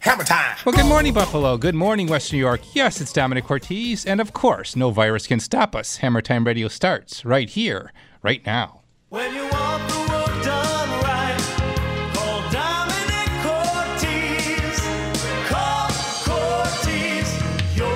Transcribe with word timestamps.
Hammer 0.00 0.24
time. 0.24 0.56
Well, 0.64 0.74
good 0.74 0.86
morning, 0.86 1.12
Buffalo. 1.12 1.58
Good 1.58 1.74
morning, 1.74 2.06
Western 2.06 2.38
New 2.38 2.40
York. 2.40 2.62
Yes, 2.74 3.02
it's 3.02 3.12
Domenic 3.12 3.44
Cortese. 3.44 4.08
And 4.08 4.18
of 4.18 4.32
course, 4.32 4.74
no 4.74 4.90
virus 4.90 5.26
can 5.26 5.40
stop 5.40 5.76
us. 5.76 5.98
Hammer 5.98 6.22
Time 6.22 6.46
Radio 6.46 6.68
starts 6.68 7.22
right 7.22 7.50
here, 7.50 7.92
right 8.22 8.44
now. 8.46 8.80
When 9.10 9.34
you 9.34 9.42
want 9.42 9.86
the 9.90 9.98
work 9.98 10.42
done 10.42 10.88
right, 11.02 11.38
call 12.14 12.40
Domenic 12.48 13.42
Cortese. 13.44 14.80
Call 15.48 15.90
Cortese, 16.24 17.36
your 17.76 17.92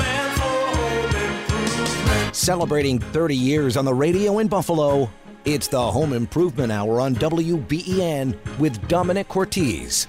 man 0.00 0.34
for 0.34 0.42
home 0.74 1.14
improvement. 1.14 2.34
Celebrating 2.34 2.98
30 2.98 3.36
years 3.36 3.76
on 3.76 3.84
the 3.84 3.94
radio 3.94 4.40
in 4.40 4.48
Buffalo, 4.48 5.08
it's 5.44 5.68
the 5.68 5.92
Home 5.92 6.12
Improvement 6.12 6.72
Hour 6.72 7.00
on 7.00 7.14
WBEN 7.14 8.58
with 8.58 8.80
Domenic 8.88 9.28
Cortese. 9.28 10.08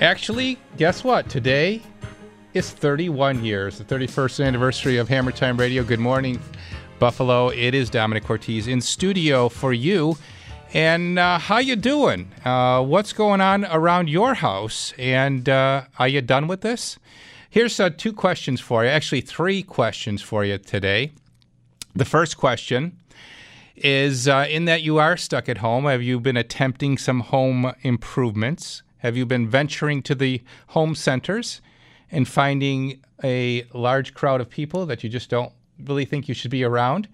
Actually, 0.00 0.56
guess 0.76 1.02
what? 1.02 1.28
Today 1.28 1.82
is 2.54 2.70
31 2.70 3.44
years, 3.44 3.78
the 3.78 3.84
31st 3.84 4.46
anniversary 4.46 4.96
of 4.96 5.08
Hammer 5.08 5.32
Time 5.32 5.56
Radio. 5.56 5.82
Good 5.82 5.98
morning, 5.98 6.40
Buffalo. 7.00 7.48
It 7.48 7.74
is 7.74 7.90
Domenic 7.90 8.22
Cortese 8.22 8.70
in 8.70 8.80
studio 8.80 9.48
for 9.48 9.72
you. 9.72 10.16
And 10.72 11.18
uh, 11.18 11.40
how 11.40 11.58
you 11.58 11.74
doing? 11.74 12.30
Uh, 12.44 12.80
what's 12.84 13.12
going 13.12 13.40
on 13.40 13.64
around 13.64 14.08
your 14.08 14.34
house? 14.34 14.94
And 14.98 15.48
uh, 15.48 15.82
are 15.98 16.06
you 16.06 16.20
done 16.20 16.46
with 16.46 16.60
this? 16.60 17.00
Here's 17.50 17.80
uh, 17.80 17.90
two 17.90 18.12
questions 18.12 18.60
for 18.60 18.84
you. 18.84 18.90
Actually, 18.90 19.22
three 19.22 19.64
questions 19.64 20.22
for 20.22 20.44
you 20.44 20.58
today. 20.58 21.10
The 21.96 22.04
first 22.04 22.36
question 22.36 22.96
is 23.74 24.28
uh, 24.28 24.46
in 24.48 24.66
that 24.66 24.82
you 24.82 24.98
are 24.98 25.16
stuck 25.16 25.48
at 25.48 25.58
home. 25.58 25.86
Have 25.86 26.02
you 26.02 26.20
been 26.20 26.36
attempting 26.36 26.98
some 26.98 27.18
home 27.18 27.72
improvements? 27.82 28.84
Have 28.98 29.16
you 29.16 29.26
been 29.26 29.48
venturing 29.48 30.02
to 30.02 30.14
the 30.14 30.42
home 30.68 30.94
centers 30.94 31.60
and 32.10 32.26
finding 32.26 33.02
a 33.22 33.64
large 33.74 34.14
crowd 34.14 34.40
of 34.40 34.48
people 34.48 34.86
that 34.86 35.02
you 35.02 35.10
just 35.10 35.30
don't 35.30 35.52
really 35.78 36.04
think 36.04 36.28
you 36.28 36.34
should 36.34 36.50
be 36.50 36.64
around? 36.64 37.08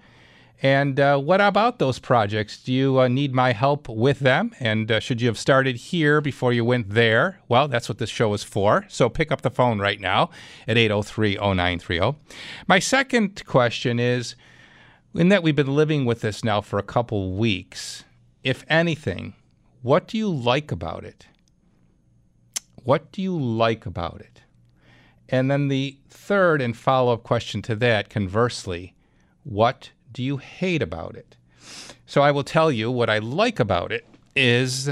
And 0.62 0.98
uh, 0.98 1.18
what 1.18 1.40
about 1.40 1.78
those 1.78 1.98
projects? 1.98 2.62
Do 2.62 2.72
you 2.72 3.00
uh, 3.00 3.08
need 3.08 3.34
my 3.34 3.52
help 3.52 3.88
with 3.88 4.20
them? 4.20 4.52
And 4.60 4.90
uh, 4.90 5.00
should 5.00 5.20
you 5.20 5.26
have 5.26 5.38
started 5.38 5.76
here 5.76 6.20
before 6.20 6.52
you 6.52 6.64
went 6.64 6.90
there? 6.90 7.40
Well, 7.48 7.68
that's 7.68 7.88
what 7.88 7.98
this 7.98 8.08
show 8.08 8.32
is 8.34 8.44
for. 8.44 8.86
So 8.88 9.08
pick 9.08 9.30
up 9.30 9.42
the 9.42 9.50
phone 9.50 9.78
right 9.78 10.00
now 10.00 10.30
at 10.66 10.78
803 10.78 11.36
0930. 11.36 12.16
My 12.66 12.78
second 12.78 13.44
question 13.44 13.98
is 13.98 14.36
in 15.14 15.28
that 15.28 15.42
we've 15.42 15.56
been 15.56 15.74
living 15.74 16.04
with 16.04 16.20
this 16.20 16.42
now 16.42 16.60
for 16.60 16.78
a 16.78 16.82
couple 16.82 17.32
weeks, 17.32 18.04
if 18.42 18.64
anything, 18.68 19.34
what 19.82 20.08
do 20.08 20.16
you 20.16 20.28
like 20.28 20.72
about 20.72 21.04
it? 21.04 21.26
What 22.84 23.10
do 23.12 23.22
you 23.22 23.36
like 23.36 23.86
about 23.86 24.20
it? 24.20 24.42
And 25.28 25.50
then 25.50 25.68
the 25.68 25.98
third 26.08 26.60
and 26.60 26.76
follow 26.76 27.14
up 27.14 27.22
question 27.22 27.62
to 27.62 27.76
that, 27.76 28.10
conversely, 28.10 28.94
what 29.42 29.90
do 30.12 30.22
you 30.22 30.36
hate 30.36 30.82
about 30.82 31.16
it? 31.16 31.36
So 32.06 32.20
I 32.22 32.30
will 32.30 32.44
tell 32.44 32.70
you 32.70 32.90
what 32.90 33.08
I 33.08 33.18
like 33.18 33.58
about 33.58 33.90
it 33.90 34.06
is 34.36 34.90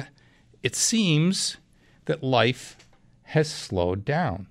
it 0.62 0.75
seems 0.75 1.58
that 2.06 2.22
life 2.22 2.76
has 3.25 3.50
slowed 3.50 4.04
down. 4.04 4.47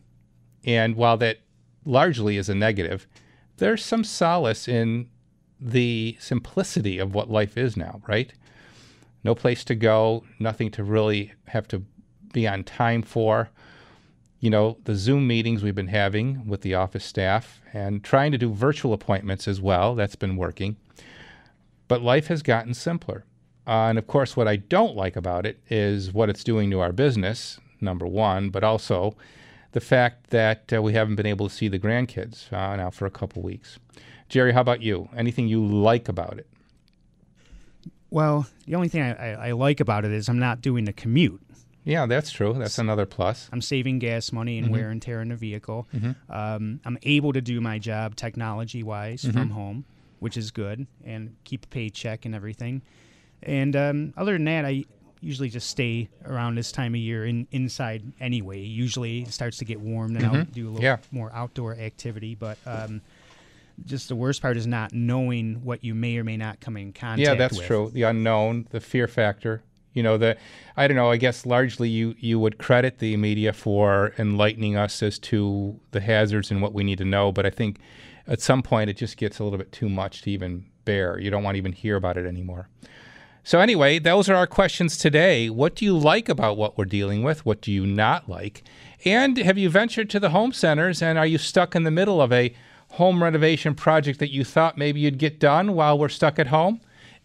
And 0.63 0.95
while 0.95 1.17
that 1.17 1.39
largely 1.83 2.37
is 2.37 2.47
a 2.47 2.55
negative, 2.55 3.07
there's 3.57 3.83
some 3.83 4.03
solace 4.03 4.67
in 4.67 5.09
the 5.59 6.15
simplicity 6.19 6.99
of 6.99 7.15
what 7.15 7.29
life 7.29 7.57
is 7.57 7.75
now, 7.75 8.01
right? 8.07 8.33
No 9.23 9.35
place 9.35 9.63
to 9.65 9.75
go, 9.75 10.23
nothing 10.39 10.71
to 10.71 10.83
really 10.83 11.33
have 11.47 11.67
to 11.69 11.83
be 12.31 12.47
on 12.47 12.63
time 12.63 13.01
for. 13.01 13.49
You 14.39 14.49
know, 14.49 14.77
the 14.85 14.95
Zoom 14.95 15.27
meetings 15.27 15.61
we've 15.61 15.75
been 15.75 15.87
having 15.87 16.47
with 16.47 16.61
the 16.61 16.73
office 16.73 17.05
staff 17.05 17.61
and 17.73 18.03
trying 18.03 18.31
to 18.31 18.37
do 18.39 18.51
virtual 18.51 18.91
appointments 18.91 19.47
as 19.47 19.61
well. 19.61 19.93
That's 19.93 20.15
been 20.15 20.35
working. 20.35 20.77
But 21.87 22.01
life 22.01 22.27
has 22.27 22.41
gotten 22.41 22.73
simpler. 22.73 23.25
Uh, 23.67 23.89
and 23.89 23.99
of 23.99 24.07
course, 24.07 24.35
what 24.35 24.47
I 24.47 24.55
don't 24.55 24.95
like 24.95 25.15
about 25.15 25.45
it 25.45 25.59
is 25.69 26.11
what 26.11 26.29
it's 26.29 26.43
doing 26.43 26.71
to 26.71 26.79
our 26.79 26.91
business, 26.91 27.59
number 27.79 28.07
one, 28.07 28.49
but 28.49 28.63
also 28.63 29.15
the 29.73 29.79
fact 29.79 30.31
that 30.31 30.73
uh, 30.73 30.81
we 30.81 30.93
haven't 30.93 31.15
been 31.15 31.25
able 31.25 31.47
to 31.47 31.53
see 31.53 31.67
the 31.67 31.79
grandkids 31.79 32.51
uh, 32.51 32.75
now 32.75 32.89
for 32.89 33.05
a 33.05 33.11
couple 33.11 33.41
weeks. 33.41 33.77
Jerry, 34.27 34.53
how 34.53 34.61
about 34.61 34.81
you? 34.81 35.09
Anything 35.15 35.47
you 35.47 35.63
like 35.65 36.09
about 36.09 36.39
it? 36.39 36.47
Well, 38.09 38.47
the 38.65 38.75
only 38.75 38.89
thing 38.89 39.01
I, 39.01 39.33
I, 39.33 39.47
I 39.47 39.51
like 39.51 39.79
about 39.79 40.03
it 40.03 40.11
is 40.11 40.27
I'm 40.27 40.39
not 40.39 40.61
doing 40.61 40.85
the 40.85 40.93
commute. 40.93 41.41
Yeah, 41.83 42.05
that's 42.05 42.31
true. 42.31 42.53
That's 42.57 42.77
another 42.77 43.05
plus. 43.05 43.49
I'm 43.51 43.61
saving 43.61 43.99
gas 43.99 44.31
money 44.31 44.57
and 44.59 44.67
Mhm. 44.67 44.71
wear 44.71 44.89
and 44.91 45.01
tear 45.01 45.21
in 45.21 45.29
the 45.29 45.35
vehicle. 45.35 45.87
Mhm. 45.93 46.15
Um, 46.29 46.79
I'm 46.85 46.97
able 47.03 47.33
to 47.33 47.41
do 47.41 47.59
my 47.61 47.79
job 47.79 48.15
technology 48.15 48.83
wise 48.83 49.23
Mhm. 49.23 49.33
from 49.33 49.49
home, 49.51 49.85
which 50.19 50.37
is 50.37 50.51
good, 50.51 50.85
and 51.03 51.35
keep 51.43 51.65
a 51.65 51.67
paycheck 51.67 52.25
and 52.25 52.35
everything. 52.35 52.81
And 53.41 53.75
um, 53.75 54.13
other 54.15 54.33
than 54.33 54.45
that, 54.45 54.65
I 54.65 54.85
usually 55.21 55.49
just 55.49 55.69
stay 55.69 56.09
around 56.25 56.55
this 56.55 56.71
time 56.71 56.93
of 56.93 56.99
year 57.01 57.25
in 57.25 57.47
inside 57.51 58.03
anyway. 58.19 58.61
Usually 58.61 59.21
it 59.23 59.31
starts 59.31 59.57
to 59.57 59.65
get 59.65 59.79
warm, 59.79 60.13
then 60.13 60.25
I'll 60.25 60.33
Mhm. 60.45 60.51
do 60.51 60.67
a 60.67 60.69
little 60.69 60.83
Yeah. 60.83 60.97
more 61.11 61.31
outdoor 61.33 61.75
activity. 61.75 62.35
But 62.35 62.57
um, 62.65 63.01
just 63.85 64.07
the 64.07 64.15
worst 64.15 64.41
part 64.43 64.57
is 64.57 64.67
not 64.67 64.93
knowing 64.93 65.63
what 65.63 65.83
you 65.83 65.95
may 65.95 66.17
or 66.17 66.23
may 66.23 66.37
not 66.37 66.59
come 66.59 66.77
in 66.77 66.93
contact 66.93 67.19
with. 67.19 67.27
yeah, 67.27 67.33
that's 67.35 67.57
with. 67.57 67.65
true. 67.65 67.89
The 67.91 68.03
unknown, 68.03 68.67
the 68.69 68.79
fear 68.79 69.07
factor. 69.07 69.63
You 69.93 70.03
know, 70.03 70.17
the 70.17 70.37
I 70.77 70.87
don't 70.87 70.97
know. 70.97 71.11
I 71.11 71.17
guess 71.17 71.45
largely 71.45 71.89
you 71.89 72.15
you 72.17 72.39
would 72.39 72.57
credit 72.57 72.99
the 72.99 73.17
media 73.17 73.53
for 73.53 74.13
enlightening 74.17 74.77
us 74.77 75.03
as 75.03 75.19
to 75.19 75.79
the 75.91 75.99
hazards 75.99 76.51
and 76.51 76.61
what 76.61 76.73
we 76.73 76.83
need 76.83 76.97
to 76.99 77.05
know. 77.05 77.31
But 77.31 77.45
I 77.45 77.49
think 77.49 77.79
at 78.27 78.41
some 78.41 78.61
point 78.63 78.89
it 78.89 78.97
just 78.97 79.17
gets 79.17 79.39
a 79.39 79.43
little 79.43 79.59
bit 79.59 79.71
too 79.71 79.89
much 79.89 80.21
to 80.23 80.31
even 80.31 80.65
bear. 80.85 81.19
You 81.19 81.29
don't 81.29 81.43
want 81.43 81.55
to 81.55 81.59
even 81.59 81.73
hear 81.73 81.95
about 81.95 82.17
it 82.17 82.25
anymore. 82.25 82.69
So 83.43 83.59
anyway, 83.59 83.97
those 83.97 84.29
are 84.29 84.35
our 84.35 84.45
questions 84.45 84.97
today. 84.97 85.49
What 85.49 85.75
do 85.75 85.83
you 85.83 85.97
like 85.97 86.29
about 86.29 86.57
what 86.57 86.77
we're 86.77 86.85
dealing 86.85 87.23
with? 87.23 87.43
What 87.43 87.59
do 87.59 87.71
you 87.71 87.87
not 87.87 88.29
like? 88.29 88.63
And 89.03 89.35
have 89.37 89.57
you 89.57 89.67
ventured 89.67 90.11
to 90.11 90.19
the 90.19 90.29
home 90.29 90.53
centers 90.53 91.01
and 91.01 91.17
are 91.17 91.25
you 91.25 91.39
stuck 91.39 91.75
in 91.75 91.83
the 91.83 91.91
middle 91.91 92.21
of 92.21 92.31
a 92.31 92.53
home 92.91 93.23
renovation 93.23 93.73
project 93.73 94.19
that 94.19 94.31
you 94.31 94.43
thought 94.43 94.77
maybe 94.77 94.99
you'd 94.99 95.17
get 95.17 95.39
done 95.39 95.73
while 95.73 95.97
we're 95.97 96.09
stuck 96.09 96.37
at 96.37 96.47
home? 96.47 96.81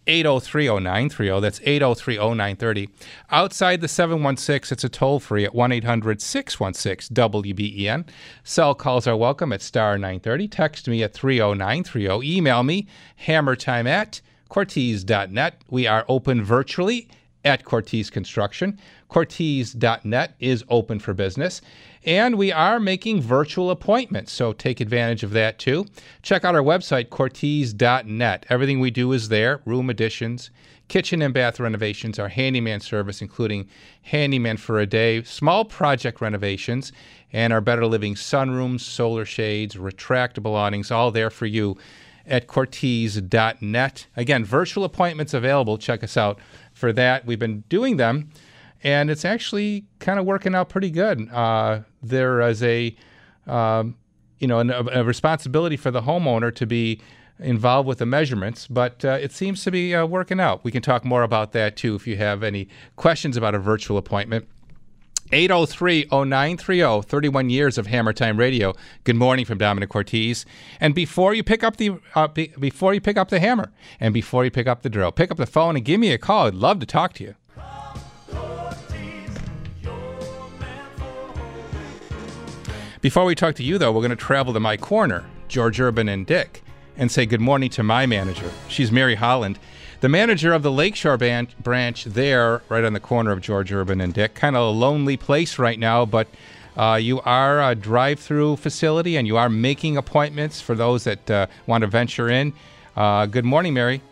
8030930. 0.06 1.40
That's 1.40 1.60
8030930. 1.60 2.88
Outside 3.30 3.80
the 3.80 3.88
716, 3.88 4.74
it's 4.74 4.84
a 4.84 4.88
toll 4.88 5.20
free 5.20 5.44
at 5.44 5.54
1 5.54 5.72
800 5.72 6.20
616 6.22 7.14
WBEN. 7.14 8.08
Cell 8.44 8.74
calls 8.74 9.06
are 9.06 9.16
welcome 9.16 9.52
at 9.52 9.62
star 9.62 9.98
930. 9.98 10.48
Text 10.48 10.88
me 10.88 11.02
at 11.02 11.12
30930. 11.12 12.36
Email 12.36 12.62
me 12.62 12.86
hammertime 13.26 13.86
at 13.86 14.20
cortese.net. 14.48 15.62
We 15.70 15.86
are 15.86 16.04
open 16.08 16.42
virtually 16.42 17.08
at 17.44 17.64
Cortese 17.64 18.10
Construction. 18.10 18.78
Cortese.net 19.08 20.34
is 20.40 20.64
open 20.68 20.98
for 20.98 21.14
business. 21.14 21.60
And 22.06 22.36
we 22.36 22.52
are 22.52 22.78
making 22.78 23.20
virtual 23.20 23.68
appointments, 23.68 24.32
so 24.32 24.52
take 24.52 24.80
advantage 24.80 25.24
of 25.24 25.32
that 25.32 25.58
too. 25.58 25.86
Check 26.22 26.44
out 26.44 26.54
our 26.54 26.62
website, 26.62 27.10
Cortese.net. 27.10 28.46
Everything 28.48 28.78
we 28.78 28.92
do 28.92 29.10
is 29.10 29.28
there 29.28 29.60
room 29.64 29.90
additions, 29.90 30.50
kitchen 30.86 31.20
and 31.20 31.34
bath 31.34 31.58
renovations, 31.58 32.20
our 32.20 32.28
handyman 32.28 32.78
service, 32.78 33.20
including 33.20 33.68
handyman 34.02 34.56
for 34.56 34.78
a 34.78 34.86
day, 34.86 35.24
small 35.24 35.64
project 35.64 36.20
renovations, 36.20 36.92
and 37.32 37.52
our 37.52 37.60
better 37.60 37.86
living 37.86 38.14
sunrooms, 38.14 38.82
solar 38.82 39.24
shades, 39.24 39.74
retractable 39.74 40.52
awnings, 40.52 40.92
all 40.92 41.10
there 41.10 41.28
for 41.28 41.46
you 41.46 41.76
at 42.24 42.46
Cortese.net. 42.46 44.06
Again, 44.16 44.44
virtual 44.44 44.84
appointments 44.84 45.34
available. 45.34 45.76
Check 45.76 46.04
us 46.04 46.16
out 46.16 46.38
for 46.72 46.92
that. 46.92 47.26
We've 47.26 47.38
been 47.38 47.64
doing 47.68 47.96
them, 47.96 48.30
and 48.86 49.10
it's 49.10 49.24
actually 49.24 49.84
kind 49.98 50.20
of 50.20 50.24
working 50.24 50.54
out 50.54 50.68
pretty 50.68 50.90
good. 50.90 51.28
Uh, 51.32 51.80
there 52.04 52.40
is 52.42 52.62
a 52.62 52.94
um, 53.48 53.96
you 54.38 54.46
know, 54.46 54.60
a, 54.60 55.00
a 55.00 55.04
responsibility 55.04 55.76
for 55.76 55.90
the 55.90 56.02
homeowner 56.02 56.54
to 56.54 56.66
be 56.66 57.00
involved 57.40 57.88
with 57.88 57.98
the 57.98 58.06
measurements, 58.06 58.68
but 58.68 59.04
uh, 59.04 59.18
it 59.20 59.32
seems 59.32 59.64
to 59.64 59.72
be 59.72 59.92
uh, 59.92 60.06
working 60.06 60.38
out. 60.38 60.62
We 60.62 60.70
can 60.70 60.82
talk 60.82 61.04
more 61.04 61.24
about 61.24 61.50
that 61.52 61.76
too 61.76 61.96
if 61.96 62.06
you 62.06 62.16
have 62.16 62.44
any 62.44 62.68
questions 62.94 63.36
about 63.36 63.56
a 63.56 63.58
virtual 63.58 63.98
appointment. 63.98 64.46
803-0930, 65.32 67.04
31 67.04 67.50
years 67.50 67.78
of 67.78 67.88
Hammer 67.88 68.12
Time 68.12 68.36
Radio. 68.36 68.72
Good 69.02 69.16
morning 69.16 69.44
from 69.44 69.58
Domenic 69.58 69.88
Cortese. 69.88 70.46
And 70.78 70.94
before 70.94 71.34
you 71.34 71.42
pick 71.42 71.64
up 71.64 71.78
the 71.78 71.98
uh, 72.14 72.28
be, 72.28 72.52
before 72.60 72.94
you 72.94 73.00
pick 73.00 73.16
up 73.16 73.30
the 73.30 73.40
hammer 73.40 73.72
and 73.98 74.14
before 74.14 74.44
you 74.44 74.52
pick 74.52 74.68
up 74.68 74.82
the 74.82 74.88
drill, 74.88 75.10
pick 75.10 75.32
up 75.32 75.36
the 75.36 75.46
phone 75.46 75.74
and 75.74 75.84
give 75.84 75.98
me 75.98 76.12
a 76.12 76.18
call. 76.18 76.46
I'd 76.46 76.54
love 76.54 76.78
to 76.78 76.86
talk 76.86 77.12
to 77.14 77.24
you. 77.24 77.34
Before 83.06 83.24
we 83.24 83.36
talk 83.36 83.54
to 83.54 83.62
you, 83.62 83.78
though, 83.78 83.92
we're 83.92 84.00
going 84.00 84.10
to 84.10 84.16
travel 84.16 84.52
to 84.52 84.58
my 84.58 84.76
corner, 84.76 85.24
George 85.46 85.78
Urban 85.78 86.08
and 86.08 86.26
Dick, 86.26 86.64
and 86.96 87.08
say 87.08 87.24
good 87.24 87.40
morning 87.40 87.70
to 87.70 87.84
my 87.84 88.04
manager. 88.04 88.50
She's 88.66 88.90
Mary 88.90 89.14
Holland, 89.14 89.60
the 90.00 90.08
manager 90.08 90.52
of 90.52 90.64
the 90.64 90.72
Lakeshore 90.72 91.16
ban- 91.16 91.46
branch 91.60 92.02
there, 92.02 92.62
right 92.68 92.82
on 92.82 92.94
the 92.94 92.98
corner 92.98 93.30
of 93.30 93.40
George 93.40 93.70
Urban 93.70 94.00
and 94.00 94.12
Dick. 94.12 94.34
Kind 94.34 94.56
of 94.56 94.62
a 94.62 94.70
lonely 94.70 95.16
place 95.16 95.56
right 95.56 95.78
now, 95.78 96.04
but 96.04 96.26
uh, 96.76 96.98
you 97.00 97.20
are 97.20 97.62
a 97.62 97.76
drive 97.76 98.18
through 98.18 98.56
facility 98.56 99.16
and 99.16 99.24
you 99.24 99.36
are 99.36 99.48
making 99.48 99.96
appointments 99.96 100.60
for 100.60 100.74
those 100.74 101.04
that 101.04 101.30
uh, 101.30 101.46
want 101.68 101.82
to 101.82 101.86
venture 101.86 102.28
in. 102.28 102.52
Uh, 102.96 103.26
good 103.26 103.44
morning, 103.44 103.72
Mary. 103.72 104.02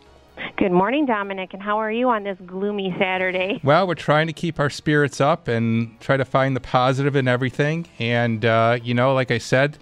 Good 0.57 0.73
morning, 0.73 1.07
Domenic, 1.07 1.53
and 1.53 1.63
how 1.63 1.79
are 1.79 1.91
you 1.93 2.09
on 2.09 2.25
this 2.25 2.39
gloomy 2.45 2.95
Saturday? 2.99 3.61
Well, 3.65 3.87
we're 3.87 3.95
trying 3.95 4.27
to 4.27 4.33
keep 4.33 4.59
our 4.61 4.71
spirits 4.71 5.21
up 5.21 5.49
and 5.49 5.99
try 6.01 6.17
to 6.17 6.25
find 6.25 6.55
the 6.57 6.61
positive 6.61 7.17
in 7.17 7.29
everything. 7.29 7.87
And, 7.99 8.45
uh, 8.45 8.79
you 8.83 8.95
know, 8.95 9.15
like 9.15 9.31
I 9.31 9.39
said, 9.39 9.79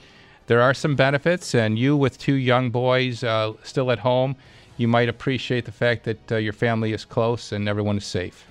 there 0.46 0.60
are 0.60 0.75
some 0.75 0.94
benefits. 0.94 1.54
And 1.54 1.78
you, 1.78 1.96
with 1.96 2.19
two 2.19 2.34
young 2.34 2.70
boys 2.70 3.25
uh, 3.25 3.52
still 3.62 3.90
at 3.90 3.99
home, 4.00 4.37
you 4.76 4.88
might 4.88 5.08
appreciate 5.08 5.64
the 5.64 5.72
fact 5.72 6.04
that 6.04 6.32
uh, 6.32 6.37
your 6.37 6.52
family 6.52 6.93
is 6.93 7.04
close 7.04 7.52
and 7.52 7.69
everyone 7.69 7.96
is 7.96 8.04
safe. 8.06 8.46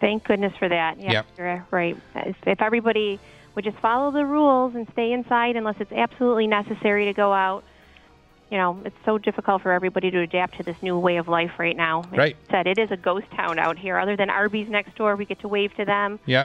Thank 0.00 0.24
goodness 0.24 0.52
for 0.58 0.68
that. 0.68 1.00
Yeah, 1.00 1.12
Yep. 1.12 1.26
you're 1.38 1.66
right. 1.70 1.96
If, 2.14 2.36
if 2.46 2.62
everybody 2.62 3.18
would 3.54 3.64
just 3.64 3.78
follow 3.78 4.10
the 4.12 4.24
rules 4.26 4.74
and 4.74 4.86
stay 4.92 5.12
inside 5.12 5.56
unless 5.56 5.76
it's 5.80 5.92
absolutely 5.92 6.46
necessary 6.46 7.04
to 7.06 7.12
go 7.12 7.32
out, 7.32 7.64
you 8.50 8.56
know, 8.56 8.80
it's 8.84 8.96
so 9.04 9.18
difficult 9.18 9.62
for 9.62 9.72
everybody 9.72 10.10
to 10.10 10.20
adapt 10.20 10.56
to 10.56 10.62
this 10.62 10.80
new 10.82 10.98
way 10.98 11.16
of 11.16 11.28
life 11.28 11.52
right 11.58 11.76
now. 11.76 12.02
Like 12.10 12.18
Right. 12.18 12.36
Said, 12.50 12.66
it 12.66 12.78
is 12.78 12.90
a 12.90 12.96
ghost 12.96 13.30
town 13.32 13.58
out 13.58 13.78
here. 13.78 13.98
Other 13.98 14.16
than 14.16 14.30
Arby's 14.30 14.68
next 14.68 14.94
door, 14.96 15.16
we 15.16 15.24
get 15.24 15.40
to 15.40 15.48
wave 15.48 15.74
to 15.76 15.84
them. 15.84 16.18
Yeah. 16.24 16.44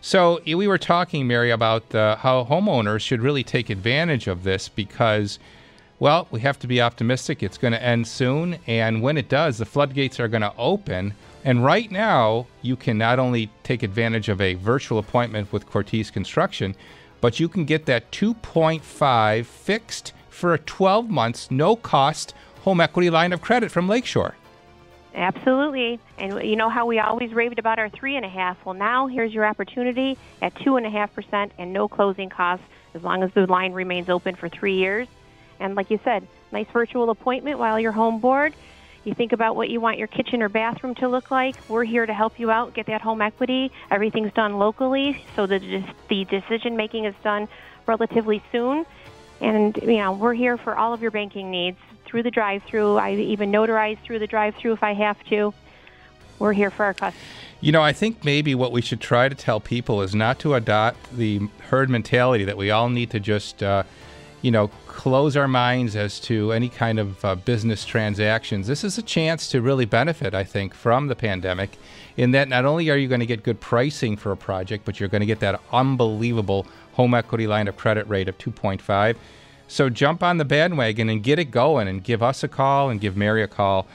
So 0.00 0.40
we 0.46 0.66
were 0.66 0.78
talking, 0.78 1.26
Mary, 1.26 1.50
about 1.50 1.94
uh, 1.94 2.16
how 2.16 2.44
homeowners 2.44 3.00
should 3.00 3.20
really 3.20 3.42
take 3.42 3.70
advantage 3.70 4.28
of 4.28 4.44
this 4.44 4.68
because, 4.68 5.38
well, 5.98 6.26
we 6.30 6.40
have 6.40 6.58
to 6.60 6.66
be 6.66 6.80
optimistic. 6.80 7.42
It's 7.42 7.58
going 7.58 7.72
to 7.72 7.82
end 7.82 8.06
soon. 8.06 8.58
And 8.66 9.02
when 9.02 9.18
it 9.18 9.28
does, 9.28 9.58
the 9.58 9.66
floodgates 9.66 10.18
are 10.20 10.28
going 10.28 10.42
to 10.42 10.54
open. 10.56 11.14
And 11.44 11.64
right 11.64 11.90
now, 11.90 12.46
you 12.62 12.76
can 12.76 12.96
not 12.96 13.18
only 13.18 13.50
take 13.62 13.82
advantage 13.82 14.28
of 14.28 14.40
a 14.40 14.54
virtual 14.54 14.98
appointment 14.98 15.52
with 15.52 15.66
Cortese 15.66 16.10
Construction, 16.10 16.74
but 17.20 17.40
you 17.40 17.48
can 17.48 17.64
get 17.64 17.86
that 17.86 18.10
2.5 18.12 19.44
fixed 19.44 20.12
for 20.36 20.52
a 20.52 20.58
12 20.58 21.08
months, 21.08 21.50
no 21.50 21.74
cost 21.74 22.34
home 22.60 22.80
equity 22.80 23.10
line 23.10 23.32
of 23.32 23.40
credit 23.40 23.70
from 23.70 23.88
Lakeshore. 23.88 24.34
Absolutely. 25.14 25.98
And 26.18 26.42
you 26.42 26.56
know 26.56 26.68
how 26.68 26.84
we 26.84 26.98
always 26.98 27.32
raved 27.32 27.58
about 27.58 27.78
our 27.78 27.88
three 27.88 28.16
and 28.16 28.24
a 28.24 28.28
half? 28.28 28.62
Well, 28.66 28.74
now 28.74 29.06
here's 29.06 29.32
your 29.32 29.46
opportunity 29.46 30.18
at 30.42 30.54
two 30.56 30.76
and 30.76 30.84
a 30.84 30.90
half 30.90 31.14
percent 31.14 31.52
and 31.58 31.72
no 31.72 31.88
closing 31.88 32.28
costs 32.28 32.66
as 32.92 33.02
long 33.02 33.22
as 33.22 33.32
the 33.32 33.46
line 33.46 33.72
remains 33.72 34.10
open 34.10 34.34
for 34.34 34.48
three 34.50 34.74
years. 34.74 35.08
And 35.58 35.74
like 35.74 35.90
you 35.90 35.98
said, 36.04 36.26
nice 36.52 36.66
virtual 36.70 37.08
appointment 37.08 37.58
while 37.58 37.80
you're 37.80 37.92
home 37.92 38.20
board. 38.20 38.54
You 39.04 39.14
think 39.14 39.32
about 39.32 39.56
what 39.56 39.70
you 39.70 39.80
want 39.80 39.96
your 39.96 40.08
kitchen 40.08 40.42
or 40.42 40.50
bathroom 40.50 40.94
to 40.96 41.08
look 41.08 41.30
like. 41.30 41.56
We're 41.68 41.84
here 41.84 42.04
to 42.04 42.12
help 42.12 42.38
you 42.38 42.50
out, 42.50 42.74
get 42.74 42.86
that 42.86 43.00
home 43.00 43.22
equity. 43.22 43.72
Everything's 43.90 44.32
done 44.34 44.58
locally, 44.58 45.24
so 45.34 45.46
the 45.46 45.84
the 46.08 46.24
decision 46.24 46.76
making 46.76 47.06
is 47.06 47.14
done 47.22 47.48
relatively 47.86 48.42
soon. 48.52 48.84
And 49.40 49.76
you 49.76 49.98
know, 49.98 50.12
we're 50.12 50.34
here 50.34 50.56
for 50.56 50.76
all 50.76 50.92
of 50.92 51.02
your 51.02 51.10
banking 51.10 51.50
needs 51.50 51.78
through 52.04 52.22
the 52.22 52.30
drive-through. 52.30 52.96
I 52.96 53.14
even 53.14 53.50
notarize 53.50 53.98
through 54.04 54.20
the 54.20 54.26
drive-through 54.26 54.72
if 54.72 54.82
I 54.82 54.94
have 54.94 55.22
to. 55.24 55.52
We're 56.38 56.52
here 56.52 56.70
for 56.70 56.84
our 56.84 56.94
customers. 56.94 57.26
You 57.60 57.72
know, 57.72 57.82
I 57.82 57.92
think 57.92 58.24
maybe 58.24 58.54
what 58.54 58.70
we 58.70 58.82
should 58.82 59.00
try 59.00 59.28
to 59.28 59.34
tell 59.34 59.60
people 59.60 60.02
is 60.02 60.14
not 60.14 60.38
to 60.40 60.54
adopt 60.54 61.16
the 61.16 61.40
herd 61.70 61.88
mentality 61.88 62.44
that 62.44 62.56
we 62.56 62.70
all 62.70 62.90
need 62.90 63.10
to 63.10 63.20
just, 63.20 63.62
uh, 63.62 63.82
you 64.42 64.50
know, 64.50 64.68
close 64.86 65.36
our 65.36 65.48
minds 65.48 65.96
as 65.96 66.20
to 66.20 66.52
any 66.52 66.68
kind 66.68 66.98
of 66.98 67.24
uh, 67.24 67.34
business 67.34 67.84
transactions. 67.84 68.66
This 68.66 68.84
is 68.84 68.98
a 68.98 69.02
chance 69.02 69.48
to 69.48 69.62
really 69.62 69.86
benefit, 69.86 70.34
I 70.34 70.44
think, 70.44 70.74
from 70.74 71.08
the 71.08 71.16
pandemic, 71.16 71.78
in 72.16 72.32
that 72.32 72.48
not 72.48 72.66
only 72.66 72.90
are 72.90 72.96
you 72.96 73.08
going 73.08 73.20
to 73.20 73.26
get 73.26 73.42
good 73.42 73.60
pricing 73.60 74.16
for 74.16 74.30
a 74.32 74.36
project, 74.36 74.84
but 74.84 75.00
you're 75.00 75.08
going 75.08 75.20
to 75.20 75.26
get 75.26 75.40
that 75.40 75.60
unbelievable 75.72 76.66
home 76.96 77.14
equity 77.14 77.46
line 77.46 77.68
of 77.68 77.76
credit 77.76 78.06
rate 78.08 78.28
of 78.28 78.36
2.5. 78.38 79.16
So 79.68 79.88
jump 79.90 80.22
on 80.22 80.38
the 80.38 80.44
bandwagon 80.44 81.08
and 81.08 81.22
get 81.22 81.38
it 81.38 81.50
going 81.50 81.88
and 81.88 82.02
give 82.02 82.22
us 82.22 82.42
a 82.42 82.48
call 82.48 82.90
and 82.90 83.00
give 83.00 83.16
Mary 83.16 83.42
a 83.42 83.48
call 83.48 83.86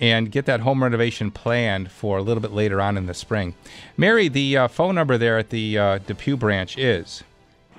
and 0.00 0.32
get 0.32 0.46
that 0.46 0.60
home 0.60 0.82
renovation 0.82 1.30
planned 1.30 1.92
for 1.92 2.16
a 2.18 2.22
little 2.22 2.40
bit 2.40 2.52
later 2.52 2.80
on 2.80 2.96
in 2.96 3.04
the 3.06 3.14
spring. 3.14 3.54
Mary, 3.96 4.28
the 4.28 4.56
uh, 4.56 4.68
phone 4.68 4.94
number 4.94 5.18
there 5.18 5.36
at 5.38 5.50
the 5.50 5.78
uh, 5.78 5.98
Depew 5.98 6.38
branch 6.38 6.78
is, 6.78 7.22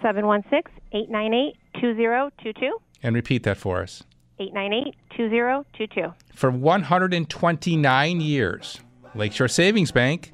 716-898-2022. 0.03 2.69
and 3.03 3.15
repeat 3.15 3.41
that 3.43 3.57
for 3.57 3.81
us. 3.81 4.03
898-2022. 4.39 6.13
For 6.33 6.51
129 6.51 8.21
years, 8.21 8.79
Lakeshore 9.15 9.47
Savings 9.47 9.91
Bank, 9.91 10.33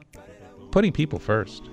putting 0.72 0.92
people 0.92 1.20
first. 1.20 1.64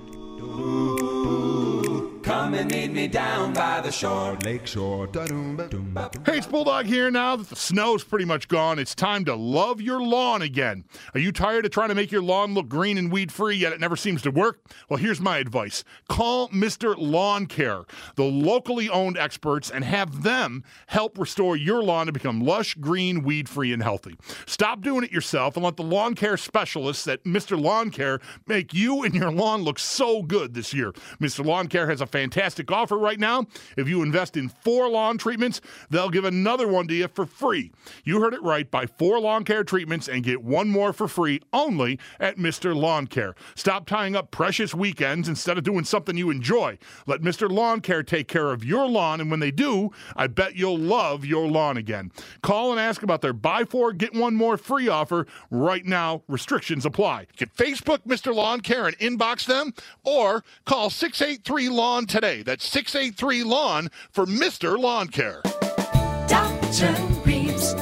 Come 2.35 2.55
and 2.55 2.69
meet 2.69 2.91
me 2.91 3.07
down 3.07 3.53
by 3.53 3.81
the 3.81 3.93
shore. 3.93 4.37
Lakeshore. 4.45 5.07
Da-dum-ba-dum-ba-dum. 5.07 6.25
Hey, 6.27 6.39
it's 6.39 6.49
Bulldog 6.49 6.85
here. 6.85 7.09
Now 7.09 7.37
that 7.37 7.49
the 7.49 7.55
snow's 7.55 8.03
pretty 8.03 8.25
much 8.25 8.49
gone, 8.49 8.81
it's 8.81 8.93
time 8.93 9.25
to 9.27 9.37
love 9.37 9.81
your 9.81 10.03
lawn 10.03 10.43
again. 10.43 10.83
Are 11.15 11.21
you 11.21 11.31
tired 11.31 11.65
of 11.65 11.71
trying 11.71 11.91
to 11.91 11.95
make 11.95 12.11
your 12.11 12.25
lawn 12.25 12.53
look 12.53 12.69
green 12.69 12.99
and 12.99 13.13
weed 13.13 13.31
free, 13.31 13.55
yet 13.55 13.73
it 13.73 13.79
never 13.79 13.95
seems 13.95 14.21
to 14.23 14.33
work? 14.33 14.59
Well, 14.89 14.97
here's 14.97 15.21
my 15.21 15.39
advice 15.39 15.85
call 16.09 16.49
Mr. 16.49 16.97
Lawn 16.99 17.47
Care, 17.47 17.85
the 18.17 18.25
locally 18.25 18.91
owned 18.91 19.17
experts, 19.17 19.71
and 19.71 19.85
have 19.85 20.25
them 20.25 20.65
help 20.89 21.17
restore 21.17 21.57
your 21.57 21.85
lawn 21.85 22.07
to 22.07 22.13
become 22.13 22.41
lush, 22.41 22.75
green, 22.75 23.23
weed 23.23 23.49
free, 23.49 23.73
and 23.73 23.81
healthy. 23.81 24.19
Stop 24.47 24.81
doing 24.81 25.05
it 25.05 25.13
yourself 25.13 25.55
and 25.57 25.65
let 25.65 25.77
the 25.77 25.85
lawn 25.85 26.17
care 26.17 26.37
specialists 26.37 27.07
at 27.07 27.23
Mr. 27.23 27.57
Lawn 27.59 27.91
Care 27.91 28.19
make 28.49 28.75
you 28.75 29.05
and 29.05 29.15
your 29.15 29.31
lawn 29.31 29.63
look 29.63 29.79
so 29.79 30.25
good 30.25 30.55
this 30.55 30.75
year. 30.75 30.91
Mr. 31.21 31.45
Lawn 31.45 31.69
Care 31.69 31.89
has 31.89 32.01
a 32.01 32.07
fantastic 32.07 32.24
offer 32.71 32.99
right 32.99 33.19
now. 33.19 33.47
If 33.77 33.89
you 33.89 34.03
invest 34.03 34.37
in 34.37 34.49
four 34.49 34.89
lawn 34.89 35.19
treatments, 35.19 35.61
they'll 35.91 36.11
give 36.11 36.25
another 36.25 36.69
one 36.69 36.89
to 36.89 36.95
you 36.95 37.09
for 37.09 37.27
free. 37.27 37.73
You 38.05 38.21
heard 38.21 38.35
it 38.35 38.43
right. 38.43 38.71
Buy 38.71 38.87
four 38.87 39.21
lawn 39.21 39.45
care 39.45 39.65
treatments 39.65 40.09
and 40.09 40.23
get 40.23 40.43
one 40.43 40.69
more 40.69 40.93
for 40.93 41.09
free 41.09 41.41
only 41.53 41.99
at 42.21 42.37
Mr. 42.37 42.75
Lawn 42.75 43.07
Care. 43.07 43.35
Stop 43.55 43.87
tying 43.87 44.17
up 44.17 44.31
precious 44.31 44.75
weekends 44.75 45.29
instead 45.29 45.59
of 45.59 45.65
doing 45.65 45.85
something 45.85 46.17
you 46.17 46.31
enjoy. 46.31 46.79
Let 47.07 47.21
Mr. 47.21 47.51
Lawn 47.51 47.81
Care 47.81 48.03
take 48.03 48.29
care 48.29 48.53
of 48.53 48.65
your 48.65 48.89
lawn, 48.89 49.21
and 49.21 49.31
when 49.31 49.41
they 49.41 49.51
do, 49.51 49.91
I 50.17 50.27
bet 50.27 50.57
you'll 50.57 50.79
love 50.79 51.25
your 51.25 51.49
lawn 51.49 51.77
again. 51.77 52.13
Call 52.43 52.71
and 52.71 52.81
ask 52.81 53.03
about 53.03 53.21
their 53.21 53.33
buy 53.33 53.65
four, 53.65 53.93
get 53.93 54.15
one 54.15 54.35
more 54.35 54.57
free 54.57 54.89
offer 54.89 55.27
right 55.51 55.85
now. 55.85 56.23
Restrictions 56.29 56.87
apply. 56.87 57.21
You 57.39 57.47
can 57.47 57.49
Facebook 57.49 57.99
Mr. 58.07 58.35
Lawn 58.35 58.61
Care 58.61 58.87
and 58.87 58.99
inbox 58.99 59.47
them, 59.47 59.75
or 60.05 60.45
call 60.65 60.91
683 60.91 61.69
Lawn 61.69 62.07
today. 62.15 62.45
That's 62.45 62.65
683 62.69 63.43
Lawn 63.43 63.91
for 64.13 64.25
Mr. 64.25 64.79
Lawn 64.79 65.09
Care. 65.09 65.43
Dr. 66.29 66.95
Reeves, 67.27 67.75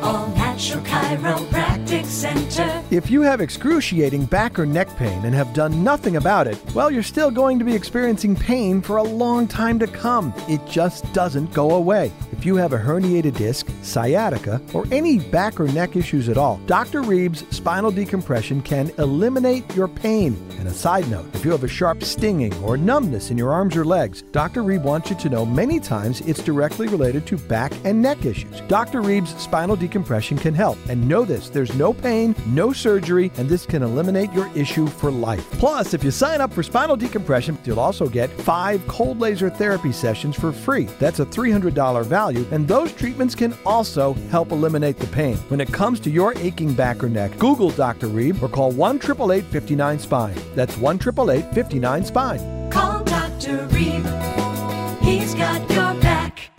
all 0.00 0.28
natural 0.28 0.84
chiropractic 0.84 1.69
Center. 2.10 2.82
If 2.90 3.08
you 3.08 3.22
have 3.22 3.40
excruciating 3.40 4.24
back 4.24 4.58
or 4.58 4.66
neck 4.66 4.88
pain 4.96 5.24
and 5.24 5.32
have 5.32 5.54
done 5.54 5.84
nothing 5.84 6.16
about 6.16 6.48
it, 6.48 6.58
well, 6.74 6.90
you're 6.90 7.04
still 7.04 7.30
going 7.30 7.58
to 7.60 7.64
be 7.64 7.74
experiencing 7.74 8.34
pain 8.34 8.82
for 8.82 8.96
a 8.96 9.02
long 9.02 9.46
time 9.46 9.78
to 9.78 9.86
come. 9.86 10.34
It 10.48 10.60
just 10.66 11.10
doesn't 11.12 11.52
go 11.54 11.76
away. 11.76 12.12
If 12.32 12.44
you 12.44 12.56
have 12.56 12.72
a 12.72 12.78
herniated 12.78 13.36
disc, 13.36 13.68
sciatica, 13.82 14.60
or 14.74 14.86
any 14.90 15.18
back 15.18 15.60
or 15.60 15.68
neck 15.68 15.94
issues 15.94 16.28
at 16.28 16.36
all, 16.36 16.58
Dr. 16.66 17.02
Reeb's 17.02 17.44
spinal 17.54 17.90
decompression 17.90 18.60
can 18.60 18.90
eliminate 18.98 19.76
your 19.76 19.88
pain. 19.88 20.36
And 20.58 20.66
a 20.66 20.72
side 20.72 21.08
note, 21.10 21.26
if 21.34 21.44
you 21.44 21.52
have 21.52 21.64
a 21.64 21.68
sharp 21.68 22.02
stinging 22.02 22.52
or 22.62 22.76
numbness 22.76 23.30
in 23.30 23.38
your 23.38 23.52
arms 23.52 23.76
or 23.76 23.84
legs, 23.84 24.22
Dr. 24.32 24.62
Reeb 24.62 24.82
wants 24.82 25.10
you 25.10 25.16
to 25.16 25.28
know 25.28 25.46
many 25.46 25.78
times 25.78 26.22
it's 26.22 26.42
directly 26.42 26.88
related 26.88 27.26
to 27.26 27.36
back 27.36 27.72
and 27.84 28.02
neck 28.02 28.24
issues. 28.24 28.60
Dr. 28.62 29.00
Reeb's 29.00 29.40
spinal 29.40 29.76
decompression 29.76 30.36
can 30.36 30.54
help. 30.54 30.78
And 30.88 31.08
know 31.08 31.24
this 31.24 31.48
there's 31.50 31.74
no 31.74 31.92
pain, 32.02 32.34
no 32.46 32.72
surgery, 32.72 33.30
and 33.36 33.48
this 33.48 33.66
can 33.66 33.82
eliminate 33.82 34.32
your 34.32 34.50
issue 34.54 34.86
for 34.86 35.10
life. 35.10 35.48
Plus, 35.52 35.94
if 35.94 36.02
you 36.02 36.10
sign 36.10 36.40
up 36.40 36.52
for 36.52 36.62
spinal 36.62 36.96
decompression, 36.96 37.58
you'll 37.64 37.80
also 37.80 38.08
get 38.08 38.30
five 38.42 38.86
cold 38.86 39.18
laser 39.18 39.50
therapy 39.50 39.92
sessions 39.92 40.36
for 40.36 40.52
free. 40.52 40.84
That's 40.98 41.20
a 41.20 41.26
$300 41.26 42.06
value, 42.06 42.46
and 42.50 42.66
those 42.66 42.92
treatments 42.92 43.34
can 43.34 43.54
also 43.64 44.14
help 44.30 44.52
eliminate 44.52 44.98
the 44.98 45.06
pain. 45.08 45.36
When 45.48 45.60
it 45.60 45.72
comes 45.72 46.00
to 46.00 46.10
your 46.10 46.36
aching 46.38 46.74
back 46.74 47.02
or 47.02 47.08
neck, 47.08 47.38
Google 47.38 47.70
Dr. 47.70 48.08
Reeb 48.08 48.42
or 48.42 48.48
call 48.48 48.72
1 48.72 48.96
888 48.96 49.44
59 49.44 49.98
Spine. 49.98 50.36
That's 50.54 50.76
1 50.76 50.96
888 50.96 51.54
59 51.54 52.04
Spine. 52.04 52.70
Call 52.70 53.04
Dr. 53.04 53.66
Reeb. 53.68 53.99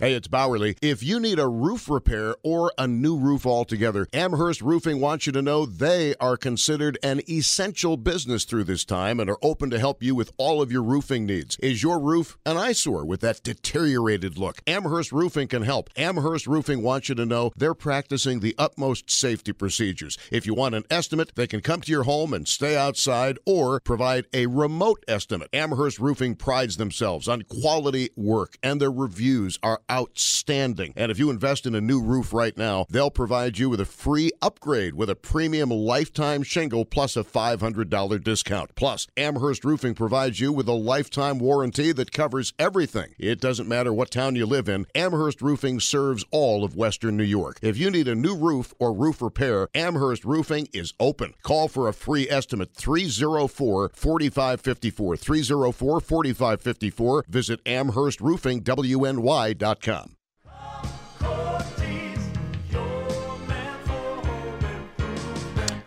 Hey, 0.02 0.14
it's 0.14 0.26
Bowerly. 0.26 0.76
If 0.82 1.04
you 1.04 1.20
need 1.20 1.38
a 1.38 1.46
roof 1.46 1.88
repair 1.88 2.34
or 2.42 2.72
a 2.76 2.88
new 2.88 3.16
roof 3.16 3.46
altogether, 3.46 4.08
Amherst 4.12 4.60
Roofing 4.60 4.98
wants 4.98 5.26
you 5.26 5.32
to 5.32 5.42
know 5.42 5.64
they 5.64 6.16
are 6.16 6.36
considered 6.36 6.98
an 7.04 7.20
essential 7.30 7.96
business 7.96 8.42
through 8.42 8.64
this 8.64 8.84
time 8.84 9.20
and 9.20 9.30
are 9.30 9.38
open 9.42 9.70
to 9.70 9.78
help 9.78 10.02
you 10.02 10.16
with 10.16 10.32
all 10.38 10.60
of 10.60 10.72
your 10.72 10.82
roofing 10.82 11.24
needs. 11.24 11.56
Is 11.62 11.84
your 11.84 12.00
roof 12.00 12.36
an 12.44 12.56
eyesore 12.56 13.04
with 13.04 13.20
that 13.20 13.44
deteriorated 13.44 14.38
look? 14.38 14.60
Amherst 14.66 15.12
Roofing 15.12 15.46
can 15.46 15.62
help. 15.62 15.88
Amherst 15.96 16.48
Roofing 16.48 16.82
wants 16.82 17.08
you 17.08 17.14
to 17.14 17.24
know 17.24 17.52
they're 17.56 17.72
practicing 17.72 18.40
the 18.40 18.56
utmost 18.58 19.08
safety 19.08 19.52
procedures. 19.52 20.18
If 20.32 20.46
you 20.46 20.54
want 20.54 20.74
an 20.74 20.82
estimate, 20.90 21.30
they 21.36 21.46
can 21.46 21.60
come 21.60 21.80
to 21.80 21.92
your 21.92 22.02
home 22.02 22.34
and 22.34 22.48
stay 22.48 22.76
outside 22.76 23.38
or 23.46 23.78
provide 23.78 24.26
a 24.34 24.46
remote 24.46 25.04
estimate. 25.06 25.48
Amherst 25.52 26.00
Roofing 26.00 26.34
prides 26.34 26.76
themselves 26.76 27.28
on 27.28 27.42
quality 27.42 28.10
work 28.16 28.58
and 28.64 28.80
their 28.80 28.90
reviews 28.90 29.60
are 29.62 29.80
outstanding. 29.92 30.94
And 30.96 31.12
if 31.12 31.18
you 31.18 31.28
invest 31.28 31.66
in 31.66 31.74
a 31.74 31.80
new 31.80 32.00
roof 32.00 32.32
right 32.32 32.56
now, 32.56 32.86
they'll 32.88 33.10
provide 33.10 33.58
you 33.58 33.68
with 33.68 33.80
a 33.80 33.84
free 33.84 34.30
upgrade 34.40 34.94
with 34.94 35.10
a 35.10 35.14
premium 35.14 35.68
lifetime 35.68 36.42
shingle 36.42 36.86
plus 36.86 37.14
a 37.14 37.22
$500 37.22 38.24
discount. 38.24 38.74
Plus, 38.74 39.06
Amherst 39.18 39.66
Roofing 39.66 39.94
provides 39.94 40.40
you 40.40 40.50
with 40.50 40.66
a 40.66 40.72
lifetime 40.72 41.38
warranty 41.38 41.92
that 41.92 42.10
covers 42.10 42.54
everything. 42.58 43.14
It 43.18 43.38
doesn't 43.38 43.68
matter 43.68 43.92
what 43.92 44.10
town 44.10 44.34
you 44.34 44.46
live 44.46 44.66
in, 44.66 44.86
Amherst 44.94 45.42
Roofing 45.42 45.78
serves 45.78 46.24
all 46.30 46.64
of 46.64 46.74
Western 46.74 47.18
New 47.18 47.24
York. 47.24 47.58
If 47.60 47.76
you 47.76 47.90
need 47.90 48.08
a 48.08 48.14
new 48.14 48.34
roof 48.34 48.72
or 48.78 48.94
roof 48.94 49.20
repair, 49.20 49.68
Amherst 49.74 50.24
Roofing 50.24 50.68
is 50.72 50.94
open. 50.98 51.34
Call 51.42 51.68
for 51.68 51.86
a 51.86 51.92
free 51.92 52.30
estimate 52.30 52.72
304 52.74 53.90
4554. 53.94 55.16
304 55.18 56.00
4554. 56.00 57.24
Visit 57.28 57.62
AmherstRoofingWNY.com. 57.64 59.81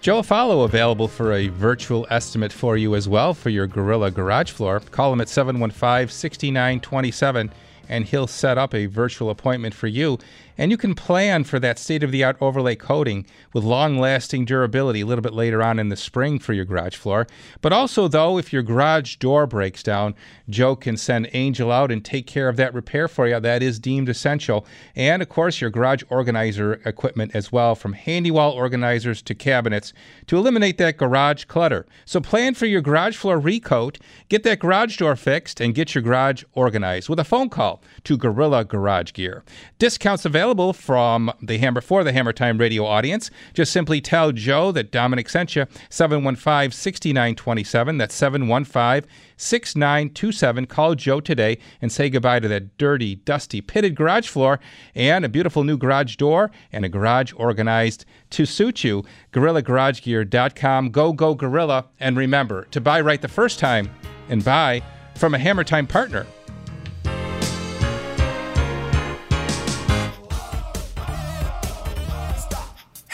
Joe 0.01 0.21
Follow 0.21 0.61
available 0.61 1.07
for 1.07 1.33
a 1.33 1.47
virtual 1.47 2.05
estimate 2.11 2.53
for 2.53 2.77
you 2.77 2.93
as 2.93 3.09
well 3.09 3.33
for 3.33 3.49
your 3.49 3.65
Gorilla 3.65 4.11
garage 4.11 4.51
floor. 4.51 4.79
Call 4.79 5.11
him 5.11 5.19
at 5.19 5.29
715 5.29 6.09
6927 6.09 7.51
and 7.89 8.05
he'll 8.05 8.27
set 8.27 8.57
up 8.57 8.75
a 8.75 8.85
virtual 8.85 9.29
appointment 9.29 9.73
for 9.73 9.87
you. 9.87 10.19
And 10.57 10.71
you 10.71 10.77
can 10.77 10.95
plan 10.95 11.43
for 11.43 11.59
that 11.59 11.77
state 11.77 12.03
of 12.03 12.11
the 12.11 12.23
art 12.23 12.37
overlay 12.39 12.75
coating 12.75 13.25
with 13.53 13.63
long 13.65 13.97
lasting 13.97 14.45
durability 14.45 15.01
a 15.01 15.05
little 15.05 15.21
bit 15.21 15.33
later 15.33 15.61
on 15.61 15.79
in 15.79 15.89
the 15.89 15.97
spring 15.97 16.39
for 16.39 16.53
your 16.53 16.63
garage 16.63 16.95
floor. 16.95 17.27
But 17.61 17.73
also, 17.73 18.07
though, 18.07 18.37
if 18.37 18.53
your 18.53 18.63
garage 18.63 19.17
door 19.17 19.45
breaks 19.45 19.83
down, 19.83 20.15
Joe 20.49 20.75
can 20.75 20.95
send 20.95 21.29
Angel 21.33 21.71
out 21.71 21.91
and 21.91 22.03
take 22.03 22.25
care 22.25 22.47
of 22.47 22.55
that 22.55 22.73
repair 22.73 23.07
for 23.09 23.27
you. 23.27 23.39
That 23.39 23.61
is 23.61 23.79
deemed 23.79 24.07
essential. 24.07 24.65
And 24.95 25.21
of 25.21 25.27
course, 25.27 25.59
your 25.59 25.69
garage 25.69 26.03
organizer 26.09 26.73
equipment 26.85 27.35
as 27.35 27.51
well, 27.51 27.75
from 27.75 27.93
handy 27.93 28.31
wall 28.31 28.51
organizers 28.51 29.21
to 29.23 29.35
cabinets 29.35 29.91
to 30.27 30.37
eliminate 30.37 30.77
that 30.77 30.97
garage 30.97 31.43
clutter. 31.45 31.85
So 32.05 32.21
plan 32.21 32.53
for 32.53 32.65
your 32.65 32.81
garage 32.81 33.17
floor 33.17 33.39
recoat, 33.39 33.99
get 34.29 34.43
that 34.43 34.59
garage 34.59 34.97
door 34.97 35.15
fixed, 35.17 35.59
and 35.59 35.75
get 35.75 35.93
your 35.93 36.01
garage 36.01 36.43
organized 36.53 37.09
with 37.09 37.19
a 37.19 37.25
phone 37.25 37.49
call 37.49 37.83
to 38.05 38.17
Gorilla 38.17 38.63
Garage 38.63 39.11
Gear. 39.11 39.43
Discounts 39.79 40.23
available 40.23 40.44
from 40.73 41.31
the 41.41 41.57
Hammer 41.57 41.81
for 41.81 42.03
the 42.03 42.13
Hammer 42.13 42.31
Time 42.31 42.57
radio 42.59 42.85
audience. 42.85 43.31
Just 43.53 43.71
simply 43.71 43.99
tell 43.99 44.31
Joe 44.31 44.71
that 44.73 44.91
Domenic 44.91 45.29
sent 45.29 45.55
you 45.55 45.65
715 45.89 46.71
6927. 46.71 47.97
That's 47.97 48.13
715 48.13 49.09
6927. 49.37 50.65
Call 50.67 50.95
Joe 50.95 51.19
today 51.19 51.57
and 51.81 51.91
say 51.91 52.09
goodbye 52.09 52.39
to 52.39 52.47
that 52.47 52.77
dirty, 52.77 53.15
dusty, 53.15 53.61
pitted 53.61 53.95
garage 53.95 54.27
floor 54.27 54.59
and 54.93 55.25
a 55.25 55.29
beautiful 55.29 55.63
new 55.63 55.77
garage 55.77 56.15
door 56.15 56.51
and 56.71 56.85
a 56.85 56.89
garage 56.89 57.33
organized 57.35 58.05
to 58.29 58.45
suit 58.45 58.83
you. 58.83 59.03
GorillaGarageGear.com. 59.33 60.91
Go, 60.91 61.13
go, 61.13 61.33
Gorilla. 61.33 61.85
And 61.99 62.17
remember 62.17 62.65
to 62.65 62.79
buy 62.79 63.01
right 63.01 63.21
the 63.21 63.27
first 63.27 63.57
time 63.57 63.89
and 64.29 64.43
buy 64.43 64.83
from 65.15 65.33
a 65.33 65.39
Hammer 65.39 65.63
Time 65.63 65.87
partner. 65.87 66.27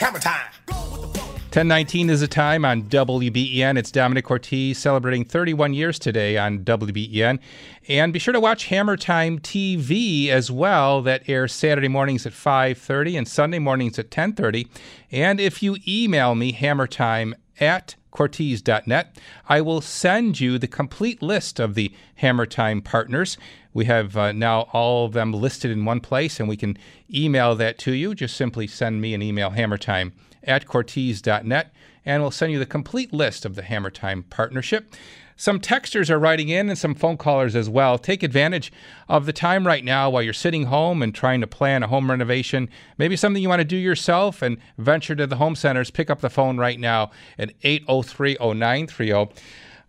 Hammer 0.02 0.18
time. 0.18 0.50
1019 0.66 2.10
is 2.10 2.22
the 2.22 2.26
time 2.26 2.64
on 2.64 2.82
WBEN. 2.84 3.78
It's 3.78 3.92
Domenic 3.92 4.24
Cortese 4.24 4.74
celebrating 4.74 5.24
31 5.24 5.74
years 5.74 5.96
today 5.96 6.36
on 6.36 6.64
WBEN. 6.64 7.38
And 7.86 8.12
be 8.12 8.18
sure 8.18 8.32
to 8.32 8.40
watch 8.40 8.64
Hammer 8.64 8.96
Time 8.96 9.38
TV 9.38 10.26
as 10.26 10.50
well. 10.50 11.02
That 11.02 11.28
airs 11.28 11.52
Saturday 11.52 11.86
mornings 11.86 12.26
at 12.26 12.32
5.30 12.32 13.16
and 13.16 13.28
Sunday 13.28 13.60
mornings 13.60 13.96
at 13.96 14.10
10.30. 14.10 14.68
And 15.12 15.38
if 15.38 15.62
you 15.62 15.76
email 15.86 16.34
me, 16.34 16.52
hammertime 16.52 17.34
at 17.60 17.94
Cortese.net, 18.10 19.16
I 19.48 19.60
will 19.60 19.80
send 19.80 20.40
you 20.40 20.58
the 20.58 20.66
complete 20.66 21.22
list 21.22 21.60
of 21.60 21.76
the 21.76 21.94
Hammer 22.16 22.46
Time 22.46 22.82
partners. 22.82 23.38
We 23.74 23.86
have 23.86 24.16
uh, 24.16 24.32
now 24.32 24.62
all 24.72 25.06
of 25.06 25.12
them 25.12 25.32
listed 25.32 25.70
in 25.70 25.84
one 25.84 26.00
place, 26.00 26.38
and 26.38 26.48
we 26.48 26.56
can 26.56 26.76
email 27.12 27.54
that 27.56 27.78
to 27.78 27.92
you. 27.92 28.14
Just 28.14 28.36
simply 28.36 28.66
send 28.66 29.00
me 29.00 29.14
an 29.14 29.22
email, 29.22 29.50
hammertime 29.50 30.12
at 30.44 30.66
Cortese.net, 30.66 31.72
and 32.04 32.22
we'll 32.22 32.30
send 32.30 32.52
you 32.52 32.58
the 32.58 32.66
complete 32.66 33.12
list 33.12 33.44
of 33.44 33.54
the 33.54 33.62
Hammer 33.62 33.90
Time 33.90 34.24
partnership. 34.24 34.94
Some 35.36 35.58
texters 35.58 36.10
are 36.10 36.18
writing 36.18 36.50
in 36.50 36.68
and 36.68 36.78
some 36.78 36.94
phone 36.94 37.16
callers 37.16 37.56
as 37.56 37.68
well. 37.68 37.98
Take 37.98 38.22
advantage 38.22 38.72
of 39.08 39.26
the 39.26 39.32
time 39.32 39.66
right 39.66 39.84
now 39.84 40.08
while 40.10 40.22
you're 40.22 40.32
sitting 40.32 40.66
home 40.66 41.02
and 41.02 41.14
trying 41.14 41.40
to 41.40 41.46
plan 41.46 41.82
a 41.82 41.88
home 41.88 42.10
renovation. 42.10 42.68
Maybe 42.98 43.16
something 43.16 43.42
you 43.42 43.48
want 43.48 43.60
to 43.60 43.64
do 43.64 43.76
yourself 43.76 44.42
and 44.42 44.58
venture 44.78 45.16
to 45.16 45.26
the 45.26 45.36
home 45.36 45.56
centers. 45.56 45.90
Pick 45.90 46.10
up 46.10 46.20
the 46.20 46.30
phone 46.30 46.58
right 46.58 46.78
now 46.78 47.10
at 47.38 47.54
803 47.62 48.36
0930. 48.40 49.34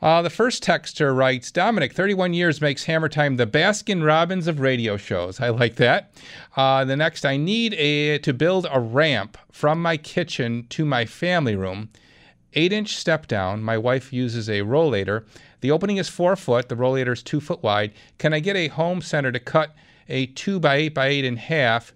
Uh, 0.04 0.22
the 0.22 0.30
first 0.30 0.62
texter 0.62 1.16
writes 1.16 1.50
Domenic, 1.50 1.94
31 1.94 2.34
years 2.34 2.60
makes 2.60 2.84
Hammer 2.84 3.08
Time 3.08 3.38
the 3.38 3.48
Baskin 3.48 4.06
Robbins 4.06 4.48
of 4.48 4.60
radio 4.60 4.98
shows. 4.98 5.40
I 5.40 5.48
like 5.48 5.78
that. 5.78 6.12
Uh, 6.58 6.84
the 6.84 6.98
next, 6.98 7.24
I 7.24 7.38
need 7.38 7.74
a, 7.76 8.18
to 8.18 8.34
build 8.34 8.68
a 8.70 8.82
ramp 8.82 9.38
from 9.50 9.82
my 9.82 9.96
kitchen 9.96 10.68
to 10.72 10.84
my 10.84 11.06
family 11.06 11.56
room. 11.56 11.90
Eight 12.54 12.74
inch 12.74 12.98
step 12.98 13.28
down. 13.28 13.64
My 13.64 13.78
wife 13.78 14.12
uses 14.12 14.50
a 14.50 14.60
rollator. 14.60 15.24
The 15.62 15.72
opening 15.72 15.96
is 15.96 16.10
four 16.10 16.36
foot. 16.36 16.68
The 16.68 16.76
rollator 16.76 17.14
is 17.14 17.24
two 17.24 17.40
foot 17.40 17.64
wide. 17.64 17.94
Can 18.18 18.34
I 18.34 18.42
get 18.42 18.58
a 18.58 18.68
home 18.68 19.02
center 19.02 19.32
to 19.32 19.40
cut 19.40 19.74
a 20.10 20.26
two 20.26 20.60
by 20.60 20.76
eight 20.76 20.94
by 20.94 21.08
eight 21.08 21.24
in 21.24 21.38
half? 21.38 21.94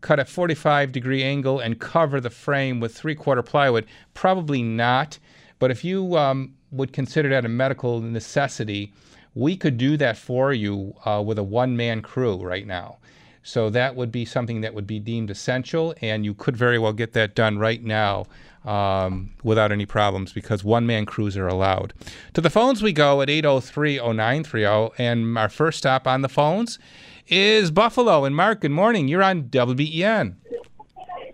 cut 0.00 0.18
a 0.18 0.24
45 0.24 0.92
degree 0.92 1.22
angle 1.22 1.60
and 1.60 1.78
cover 1.78 2.22
the 2.22 2.30
frame 2.30 2.80
with 2.80 2.96
three 2.96 3.14
quarter 3.14 3.42
plywood? 3.42 3.84
Probably 4.14 4.62
not. 4.62 5.18
But 5.58 5.70
if 5.70 5.84
you 5.84 6.16
um, 6.16 6.54
would 6.70 6.92
consider 6.92 7.28
that 7.30 7.44
a 7.44 7.48
medical 7.48 8.00
necessity, 8.00 8.92
we 9.34 9.56
could 9.56 9.76
do 9.76 9.96
that 9.96 10.16
for 10.16 10.52
you 10.52 10.94
uh, 11.04 11.22
with 11.24 11.38
a 11.38 11.42
one 11.42 11.76
man 11.76 12.02
crew 12.02 12.36
right 12.36 12.66
now. 12.66 12.98
So 13.42 13.70
that 13.70 13.96
would 13.96 14.12
be 14.12 14.24
something 14.24 14.60
that 14.60 14.74
would 14.74 14.86
be 14.86 14.98
deemed 14.98 15.30
essential, 15.30 15.94
and 16.02 16.24
you 16.24 16.34
could 16.34 16.56
very 16.56 16.78
well 16.78 16.92
get 16.92 17.14
that 17.14 17.34
done 17.34 17.58
right 17.58 17.82
now 17.82 18.26
um, 18.64 19.30
without 19.42 19.72
any 19.72 19.86
problems 19.86 20.32
because 20.32 20.62
one 20.62 20.86
man 20.86 21.06
crews 21.06 21.36
are 21.36 21.48
allowed. 21.48 21.94
To 22.34 22.40
the 22.40 22.50
phones 22.50 22.82
we 22.82 22.92
go 22.92 23.22
at 23.22 23.30
803 23.30 23.98
0930, 23.98 25.02
and 25.02 25.38
our 25.38 25.48
first 25.48 25.78
stop 25.78 26.06
on 26.06 26.20
the 26.20 26.28
phones 26.28 26.78
is 27.28 27.70
Buffalo. 27.70 28.24
And 28.24 28.36
Mark, 28.36 28.60
good 28.60 28.70
morning. 28.72 29.08
You're 29.08 29.22
on 29.22 29.44
WBEN. 29.44 30.34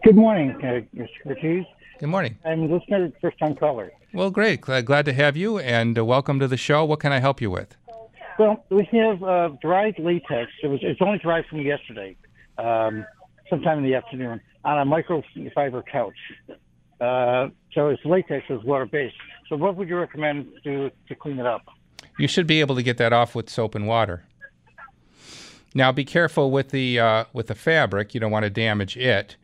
Good 0.04 0.16
morning, 0.16 0.50
uh, 0.62 0.96
Mr. 0.96 1.08
Ortiz. 1.26 1.64
Good 1.98 2.08
morning. 2.08 2.38
I'm 2.44 2.62
a 2.62 2.66
listener, 2.66 3.10
first 3.20 3.38
time 3.38 3.56
caller. 3.56 3.90
Well, 4.12 4.30
great. 4.30 4.60
Glad, 4.60 5.04
to 5.06 5.12
have 5.12 5.36
you, 5.36 5.58
and 5.58 5.98
uh, 5.98 6.04
welcome 6.04 6.38
to 6.40 6.48
the 6.48 6.56
show. 6.56 6.84
What 6.84 7.00
can 7.00 7.12
I 7.12 7.18
help 7.18 7.40
you 7.40 7.50
with? 7.50 7.76
Well, 8.38 8.64
we 8.70 8.88
have 8.92 9.22
uh, 9.22 9.48
dried 9.60 9.98
latex. 9.98 10.50
It 10.62 10.68
was 10.68 10.80
it's 10.82 11.00
only 11.02 11.18
dried 11.18 11.44
from 11.46 11.60
yesterday, 11.60 12.16
um, 12.58 13.04
sometime 13.48 13.78
in 13.78 13.84
the 13.84 13.94
afternoon, 13.94 14.40
on 14.64 14.78
a 14.78 14.90
microfiber 14.90 15.82
couch. 15.86 16.14
Uh, 17.00 17.48
so 17.72 17.88
it's 17.88 18.04
latex 18.04 18.44
is 18.48 18.62
water 18.64 18.86
based. 18.86 19.16
So 19.48 19.56
what 19.56 19.76
would 19.76 19.88
you 19.88 19.96
recommend 19.96 20.48
to 20.64 20.90
to 21.08 21.14
clean 21.14 21.38
it 21.38 21.46
up? 21.46 21.62
You 22.18 22.28
should 22.28 22.46
be 22.46 22.60
able 22.60 22.74
to 22.76 22.82
get 22.82 22.98
that 22.98 23.12
off 23.12 23.34
with 23.34 23.50
soap 23.50 23.74
and 23.74 23.86
water. 23.86 24.24
Now, 25.74 25.92
be 25.92 26.06
careful 26.06 26.50
with 26.50 26.70
the 26.70 26.98
uh, 26.98 27.24
with 27.32 27.48
the 27.48 27.54
fabric. 27.54 28.14
You 28.14 28.20
don't 28.20 28.30
want 28.30 28.44
to 28.44 28.50
damage 28.50 28.96
it. 28.96 29.36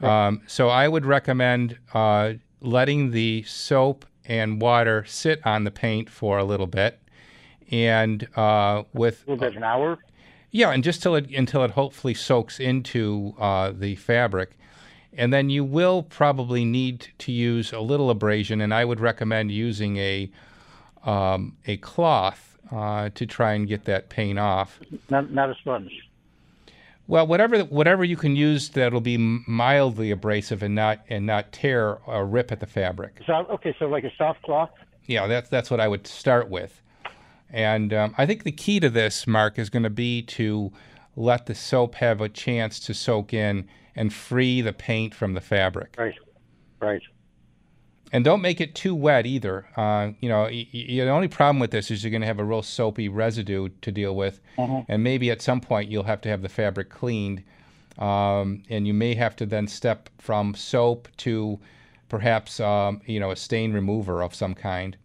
Um, 0.00 0.40
so 0.46 0.68
I 0.68 0.88
would 0.88 1.04
recommend 1.04 1.78
uh, 1.92 2.34
letting 2.60 3.10
the 3.10 3.42
soap 3.42 4.06
and 4.30 4.62
water 4.62 5.04
sit 5.08 5.44
on 5.44 5.64
the 5.64 5.72
paint 5.72 6.08
for 6.08 6.38
a 6.38 6.44
little 6.44 6.68
bit, 6.68 7.00
and 7.72 8.28
uh, 8.36 8.84
with 8.94 9.26
A 9.26 9.32
little 9.32 9.48
bit 9.48 9.56
an 9.56 9.64
hour. 9.64 9.98
yeah, 10.52 10.70
and 10.70 10.84
just 10.84 11.02
till 11.02 11.16
it 11.16 11.28
until 11.30 11.64
it 11.64 11.72
hopefully 11.72 12.14
soaks 12.14 12.60
into 12.60 13.34
uh, 13.40 13.72
the 13.76 13.96
fabric, 13.96 14.56
and 15.12 15.32
then 15.32 15.50
you 15.50 15.64
will 15.64 16.04
probably 16.04 16.64
need 16.64 17.08
to 17.18 17.32
use 17.32 17.72
a 17.72 17.80
little 17.80 18.08
abrasion, 18.08 18.60
and 18.60 18.72
I 18.72 18.84
would 18.84 19.00
recommend 19.00 19.50
using 19.50 19.96
a 19.96 20.30
um, 21.04 21.56
a 21.66 21.76
cloth 21.78 22.56
uh, 22.70 23.10
to 23.16 23.26
try 23.26 23.54
and 23.54 23.66
get 23.66 23.84
that 23.86 24.10
paint 24.10 24.38
off. 24.38 24.78
Not 25.10 25.32
not 25.32 25.50
a 25.50 25.56
sponge. 25.56 25.90
Well, 27.10 27.26
whatever 27.26 27.62
whatever 27.64 28.04
you 28.04 28.16
can 28.16 28.36
use 28.36 28.68
that'll 28.68 29.00
be 29.00 29.16
mildly 29.18 30.12
abrasive 30.12 30.62
and 30.62 30.76
not 30.76 31.00
and 31.08 31.26
not 31.26 31.50
tear 31.50 31.98
or 32.06 32.24
rip 32.24 32.52
at 32.52 32.60
the 32.60 32.68
fabric. 32.68 33.18
So 33.26 33.32
okay, 33.50 33.74
so 33.80 33.86
like 33.86 34.04
a 34.04 34.12
soft 34.16 34.42
cloth. 34.42 34.70
Yeah, 35.06 35.26
that's 35.26 35.48
that's 35.48 35.72
what 35.72 35.80
I 35.80 35.88
would 35.88 36.06
start 36.06 36.48
with. 36.48 36.80
And 37.50 37.92
um, 37.92 38.14
I 38.16 38.26
think 38.26 38.44
the 38.44 38.52
key 38.52 38.78
to 38.78 38.88
this, 38.88 39.26
Mark, 39.26 39.58
is 39.58 39.70
going 39.70 39.82
to 39.82 39.90
be 39.90 40.22
to 40.22 40.72
let 41.16 41.46
the 41.46 41.54
soap 41.56 41.96
have 41.96 42.20
a 42.20 42.28
chance 42.28 42.78
to 42.78 42.94
soak 42.94 43.34
in 43.34 43.68
and 43.96 44.14
free 44.14 44.60
the 44.60 44.72
paint 44.72 45.12
from 45.12 45.34
the 45.34 45.40
fabric. 45.40 45.96
Right. 45.98 46.14
Right. 46.80 47.02
And 48.12 48.24
don't 48.24 48.42
make 48.42 48.60
it 48.60 48.74
too 48.74 48.94
wet 48.94 49.24
either. 49.24 49.66
Uh, 49.76 50.10
you 50.20 50.28
know, 50.28 50.42
y- 50.42 50.66
y- 50.74 50.84
the 50.88 51.08
only 51.08 51.28
problem 51.28 51.60
with 51.60 51.70
this 51.70 51.90
is 51.90 52.02
you're 52.02 52.10
going 52.10 52.22
to 52.22 52.26
have 52.26 52.40
a 52.40 52.44
real 52.44 52.62
soapy 52.62 53.08
residue 53.08 53.68
to 53.82 53.92
deal 53.92 54.16
with, 54.16 54.40
Mhm. 54.58 54.84
and 54.88 55.04
maybe 55.04 55.30
at 55.30 55.40
some 55.40 55.60
point 55.60 55.88
you'll 55.90 56.04
have 56.04 56.20
to 56.22 56.28
have 56.28 56.42
the 56.42 56.48
fabric 56.48 56.90
cleaned, 56.90 57.44
um, 57.98 58.62
and 58.68 58.86
you 58.86 58.94
may 58.94 59.14
have 59.14 59.36
to 59.36 59.46
then 59.46 59.68
step 59.68 60.08
from 60.18 60.54
soap 60.54 61.08
to 61.18 61.60
perhaps 62.08 62.58
um, 62.58 63.00
you 63.06 63.20
know 63.20 63.30
a 63.30 63.36
stain 63.36 63.72
remover 63.72 64.22
of 64.22 64.34
some 64.34 64.54
kind. 64.54 64.96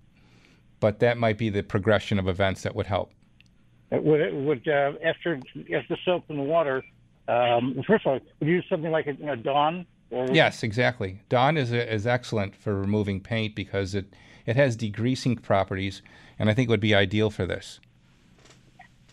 But 0.80 1.00
that 1.00 1.18
might 1.20 1.38
be 1.38 1.50
the 1.50 1.62
progression 1.62 2.18
of 2.18 2.28
events 2.28 2.64
that 2.64 2.76
would 2.76 2.88
help. 2.88 3.12
Would 3.92 4.20
it, 4.22 4.34
would 4.34 4.68
uh, 4.68 4.94
after 5.04 5.40
after 5.72 5.96
soap 6.04 6.24
and 6.30 6.40
the 6.40 6.44
water? 6.44 6.84
Um, 7.28 7.82
first 7.88 8.06
of 8.06 8.14
all, 8.14 8.20
would 8.40 8.48
you 8.48 8.56
use 8.56 8.66
something 8.70 8.92
like 8.92 9.06
a, 9.08 9.14
you 9.14 9.26
know, 9.26 9.36
Dawn? 9.36 9.86
Yes, 10.12 10.64
exactly. 10.64 11.22
Dawn 11.30 11.58
is 11.58 11.72
is 11.72 12.06
excellent 12.08 12.56
for 12.56 12.76
removing 12.76 13.20
paint 13.20 13.56
because 13.56 13.96
it 13.96 14.14
it 14.46 14.56
has 14.56 14.78
degreasing 14.78 15.42
properties, 15.42 16.02
and 16.40 16.50
I 16.50 16.54
think 16.54 16.70
would 16.70 16.80
be 16.80 16.94
ideal 16.96 17.30
for 17.30 17.46
this. 17.46 17.80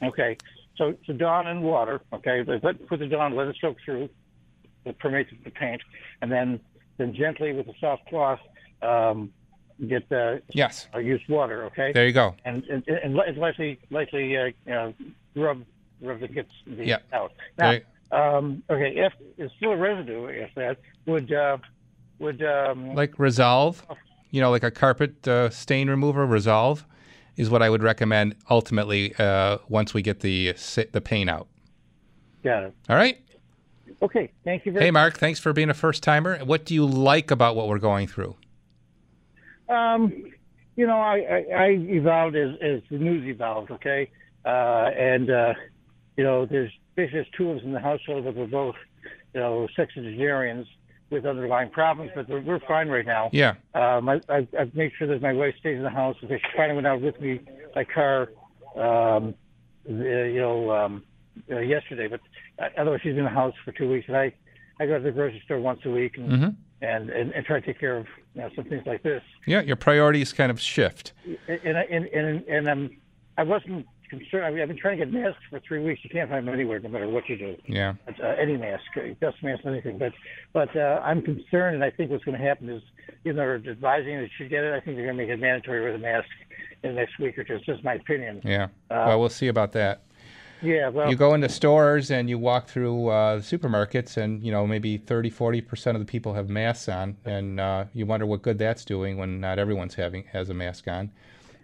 Okay. 0.02 0.36
So, 0.76 0.94
so 1.06 1.12
Dawn 1.12 1.46
and 1.46 1.62
water. 1.62 2.00
Okay. 2.12 2.44
Let, 2.62 2.86
put 2.86 2.98
the 2.98 3.06
Dawn, 3.06 3.34
let 3.36 3.48
it 3.48 3.56
soak 3.60 3.76
through, 3.84 4.08
it 4.84 4.98
permeates 4.98 5.30
the 5.44 5.50
paint, 5.50 5.82
and 6.20 6.30
then 6.30 6.60
then 6.98 7.14
gently 7.14 7.52
with 7.52 7.66
a 7.68 7.74
soft 7.80 8.06
cloth, 8.06 8.40
um, 8.82 9.32
get 9.88 10.08
the 10.08 10.42
Yes. 10.52 10.88
uh, 10.94 10.98
use 10.98 11.22
water. 11.28 11.64
Okay. 11.66 11.92
There 11.92 12.06
you 12.06 12.12
go. 12.12 12.34
And 12.44 12.64
and, 12.64 12.86
and 12.86 13.14
li- 13.14 13.32
lightly 13.36 13.78
lightly 13.90 14.36
uh, 14.36 14.44
you 14.46 14.54
know, 14.66 14.94
rub 15.36 15.64
rub 16.00 16.20
the 16.20 16.28
gets 16.28 16.52
the 16.66 16.84
Yeah. 16.86 16.98
out. 17.12 17.32
Now, 17.58 17.78
um, 18.12 18.62
okay. 18.70 18.94
If 18.96 19.12
it's 19.38 19.52
still 19.56 19.72
a 19.72 19.76
residue, 19.76 20.26
if 20.26 20.50
that 20.54 20.78
would 21.06 21.32
uh, 21.32 21.58
would 22.18 22.42
um, 22.42 22.94
like 22.94 23.18
Resolve, 23.18 23.84
you 24.30 24.40
know, 24.40 24.50
like 24.50 24.62
a 24.62 24.70
carpet 24.70 25.26
uh, 25.26 25.50
stain 25.50 25.90
remover, 25.90 26.26
Resolve, 26.26 26.84
is 27.36 27.50
what 27.50 27.62
I 27.62 27.70
would 27.70 27.82
recommend. 27.82 28.36
Ultimately, 28.50 29.14
uh, 29.18 29.58
once 29.68 29.94
we 29.94 30.02
get 30.02 30.20
the 30.20 30.54
the 30.92 31.00
paint 31.00 31.30
out. 31.30 31.48
got 32.44 32.64
it. 32.64 32.74
All 32.88 32.96
right. 32.96 33.18
Okay. 34.02 34.30
Thank 34.44 34.66
you 34.66 34.72
very 34.72 34.80
much. 34.80 34.86
Hey, 34.86 34.90
Mark. 34.90 35.18
Thanks 35.18 35.38
for 35.40 35.52
being 35.52 35.70
a 35.70 35.74
first 35.74 36.02
timer. 36.02 36.38
What 36.38 36.64
do 36.64 36.74
you 36.74 36.84
like 36.84 37.30
about 37.30 37.56
what 37.56 37.68
we're 37.68 37.78
going 37.78 38.08
through? 38.08 38.36
Um, 39.68 40.32
you 40.76 40.86
know, 40.86 41.00
I, 41.00 41.18
I, 41.18 41.54
I 41.54 41.66
evolved 41.68 42.34
as, 42.34 42.50
as 42.60 42.80
the 42.90 42.98
news 42.98 43.26
evolved, 43.26 43.70
okay? 43.70 44.10
Uh, 44.44 44.90
and, 44.98 45.30
uh, 45.30 45.54
you 46.16 46.24
know, 46.24 46.46
there's 46.46 46.72
there's 46.96 47.26
two 47.36 47.50
in 47.52 47.72
the 47.72 47.80
household 47.80 48.26
that 48.26 48.34
we're 48.36 48.46
both, 48.46 48.74
you 49.34 49.40
know, 49.40 49.66
sexagenarians 49.76 50.66
with 51.10 51.26
underlying 51.26 51.70
problems, 51.70 52.10
but 52.14 52.28
we're, 52.28 52.40
we're 52.40 52.60
fine 52.60 52.88
right 52.88 53.04
now. 53.06 53.28
Yeah. 53.32 53.54
Um, 53.74 54.08
I, 54.08 54.20
I, 54.28 54.46
I've 54.58 54.74
made 54.74 54.92
sure 54.98 55.06
that 55.08 55.20
my 55.20 55.32
wife 55.32 55.54
stays 55.60 55.76
in 55.76 55.82
the 55.82 55.90
house. 55.90 56.16
If 56.22 56.28
she 56.30 56.46
finally 56.56 56.76
went 56.76 56.86
out 56.86 57.00
with 57.02 57.20
me 57.20 57.40
by 57.74 57.84
car, 57.84 58.28
um, 58.76 59.34
the, 59.84 60.30
you 60.32 60.40
know, 60.40 60.70
um, 60.70 61.02
uh, 61.50 61.58
yesterday, 61.58 62.08
but 62.08 62.20
uh, 62.58 62.68
otherwise 62.78 63.00
she's 63.02 63.16
in 63.16 63.24
the 63.24 63.30
house 63.30 63.54
for 63.64 63.72
two 63.72 63.88
weeks. 63.90 64.06
And 64.08 64.16
I, 64.16 64.32
I 64.80 64.86
go 64.86 64.98
to 64.98 65.04
the 65.04 65.10
grocery 65.12 65.42
store 65.44 65.60
once 65.60 65.80
a 65.84 65.90
week 65.90 66.16
and, 66.16 66.30
Mhm. 66.30 66.56
and, 66.82 67.10
and, 67.10 67.32
and 67.32 67.44
try 67.46 67.60
to 67.60 67.66
take 67.66 67.78
care 67.80 67.96
of, 67.98 68.06
you 68.34 68.40
know, 68.42 68.50
some 68.56 68.64
things 68.64 68.84
like 68.86 69.02
this 69.02 69.22
Yeah, 69.46 69.60
your 69.60 69.76
priorities 69.76 70.32
kind 70.32 70.50
of 70.50 70.60
shift. 70.60 71.12
and 71.48 71.76
I- 71.76 71.82
and 71.90 72.06
and 72.06 72.42
and 72.48 72.68
I'm 72.70 72.96
I 73.36 73.42
wasn't 73.44 73.86
concerned. 74.18 74.44
I 74.44 74.50
mean, 74.50 74.60
I've 74.60 74.68
been 74.68 74.76
trying 74.76 74.98
to 74.98 75.04
get 75.06 75.12
masks 75.12 75.42
for 75.48 75.60
three 75.60 75.82
weeks. 75.82 76.00
You 76.04 76.10
can't 76.10 76.28
find 76.28 76.46
them 76.46 76.54
anywhere, 76.54 76.78
no 76.80 76.88
matter 76.88 77.08
what 77.08 77.28
you 77.28 77.36
do. 77.36 77.56
Yeah. 77.66 77.94
Uh, 78.06 78.26
any 78.38 78.56
mask, 78.56 78.84
uh, 78.96 79.14
dust 79.20 79.42
mask, 79.42 79.64
anything. 79.64 79.98
But 79.98 80.12
but 80.52 80.74
uh, 80.76 81.00
I'm 81.02 81.22
concerned, 81.22 81.76
and 81.76 81.84
I 81.84 81.90
think 81.90 82.10
what's 82.10 82.24
going 82.24 82.38
to 82.38 82.44
happen 82.44 82.68
is, 82.68 82.82
you 83.24 83.32
know, 83.32 83.58
they're 83.58 83.72
advising 83.72 84.16
that 84.16 84.22
you 84.22 84.28
should 84.36 84.50
get 84.50 84.64
it. 84.64 84.74
I 84.74 84.80
think 84.80 84.96
they're 84.96 85.06
going 85.06 85.16
to 85.16 85.22
make 85.22 85.30
it 85.30 85.40
mandatory 85.40 85.84
with 85.84 85.94
a 85.94 85.98
mask 85.98 86.28
in 86.82 86.94
the 86.94 87.00
next 87.00 87.18
week 87.18 87.38
or 87.38 87.44
two. 87.44 87.54
It's 87.54 87.66
just 87.66 87.82
my 87.82 87.94
opinion. 87.94 88.42
Yeah. 88.44 88.64
Uh, 88.90 89.06
well, 89.08 89.20
we'll 89.20 89.28
see 89.28 89.48
about 89.48 89.72
that. 89.72 90.02
Yeah. 90.60 90.90
Well. 90.90 91.10
you 91.10 91.16
go 91.16 91.34
into 91.34 91.48
stores 91.48 92.10
and 92.10 92.30
you 92.30 92.38
walk 92.38 92.68
through 92.68 93.08
uh, 93.08 93.36
the 93.36 93.42
supermarkets 93.42 94.16
and 94.16 94.44
you 94.44 94.52
know 94.52 94.64
maybe 94.64 94.96
30 94.96 95.28
40% 95.28 95.94
of 95.94 95.98
the 95.98 96.04
people 96.04 96.34
have 96.34 96.48
masks 96.48 96.88
on 96.88 97.16
and 97.24 97.58
uh, 97.58 97.86
you 97.92 98.06
wonder 98.06 98.26
what 98.26 98.42
good 98.42 98.58
that's 98.58 98.84
doing 98.84 99.16
when 99.16 99.40
not 99.40 99.58
everyone's 99.58 99.96
having 99.96 100.22
has 100.32 100.48
a 100.48 100.54
mask 100.54 100.86
on 100.86 101.10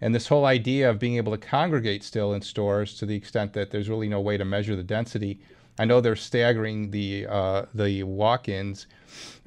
and 0.01 0.15
this 0.15 0.29
whole 0.29 0.45
idea 0.47 0.89
of 0.89 0.99
being 0.99 1.17
able 1.17 1.33
to 1.33 1.39
congregate 1.39 2.03
still 2.05 2.33
in 2.33 2.41
stores 2.43 2.95
to 2.99 3.07
the 3.07 3.17
extent 3.17 3.53
that 3.53 3.71
there's 3.71 3.89
really 3.89 4.09
no 4.09 4.21
way 4.21 4.37
to 4.37 4.45
measure 4.45 4.77
the 4.77 4.83
density 4.83 5.41
i 5.79 5.85
know 5.85 6.01
they're 6.01 6.17
staggering 6.17 6.91
the 6.91 7.27
uh, 7.29 7.65
the 7.75 8.03
walk-ins 8.03 8.87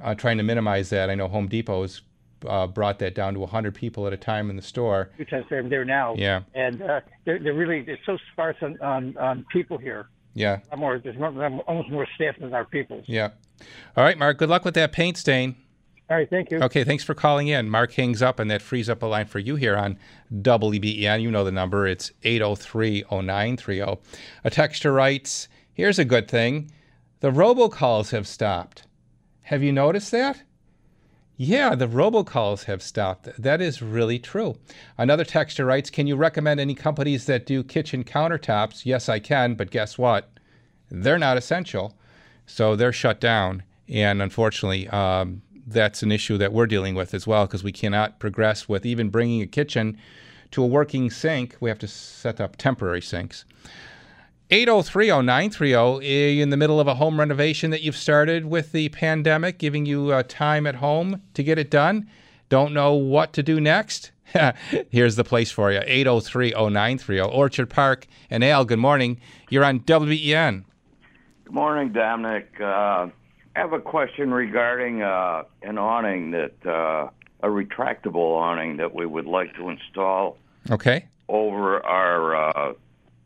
uh, 0.04 0.14
trying 0.16 0.38
to 0.38 0.44
minimize 0.44 0.90
that 0.90 1.10
i 1.10 1.16
know 1.16 1.28
home 1.28 1.48
depot 1.48 1.82
has 1.84 2.02
uh, 2.48 2.66
brought 2.66 2.98
that 2.98 3.14
down 3.14 3.36
to 3.36 3.40
100 3.40 3.76
people 3.76 4.08
at 4.08 4.14
a 4.14 4.18
time 4.18 4.50
in 4.50 4.56
the 4.56 4.62
store 4.64 5.12
Two 5.18 5.26
times 5.26 5.46
I'm 5.52 5.70
there 5.70 5.86
now. 5.86 6.16
Yeah. 6.18 6.42
And 6.56 6.82
uh, 6.82 7.02
they're, 7.24 7.38
they're 7.38 7.54
really 7.54 7.84
they're 7.84 8.00
so 8.04 8.18
sparse 8.32 8.56
on, 8.64 8.82
on, 8.82 9.16
on 9.18 9.46
people 9.52 9.78
here. 9.78 10.08
yeah 10.34 10.58
more 10.76 10.98
there's 10.98 11.18
more, 11.18 11.62
almost 11.68 11.92
more 11.92 12.08
staff 12.16 12.36
than 12.40 12.52
our 12.54 12.66
people. 12.66 13.04
yeah 13.06 13.30
all 13.96 14.04
right 14.04 14.18
mark 14.18 14.40
good 14.40 14.50
luck 14.50 14.66
with 14.66 14.74
that 14.74 14.92
paint 14.92 15.18
stain 15.18 15.56
All 16.12 16.17
right. 16.17 16.30
Thank 16.30 16.52
you. 16.52 16.60
Okay, 16.60 16.84
thanks 16.84 17.06
for 17.06 17.13
calling 17.13 17.47
in. 17.47 17.69
Mark 17.69 17.93
hangs 17.93 18.21
up, 18.21 18.38
and 18.38 18.52
that 18.52 18.62
frees 18.62 18.89
up 18.89 19.02
a 19.02 19.06
line 19.06 19.28
for 19.28 19.39
you 19.39 19.56
here 19.56 19.78
on 19.78 19.97
WBEN. 20.41 21.21
You 21.21 21.32
know 21.32 21.45
the 21.45 21.54
number. 21.54 21.88
It's 21.88 22.12
803-0930. 22.24 23.97
A 24.43 24.50
texter 24.50 24.93
writes, 24.93 25.47
here's 25.74 26.00
a 26.00 26.04
good 26.04 26.28
thing. 26.28 26.69
The 27.21 27.32
robocalls 27.32 28.12
have 28.12 28.28
stopped. 28.28 28.84
Have 29.43 29.63
you 29.63 29.71
noticed 29.71 30.12
that? 30.12 30.41
Yeah, 31.38 31.76
the 31.76 31.88
robocalls 31.88 32.65
have 32.65 32.84
stopped. 32.84 33.30
That 33.41 33.62
is 33.62 33.82
really 33.82 34.19
true. 34.19 34.58
Another 34.97 35.24
texter 35.24 35.65
writes, 35.65 35.89
Can 35.89 36.08
you 36.08 36.17
recommend 36.17 36.60
any 36.60 36.76
companies 36.76 37.26
that 37.28 37.45
do 37.45 37.63
kitchen 37.63 38.04
countertops? 38.04 38.86
Yes, 38.86 39.08
I 39.08 39.19
can, 39.19 39.56
but 39.56 39.71
guess 39.71 39.97
what? 39.97 40.30
They're 40.89 41.17
not 41.17 41.38
essential, 41.38 41.95
so 42.45 42.76
they're 42.76 42.91
shut 42.91 43.21
down. 43.21 43.63
And 43.88 44.21
unfortunately, 44.21 44.89
um, 44.89 45.41
that's 45.65 46.04
an 46.04 46.12
issue 46.12 46.38
that 46.38 46.54
we're 46.54 46.67
dealing 46.67 46.95
with 46.95 47.13
as 47.13 47.28
well 47.28 47.45
because 47.45 47.63
we 47.63 47.71
cannot 47.71 48.19
progress 48.19 48.67
with 48.67 48.86
even 48.86 49.10
bringing 49.10 49.41
a 49.41 49.47
kitchen 49.47 49.97
to 50.52 50.63
a 50.63 50.67
working 50.67 51.10
sink. 51.10 51.56
We 51.60 51.69
have 51.69 51.80
to 51.80 51.88
set 51.88 52.41
up 52.41 52.58
temporary 52.58 53.02
sinks. 53.02 53.45
8030930 54.50 56.39
in 56.39 56.50
the 56.50 56.58
middle 56.58 56.80
of 56.82 56.88
a 56.88 56.95
home 56.95 57.17
renovation 57.17 57.71
that 57.71 57.82
you've 57.82 57.95
started 57.95 58.45
with 58.45 58.74
the 58.74 58.89
pandemic, 58.89 59.58
giving 59.58 59.86
you 59.86 60.12
uh, 60.12 60.24
time 60.28 60.67
at 60.67 60.76
home 60.76 61.21
to 61.36 61.43
get 61.43 61.58
it 61.58 61.71
done. 61.71 62.10
Don't 62.50 62.74
know 62.74 62.93
what 62.93 63.32
to 63.34 63.43
do 63.43 63.62
next? 63.62 64.12
Here's 64.89 65.15
the 65.15 65.24
place 65.24 65.52
for 65.52 65.71
you 65.71 65.80
8030930 65.80 67.34
Orchard 67.34 67.69
Park 67.69 68.08
and 68.30 68.43
Al, 68.43 68.65
good 68.65 68.80
morning. 68.80 69.21
You're 69.50 69.63
on 69.63 69.84
WEN. 69.88 70.65
Good 71.45 71.54
morning, 71.54 71.91
Domenic. 71.91 72.60
Uh, 72.60 73.10
I 73.56 73.60
have 73.60 73.74
a 73.74 73.80
question 73.80 74.34
regarding 74.34 75.02
uh, 75.02 75.44
an 75.62 75.78
awning 75.78 76.32
that 76.32 76.66
uh, 76.66 77.10
a 77.44 77.48
retractable 77.48 78.38
awning 78.40 78.78
that 78.78 78.94
we 78.94 79.06
would 79.06 79.26
like 79.26 79.56
to 79.56 79.70
install 79.70 80.38
Okay. 80.70 81.06
over 81.28 81.86
our 81.86 82.36
uh, 82.36 82.74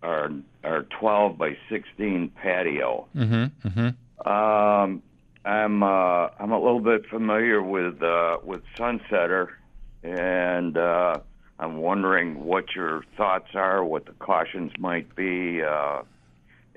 our 0.02 0.32
our 0.64 0.84
12 1.00 1.38
by 1.38 1.58
16 1.70 2.32
patio. 2.42 3.08
Mm-hmm. 3.16 3.68
Mm-hmm. 3.68 4.28
Um, 4.28 5.04
I'm 5.44 5.84
uh, 5.84 6.30
I'm 6.40 6.52
a 6.52 6.60
little 6.60 6.80
bit 6.80 7.06
familiar 7.08 7.62
with 7.62 8.02
uh, 8.02 8.38
with 8.44 8.62
Sunsetter, 8.78 9.50
and 10.04 10.76
uh, 10.76 11.20
I'm 11.60 11.78
wondering 11.78 12.44
what 12.44 12.76
your 12.76 13.04
thoughts 13.16 13.50
are, 13.54 13.84
what 13.84 14.06
the 14.06 14.14
cautions 14.14 14.72
might 14.80 15.16
be, 15.16 15.62
uh, 15.62 16.02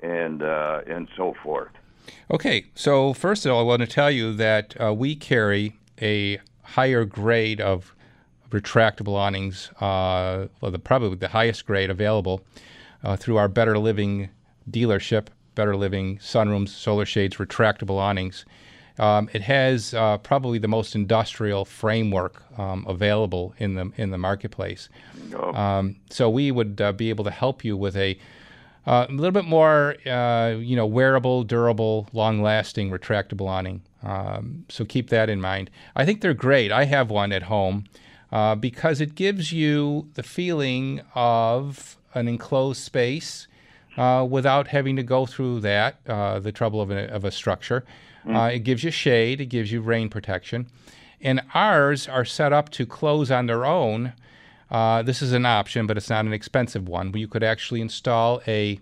and 0.03 0.43
uh, 0.43 0.81
and 0.85 1.07
so 1.17 1.33
forth. 1.41 1.71
Okay, 2.31 2.65
so 2.75 3.13
first 3.13 3.45
of 3.45 3.51
all, 3.51 3.59
I 3.59 3.63
want 3.63 3.81
to 3.81 3.87
tell 3.87 4.11
you 4.11 4.33
that 4.33 4.79
uh, 4.79 4.93
we 4.93 5.15
carry 5.15 5.77
a 6.01 6.39
higher 6.63 7.05
grade 7.05 7.59
of 7.59 7.95
retractable 8.51 9.13
awnings, 9.13 9.69
uh, 9.79 10.47
well, 10.61 10.71
the, 10.71 10.79
probably 10.79 11.15
the 11.15 11.29
highest 11.29 11.65
grade 11.65 11.89
available 11.89 12.41
uh, 13.03 13.15
through 13.15 13.37
our 13.37 13.47
Better 13.47 13.77
Living 13.77 14.29
dealership, 14.69 15.27
Better 15.55 15.75
Living 15.75 16.17
sunrooms, 16.19 16.69
solar 16.69 17.05
shades, 17.05 17.37
retractable 17.37 17.97
awnings. 17.99 18.45
Um, 18.97 19.29
it 19.31 19.41
has 19.43 19.93
uh, 19.93 20.17
probably 20.17 20.59
the 20.59 20.67
most 20.67 20.93
industrial 20.93 21.63
framework 21.63 22.43
um, 22.59 22.85
available 22.87 23.53
in 23.57 23.75
the 23.75 23.91
in 23.95 24.11
the 24.11 24.17
marketplace. 24.17 24.89
Um, 25.55 25.95
so 26.09 26.29
we 26.29 26.51
would 26.51 26.81
uh, 26.81 26.91
be 26.91 27.09
able 27.09 27.23
to 27.23 27.31
help 27.31 27.63
you 27.63 27.77
with 27.77 27.95
a 27.95 28.19
uh, 28.85 29.05
a 29.09 29.11
little 29.11 29.31
bit 29.31 29.45
more, 29.45 29.95
uh, 30.05 30.55
you 30.57 30.75
know, 30.75 30.85
wearable, 30.85 31.43
durable, 31.43 32.07
long-lasting, 32.13 32.89
retractable 32.89 33.47
awning. 33.47 33.81
Um, 34.03 34.65
so 34.69 34.85
keep 34.85 35.09
that 35.09 35.29
in 35.29 35.41
mind. 35.41 35.69
I 35.95 36.05
think 36.05 36.21
they're 36.21 36.33
great. 36.33 36.71
I 36.71 36.85
have 36.85 37.09
one 37.09 37.31
at 37.31 37.43
home 37.43 37.85
uh, 38.31 38.55
because 38.55 39.01
it 39.01 39.15
gives 39.15 39.51
you 39.51 40.09
the 40.13 40.23
feeling 40.23 41.01
of 41.13 41.97
an 42.13 42.27
enclosed 42.27 42.81
space 42.81 43.47
uh, 43.97 44.25
without 44.29 44.67
having 44.69 44.95
to 44.95 45.03
go 45.03 45.25
through 45.25 45.59
that, 45.59 45.97
uh, 46.07 46.39
the 46.39 46.51
trouble 46.51 46.81
of 46.81 46.89
a, 46.91 47.09
of 47.13 47.25
a 47.25 47.31
structure. 47.31 47.83
Uh, 48.27 48.49
it 48.53 48.59
gives 48.59 48.83
you 48.83 48.91
shade. 48.91 49.41
It 49.41 49.47
gives 49.47 49.71
you 49.71 49.81
rain 49.81 50.09
protection. 50.09 50.67
And 51.21 51.41
ours 51.53 52.07
are 52.07 52.25
set 52.25 52.53
up 52.53 52.69
to 52.69 52.85
close 52.85 53.31
on 53.31 53.47
their 53.47 53.65
own. 53.65 54.13
Uh, 54.71 55.01
this 55.01 55.21
is 55.21 55.33
an 55.33 55.45
option, 55.45 55.87
but 55.87 55.97
it's 55.97 56.09
not 56.09 56.25
an 56.25 56.33
expensive 56.33 56.87
one. 56.87 57.11
You 57.15 57.27
could 57.27 57.43
actually 57.43 57.81
install 57.81 58.41
a 58.47 58.79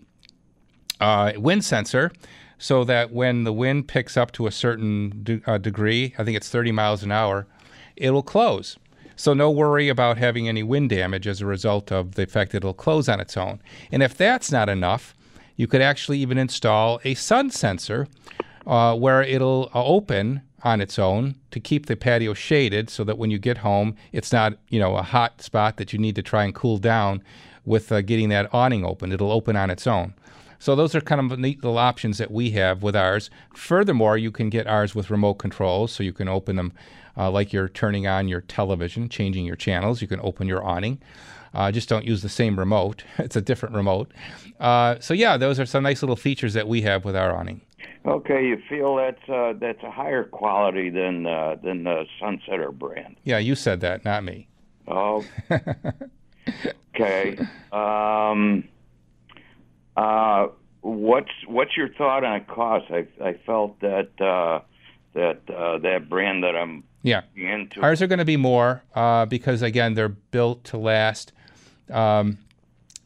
uh, 1.00 1.34
wind 1.38 1.63
sensor 1.63 2.12
so 2.58 2.84
that 2.84 3.12
when 3.12 3.43
the 3.43 3.54
wind 3.54 3.88
picks 3.88 4.17
up 4.17 4.32
to 4.34 4.47
a 4.47 4.52
certain 4.52 5.21
de- 5.23 5.41
uh, 5.45 5.58
degree, 5.58 6.13
I 6.17 6.23
think 6.23 6.36
it's 6.36 6.50
30 6.50 6.71
miles 6.71 7.04
an 7.04 7.12
hour, 7.12 7.47
it'll 7.95 8.23
close. 8.23 8.78
So 9.15 9.34
no 9.34 9.50
worry 9.50 9.89
about 9.89 10.17
having 10.17 10.47
any 10.47 10.63
wind 10.63 10.89
damage 10.89 11.28
as 11.28 11.41
a 11.41 11.45
result 11.45 11.91
of 11.91 12.15
the 12.15 12.28
fact 12.28 12.52
that 12.52 12.58
it'll 12.58 12.73
close 12.73 13.10
on 13.10 13.19
its 13.19 13.38
own. 13.38 13.60
And 13.91 14.04
if 14.04 14.15
that's 14.15 14.52
not 14.52 14.69
enough, 14.69 15.15
you 15.56 15.67
could 15.67 15.82
actually 15.82 16.19
even 16.19 16.38
install 16.38 17.00
a 17.04 17.15
sun 17.15 17.50
sensor 17.50 18.08
uh, 18.65 18.95
where 18.95 19.23
it'll 19.23 19.71
uh, 19.73 19.84
open 19.84 20.41
on 20.63 20.81
its 20.81 20.97
own 20.97 21.35
to 21.51 21.59
keep 21.59 21.85
the 21.85 21.95
patio 21.95 22.33
shaded 22.33 22.89
so 22.89 23.03
that 23.03 23.17
when 23.17 23.31
you 23.31 23.37
get 23.37 23.59
home, 23.59 23.95
it's 24.11 24.31
not, 24.31 24.57
you 24.69 24.79
know, 24.79 24.95
a 24.95 25.03
hot 25.03 25.41
spot 25.41 25.77
that 25.77 25.93
you 25.93 25.99
need 25.99 26.15
to 26.15 26.23
try 26.23 26.43
and 26.43 26.55
cool 26.55 26.77
down 26.77 27.23
with 27.65 27.91
uh, 27.91 28.01
getting 28.01 28.29
that 28.29 28.51
awning 28.53 28.85
open. 28.85 29.11
It'll 29.11 29.31
open 29.31 29.55
on 29.55 29.69
its 29.69 29.85
own. 29.85 30.13
So 30.59 30.75
those 30.75 30.95
are 30.95 31.01
kind 31.01 31.31
of 31.31 31.37
neat 31.37 31.63
little 31.63 31.77
options 31.77 32.17
that 32.17 32.31
we 32.31 32.51
have 32.51 32.81
with 32.81 32.95
ours. 32.95 33.29
Furthermore, 33.53 34.17
you 34.17 34.31
can 34.31 34.49
get 34.49 34.65
ours 34.65 34.95
with 34.95 35.11
remote 35.11 35.35
controls, 35.35 35.91
so 35.91 36.03
you 36.03 36.13
can 36.13 36.27
open 36.27 36.55
them 36.55 36.73
uh, 37.15 37.29
like 37.29 37.53
you're 37.53 37.69
turning 37.69 38.07
on 38.07 38.27
your 38.27 38.41
television, 38.41 39.09
changing 39.09 39.45
your 39.45 39.55
channels. 39.55 40.01
You 40.01 40.07
can 40.07 40.19
open 40.21 40.47
your 40.47 40.63
awning. 40.63 40.99
Uh, 41.53 41.71
just 41.71 41.89
don't 41.89 42.05
use 42.05 42.21
the 42.21 42.29
same 42.29 42.57
remote. 42.57 43.03
it's 43.17 43.35
a 43.35 43.41
different 43.41 43.75
remote. 43.75 44.11
Uh, 44.59 44.95
so 44.99 45.13
yeah, 45.13 45.37
those 45.37 45.59
are 45.59 45.65
some 45.65 45.83
nice 45.83 46.01
little 46.01 46.15
features 46.15 46.53
that 46.53 46.67
we 46.67 46.81
have 46.81 47.05
with 47.05 47.15
our 47.15 47.35
awning. 47.35 47.61
Okay, 48.05 48.47
you 48.47 48.57
feel 48.69 48.95
that's 48.95 49.29
uh, 49.29 49.53
that's 49.59 49.83
a 49.83 49.91
higher 49.91 50.23
quality 50.23 50.89
than 50.89 51.25
uh, 51.27 51.55
than 51.61 51.83
the 51.83 52.05
Sunsetter 52.21 52.71
brand. 52.71 53.17
Yeah, 53.23 53.37
you 53.37 53.55
said 53.55 53.81
that, 53.81 54.03
not 54.05 54.23
me. 54.23 54.47
Oh. 54.87 55.23
okay. 56.95 57.37
Um, 57.71 58.63
uh, 59.95 60.47
what's 60.81 61.31
what's 61.47 61.75
your 61.75 61.89
thought 61.89 62.23
on 62.23 62.45
cost? 62.45 62.85
I 62.89 63.07
I 63.23 63.33
felt 63.45 63.79
that 63.81 64.09
uh, 64.21 64.61
that 65.13 65.41
uh, 65.53 65.77
that 65.79 66.07
brand 66.09 66.43
that 66.43 66.55
I'm 66.55 66.83
Yeah. 67.03 67.21
into. 67.35 67.81
Ours 67.81 68.01
are 68.01 68.07
going 68.07 68.19
to 68.19 68.25
be 68.25 68.37
more 68.37 68.81
uh, 68.95 69.25
because, 69.25 69.61
again, 69.61 69.93
they're 69.95 70.09
built 70.09 70.63
to 70.65 70.77
last. 70.77 71.33
Um, 71.91 72.37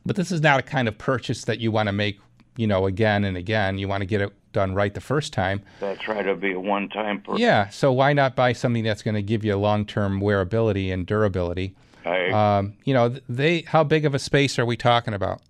but 0.05 0.15
this 0.15 0.31
is 0.31 0.41
not 0.41 0.59
a 0.59 0.63
kind 0.63 0.87
of 0.87 0.97
purchase 0.97 1.45
that 1.45 1.59
you 1.59 1.71
want 1.71 1.87
to 1.87 1.93
make, 1.93 2.19
you 2.57 2.67
know, 2.67 2.85
again 2.85 3.23
and 3.23 3.37
again. 3.37 3.77
You 3.77 3.87
want 3.87 4.01
to 4.01 4.05
get 4.07 4.21
it 4.21 4.33
done 4.51 4.73
right 4.73 4.93
the 4.93 5.01
first 5.01 5.33
time. 5.33 5.61
That's 5.79 6.07
right. 6.07 6.19
It'll 6.19 6.35
be 6.35 6.53
a 6.53 6.59
one-time 6.59 7.21
purchase. 7.21 7.39
Yeah. 7.41 7.69
So 7.69 7.91
why 7.91 8.13
not 8.13 8.35
buy 8.35 8.53
something 8.53 8.83
that's 8.83 9.01
going 9.01 9.15
to 9.15 9.21
give 9.21 9.43
you 9.43 9.55
long-term 9.55 10.21
wearability 10.21 10.91
and 10.93 11.05
durability? 11.05 11.75
I- 12.05 12.31
Um, 12.31 12.73
you 12.83 12.93
know, 12.93 13.15
they. 13.29 13.61
How 13.61 13.83
big 13.83 14.05
of 14.05 14.13
a 14.15 14.19
space 14.19 14.57
are 14.57 14.65
we 14.65 14.75
talking 14.75 15.13
about? 15.13 15.41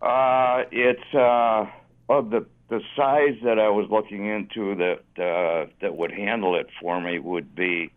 Uh, 0.00 0.64
it's 0.70 1.14
uh, 1.14 1.66
well, 2.08 2.22
the 2.22 2.46
the 2.68 2.80
size 2.96 3.36
that 3.44 3.58
I 3.58 3.68
was 3.68 3.88
looking 3.90 4.26
into 4.26 4.74
that 4.76 5.22
uh, 5.22 5.66
that 5.80 5.96
would 5.96 6.12
handle 6.12 6.54
it 6.56 6.68
for 6.80 7.00
me 7.00 7.18
would 7.18 7.54
be 7.54 7.90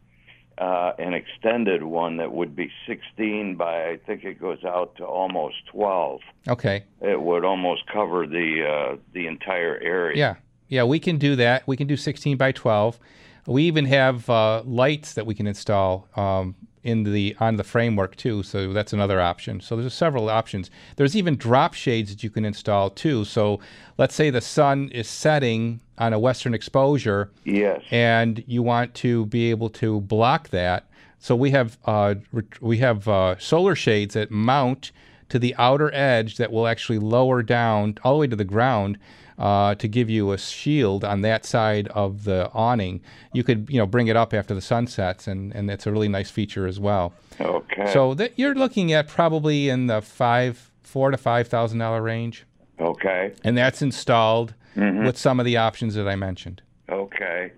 uh, 0.58 0.94
an 0.98 1.14
extended 1.14 1.84
one 1.84 2.18
that 2.18 2.32
would 2.32 2.56
be 2.56 2.72
16 2.88 3.56
by 3.56 3.90
I 3.90 3.98
think 4.06 4.24
it 4.24 4.40
goes 4.40 4.64
out 4.64 4.96
to 4.98 5.06
almost 5.06 5.56
12. 5.72 6.22
Okay. 6.48 6.84
It 7.02 7.22
would 7.22 7.44
almost 7.44 7.88
cover 7.88 8.26
the 8.26 8.66
uh, 8.68 8.98
the 9.14 9.28
entire 9.28 9.78
area. 9.78 10.18
Yeah, 10.18 10.36
yeah, 10.68 10.84
we 10.84 11.00
can 11.00 11.18
do 11.18 11.36
that. 11.36 11.68
We 11.68 11.78
can 11.78 11.88
do 11.88 11.98
16 11.98 12.38
by 12.38 12.52
12. 12.52 13.00
We 13.48 13.64
even 13.64 13.86
have 13.86 14.30
uh, 14.30 14.64
lights 14.66 15.14
that 15.14 15.26
we 15.26 15.36
can 15.36 15.46
install 15.46 16.08
um, 16.16 16.56
in 16.84 17.04
the 17.04 17.36
on 17.40 17.58
the 17.58 17.64
framework 17.64 18.16
too. 18.16 18.42
So 18.44 18.72
that's 18.72 18.94
another 18.94 19.20
option. 19.20 19.60
So 19.60 19.76
there's 19.76 19.94
several 19.94 20.30
options. 20.30 20.72
There's 20.96 21.16
even 21.16 21.36
drop 21.36 21.74
shades 21.74 22.12
that 22.12 22.24
you 22.24 22.30
can 22.30 22.46
install 22.46 22.90
too. 22.90 23.26
So 23.26 23.60
let's 23.98 24.16
say 24.16 24.30
the 24.30 24.42
sun 24.42 24.90
is 24.90 25.08
setting 25.08 25.82
on 25.98 26.14
a 26.14 26.20
western 26.20 26.54
exposure. 26.54 27.32
Yes. 27.44 27.82
And 27.92 28.44
you 28.48 28.62
want 28.64 28.94
to 28.96 29.26
be 29.28 29.50
able 29.50 29.70
to 29.72 30.02
block 30.02 30.50
that. 30.50 30.86
So 31.20 31.36
we 31.36 31.52
have 31.52 31.78
uh, 31.86 32.16
we 32.62 32.78
have 32.80 33.08
uh, 33.08 33.38
solar 33.40 33.76
shades 33.76 34.14
that 34.14 34.30
mount 34.32 34.92
to 35.30 35.40
the 35.40 35.56
outer 35.58 35.92
edge 35.94 36.38
that 36.38 36.52
will 36.52 36.68
actually 36.68 37.00
lower 37.00 37.42
down 37.42 37.98
all 38.04 38.14
the 38.14 38.20
way 38.20 38.28
to 38.28 38.36
the 38.36 38.44
ground 38.44 39.00
uh, 39.40 39.74
to 39.76 39.88
give 39.88 40.08
you 40.10 40.32
a 40.32 40.38
shield 40.38 41.04
on 41.04 41.22
that 41.22 41.44
side 41.46 41.88
of 41.90 42.26
the 42.26 42.50
awning. 42.54 43.02
You 43.34 43.44
could 43.44 43.68
you 43.72 43.80
know 43.80 43.88
bring 43.88 44.08
it 44.08 44.16
up 44.16 44.34
after 44.36 44.54
the 44.54 44.62
sun 44.62 44.86
sets, 44.88 45.28
and 45.28 45.52
and 45.56 45.72
it's 45.72 45.88
a 45.88 45.92
really 45.92 46.10
nice 46.10 46.30
feature 46.30 46.68
as 46.68 46.80
well. 46.80 47.14
Okay. 47.42 47.92
So 47.92 48.14
that 48.14 48.34
you're 48.38 48.56
looking 48.56 48.94
at 48.94 49.08
probably 49.08 49.70
in 49.70 49.88
the 49.88 50.02
five 50.02 50.70
four 50.84 51.10
to 51.10 51.18
five 51.18 51.48
thousand 51.48 51.80
dollar 51.80 52.02
range, 52.04 52.46
Okay. 52.80 53.32
and 53.44 53.58
that's 53.58 53.82
installed 53.82 54.54
Mhm. 54.76 55.06
with 55.06 55.18
some 55.18 55.40
of 55.40 55.46
the 55.46 55.58
options 55.58 55.96
that 55.96 56.08
I 56.08 56.16
mentioned. 56.16 56.62
Okay. 56.90 57.52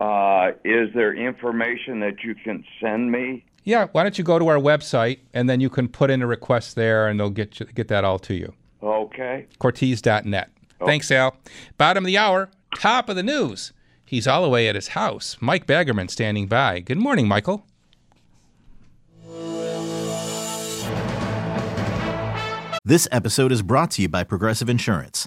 Uh, 0.00 0.52
is 0.64 0.90
there 0.94 1.12
information 1.14 2.00
that 2.00 2.22
you 2.24 2.34
can 2.34 2.64
send 2.80 3.10
me? 3.12 3.44
Yeah, 3.64 3.88
why 3.92 4.02
don't 4.02 4.16
you 4.16 4.24
go 4.24 4.38
to 4.38 4.46
our 4.48 4.56
website 4.58 5.18
and 5.34 5.48
then 5.48 5.60
you 5.60 5.68
can 5.68 5.88
put 5.88 6.10
in 6.10 6.22
a 6.22 6.26
request 6.26 6.74
there 6.76 7.06
and 7.08 7.18
they'll 7.20 7.30
get 7.30 7.60
you, 7.60 7.66
get 7.66 7.88
that 7.88 8.04
all 8.04 8.18
to 8.20 8.34
you. 8.34 8.54
Okay. 8.82 9.46
Cortese.net. 9.58 10.50
Thanks, 10.86 11.10
Al. 11.10 11.36
Bottom 11.76 12.04
of 12.04 12.06
the 12.06 12.16
hour, 12.16 12.48
top 12.76 13.08
of 13.08 13.16
the 13.16 13.22
news. 13.22 13.72
He's 14.04 14.26
all 14.26 14.42
the 14.42 14.48
way 14.48 14.68
at 14.68 14.74
his 14.74 14.88
house. 14.88 15.36
Mike 15.40 15.66
Baggerman 15.66 16.08
standing 16.10 16.46
by. 16.46 16.80
Good 16.80 16.98
morning, 16.98 17.26
Michael. 17.28 17.66
This 22.84 23.06
episode 23.12 23.52
is 23.52 23.60
brought 23.60 23.90
to 23.92 24.02
you 24.02 24.08
by 24.08 24.24
Progressive 24.24 24.70
Insurance. 24.70 25.26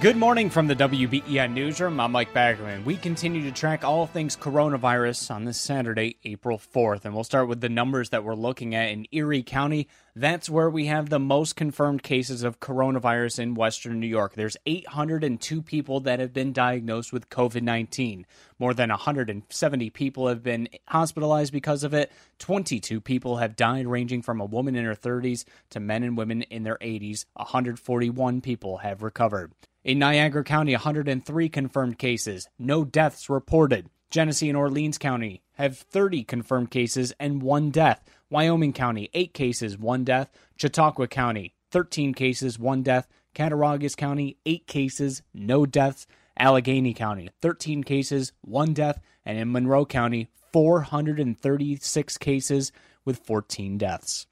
Good 0.00 0.16
morning 0.16 0.48
from 0.48 0.66
the 0.66 0.74
WBEN 0.74 1.52
Newsroom. 1.52 2.00
I'm 2.00 2.12
Mike 2.12 2.32
Baggerman. 2.32 2.86
We 2.86 2.96
continue 2.96 3.42
to 3.42 3.52
track 3.52 3.84
all 3.84 4.06
things 4.06 4.34
coronavirus 4.34 5.30
on 5.30 5.44
this 5.44 5.60
Saturday, 5.60 6.16
April 6.24 6.56
4th. 6.56 7.04
And 7.04 7.12
we'll 7.12 7.22
start 7.22 7.48
with 7.48 7.60
the 7.60 7.68
numbers 7.68 8.08
that 8.08 8.24
we're 8.24 8.34
looking 8.34 8.74
at 8.74 8.88
in 8.88 9.04
Erie 9.12 9.42
County. 9.42 9.88
That's 10.16 10.48
where 10.48 10.70
we 10.70 10.86
have 10.86 11.10
the 11.10 11.18
most 11.18 11.54
confirmed 11.54 12.02
cases 12.02 12.42
of 12.42 12.60
coronavirus 12.60 13.40
in 13.40 13.54
Western 13.54 14.00
New 14.00 14.06
York. 14.06 14.32
There's 14.36 14.56
802 14.64 15.60
people 15.60 16.00
that 16.00 16.18
have 16.18 16.32
been 16.32 16.54
diagnosed 16.54 17.12
with 17.12 17.28
COVID 17.28 17.60
19. 17.60 18.24
More 18.58 18.72
than 18.72 18.88
170 18.88 19.90
people 19.90 20.28
have 20.28 20.42
been 20.42 20.70
hospitalized 20.88 21.52
because 21.52 21.84
of 21.84 21.92
it. 21.92 22.10
22 22.38 23.02
people 23.02 23.36
have 23.36 23.54
died, 23.54 23.86
ranging 23.86 24.22
from 24.22 24.40
a 24.40 24.46
woman 24.46 24.76
in 24.76 24.86
her 24.86 24.96
30s 24.96 25.44
to 25.68 25.78
men 25.78 26.02
and 26.02 26.16
women 26.16 26.40
in 26.40 26.62
their 26.62 26.78
80s. 26.78 27.26
141 27.34 28.40
people 28.40 28.78
have 28.78 29.02
recovered. 29.02 29.52
In 29.82 29.98
Niagara 29.98 30.44
County, 30.44 30.72
103 30.72 31.48
confirmed 31.48 31.98
cases, 31.98 32.50
no 32.58 32.84
deaths 32.84 33.30
reported. 33.30 33.88
Genesee 34.10 34.50
and 34.50 34.58
Orleans 34.58 34.98
County 34.98 35.40
have 35.54 35.78
30 35.78 36.22
confirmed 36.24 36.70
cases 36.70 37.14
and 37.18 37.40
one 37.40 37.70
death. 37.70 38.04
Wyoming 38.28 38.74
County, 38.74 39.08
8 39.14 39.32
cases, 39.32 39.78
1 39.78 40.04
death. 40.04 40.30
Chautauqua 40.56 41.08
County, 41.08 41.54
13 41.70 42.12
cases, 42.12 42.58
1 42.58 42.82
death. 42.82 43.08
Cattaraugus 43.34 43.94
County, 43.94 44.36
8 44.44 44.66
cases, 44.66 45.22
no 45.32 45.64
deaths. 45.64 46.06
Allegany 46.38 46.94
County, 46.94 47.30
13 47.40 47.82
cases, 47.82 48.32
1 48.42 48.74
death. 48.74 49.00
And 49.24 49.38
in 49.38 49.50
Monroe 49.50 49.86
County, 49.86 50.28
436 50.52 52.18
cases 52.18 52.70
with 53.06 53.24
14 53.24 53.78
deaths. 53.78 54.26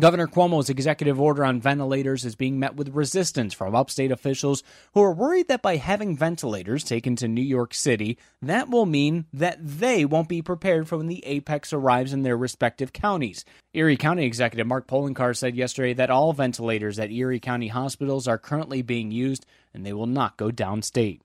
Governor 0.00 0.28
Cuomo's 0.28 0.70
executive 0.70 1.20
order 1.20 1.44
on 1.44 1.60
ventilators 1.60 2.24
is 2.24 2.36
being 2.36 2.60
met 2.60 2.76
with 2.76 2.94
resistance 2.94 3.52
from 3.52 3.74
upstate 3.74 4.12
officials 4.12 4.62
who 4.94 5.02
are 5.02 5.12
worried 5.12 5.48
that 5.48 5.60
by 5.60 5.74
having 5.74 6.16
ventilators 6.16 6.84
taken 6.84 7.16
to 7.16 7.26
New 7.26 7.42
York 7.42 7.74
City, 7.74 8.16
that 8.40 8.68
will 8.68 8.86
mean 8.86 9.26
that 9.32 9.58
they 9.60 10.04
won't 10.04 10.28
be 10.28 10.40
prepared 10.40 10.86
for 10.86 10.98
when 10.98 11.08
the 11.08 11.24
apex 11.26 11.72
arrives 11.72 12.12
in 12.12 12.22
their 12.22 12.36
respective 12.36 12.92
counties. 12.92 13.44
Erie 13.74 13.96
County 13.96 14.24
Executive 14.24 14.68
Mark 14.68 14.86
Poloncarz 14.86 15.38
said 15.38 15.56
yesterday 15.56 15.94
that 15.94 16.10
all 16.10 16.32
ventilators 16.32 17.00
at 17.00 17.10
Erie 17.10 17.40
County 17.40 17.66
hospitals 17.66 18.28
are 18.28 18.38
currently 18.38 18.82
being 18.82 19.10
used 19.10 19.46
and 19.74 19.84
they 19.84 19.92
will 19.92 20.06
not 20.06 20.36
go 20.36 20.50
downstate. 20.50 21.22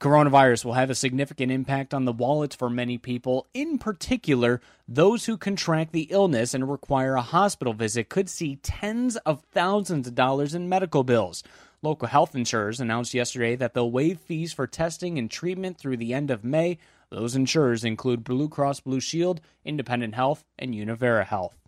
Coronavirus 0.00 0.64
will 0.64 0.74
have 0.74 0.90
a 0.90 0.94
significant 0.94 1.52
impact 1.52 1.92
on 1.94 2.04
the 2.04 2.12
wallets 2.12 2.56
for 2.56 2.70
many 2.70 2.98
people. 2.98 3.46
In 3.54 3.78
particular, 3.78 4.60
those 4.88 5.26
who 5.26 5.36
contract 5.36 5.92
the 5.92 6.08
illness 6.10 6.54
and 6.54 6.70
require 6.70 7.14
a 7.14 7.22
hospital 7.22 7.72
visit 7.72 8.08
could 8.08 8.28
see 8.28 8.56
tens 8.56 9.16
of 9.18 9.42
thousands 9.52 10.08
of 10.08 10.14
dollars 10.14 10.54
in 10.54 10.68
medical 10.68 11.04
bills. 11.04 11.42
Local 11.82 12.08
health 12.08 12.34
insurers 12.36 12.80
announced 12.80 13.12
yesterday 13.14 13.56
that 13.56 13.74
they'll 13.74 13.90
waive 13.90 14.20
fees 14.20 14.52
for 14.52 14.66
testing 14.66 15.18
and 15.18 15.30
treatment 15.30 15.78
through 15.78 15.96
the 15.96 16.14
end 16.14 16.30
of 16.30 16.44
May. 16.44 16.78
Those 17.10 17.34
insurers 17.34 17.84
include 17.84 18.24
Blue 18.24 18.48
Cross 18.48 18.80
Blue 18.80 19.00
Shield, 19.00 19.40
Independent 19.64 20.14
Health, 20.14 20.44
and 20.58 20.74
Univera 20.74 21.24
Health. 21.24 21.61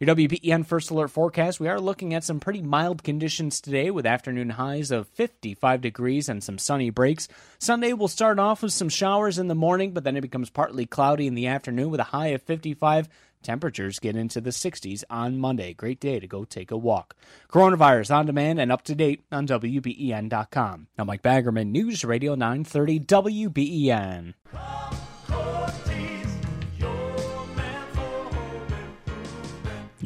Your 0.00 0.14
WBEN 0.14 0.66
First 0.66 0.90
Alert 0.90 1.08
forecast, 1.08 1.60
we 1.60 1.68
are 1.68 1.80
looking 1.80 2.14
at 2.14 2.24
some 2.24 2.40
pretty 2.40 2.62
mild 2.62 3.02
conditions 3.02 3.60
today 3.60 3.90
with 3.90 4.06
afternoon 4.06 4.50
highs 4.50 4.90
of 4.90 5.08
55 5.08 5.80
degrees 5.80 6.28
and 6.28 6.42
some 6.42 6.58
sunny 6.58 6.90
breaks. 6.90 7.28
Sunday 7.58 7.92
will 7.92 8.08
start 8.08 8.38
off 8.38 8.62
with 8.62 8.72
some 8.72 8.88
showers 8.88 9.38
in 9.38 9.48
the 9.48 9.54
morning, 9.54 9.92
but 9.92 10.04
then 10.04 10.16
it 10.16 10.20
becomes 10.20 10.50
partly 10.50 10.86
cloudy 10.86 11.26
in 11.26 11.34
the 11.34 11.46
afternoon 11.46 11.90
with 11.90 12.00
a 12.00 12.04
high 12.04 12.28
of 12.28 12.42
55. 12.42 13.08
Temperatures 13.42 14.00
get 14.00 14.16
into 14.16 14.40
the 14.40 14.50
60s 14.50 15.04
on 15.08 15.38
Monday. 15.38 15.72
Great 15.72 16.00
day 16.00 16.18
to 16.18 16.26
go 16.26 16.44
take 16.44 16.70
a 16.70 16.76
walk. 16.76 17.14
Coronavirus 17.48 18.14
on 18.14 18.26
demand 18.26 18.60
and 18.60 18.72
up 18.72 18.82
to 18.82 18.94
date 18.94 19.22
on 19.30 19.46
WBEN.com. 19.46 20.88
Now, 20.98 21.04
Mike 21.04 21.22
Baggerman, 21.22 21.68
News 21.68 22.04
Radio 22.04 22.34
930 22.34 23.00
WBEN. 23.00 24.34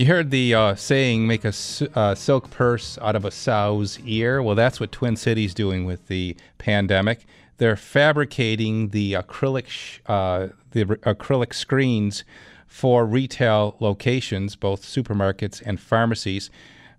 You 0.00 0.06
heard 0.06 0.30
the 0.30 0.54
uh, 0.54 0.74
saying, 0.76 1.26
make 1.26 1.44
a 1.44 1.52
uh, 1.94 2.14
silk 2.14 2.50
purse 2.50 2.96
out 3.02 3.16
of 3.16 3.26
a 3.26 3.30
sow's 3.30 3.98
ear. 4.06 4.42
Well, 4.42 4.54
that's 4.54 4.80
what 4.80 4.92
Twin 4.92 5.14
Cities 5.14 5.52
doing 5.52 5.84
with 5.84 6.06
the 6.06 6.38
pandemic. 6.56 7.26
They're 7.58 7.76
fabricating 7.76 8.88
the 8.92 9.12
acrylic 9.12 9.98
uh, 10.06 10.54
the 10.70 10.86
acrylic 10.86 11.52
screens 11.52 12.24
for 12.66 13.04
retail 13.04 13.76
locations, 13.78 14.56
both 14.56 14.84
supermarkets 14.84 15.60
and 15.66 15.78
pharmacies. 15.78 16.48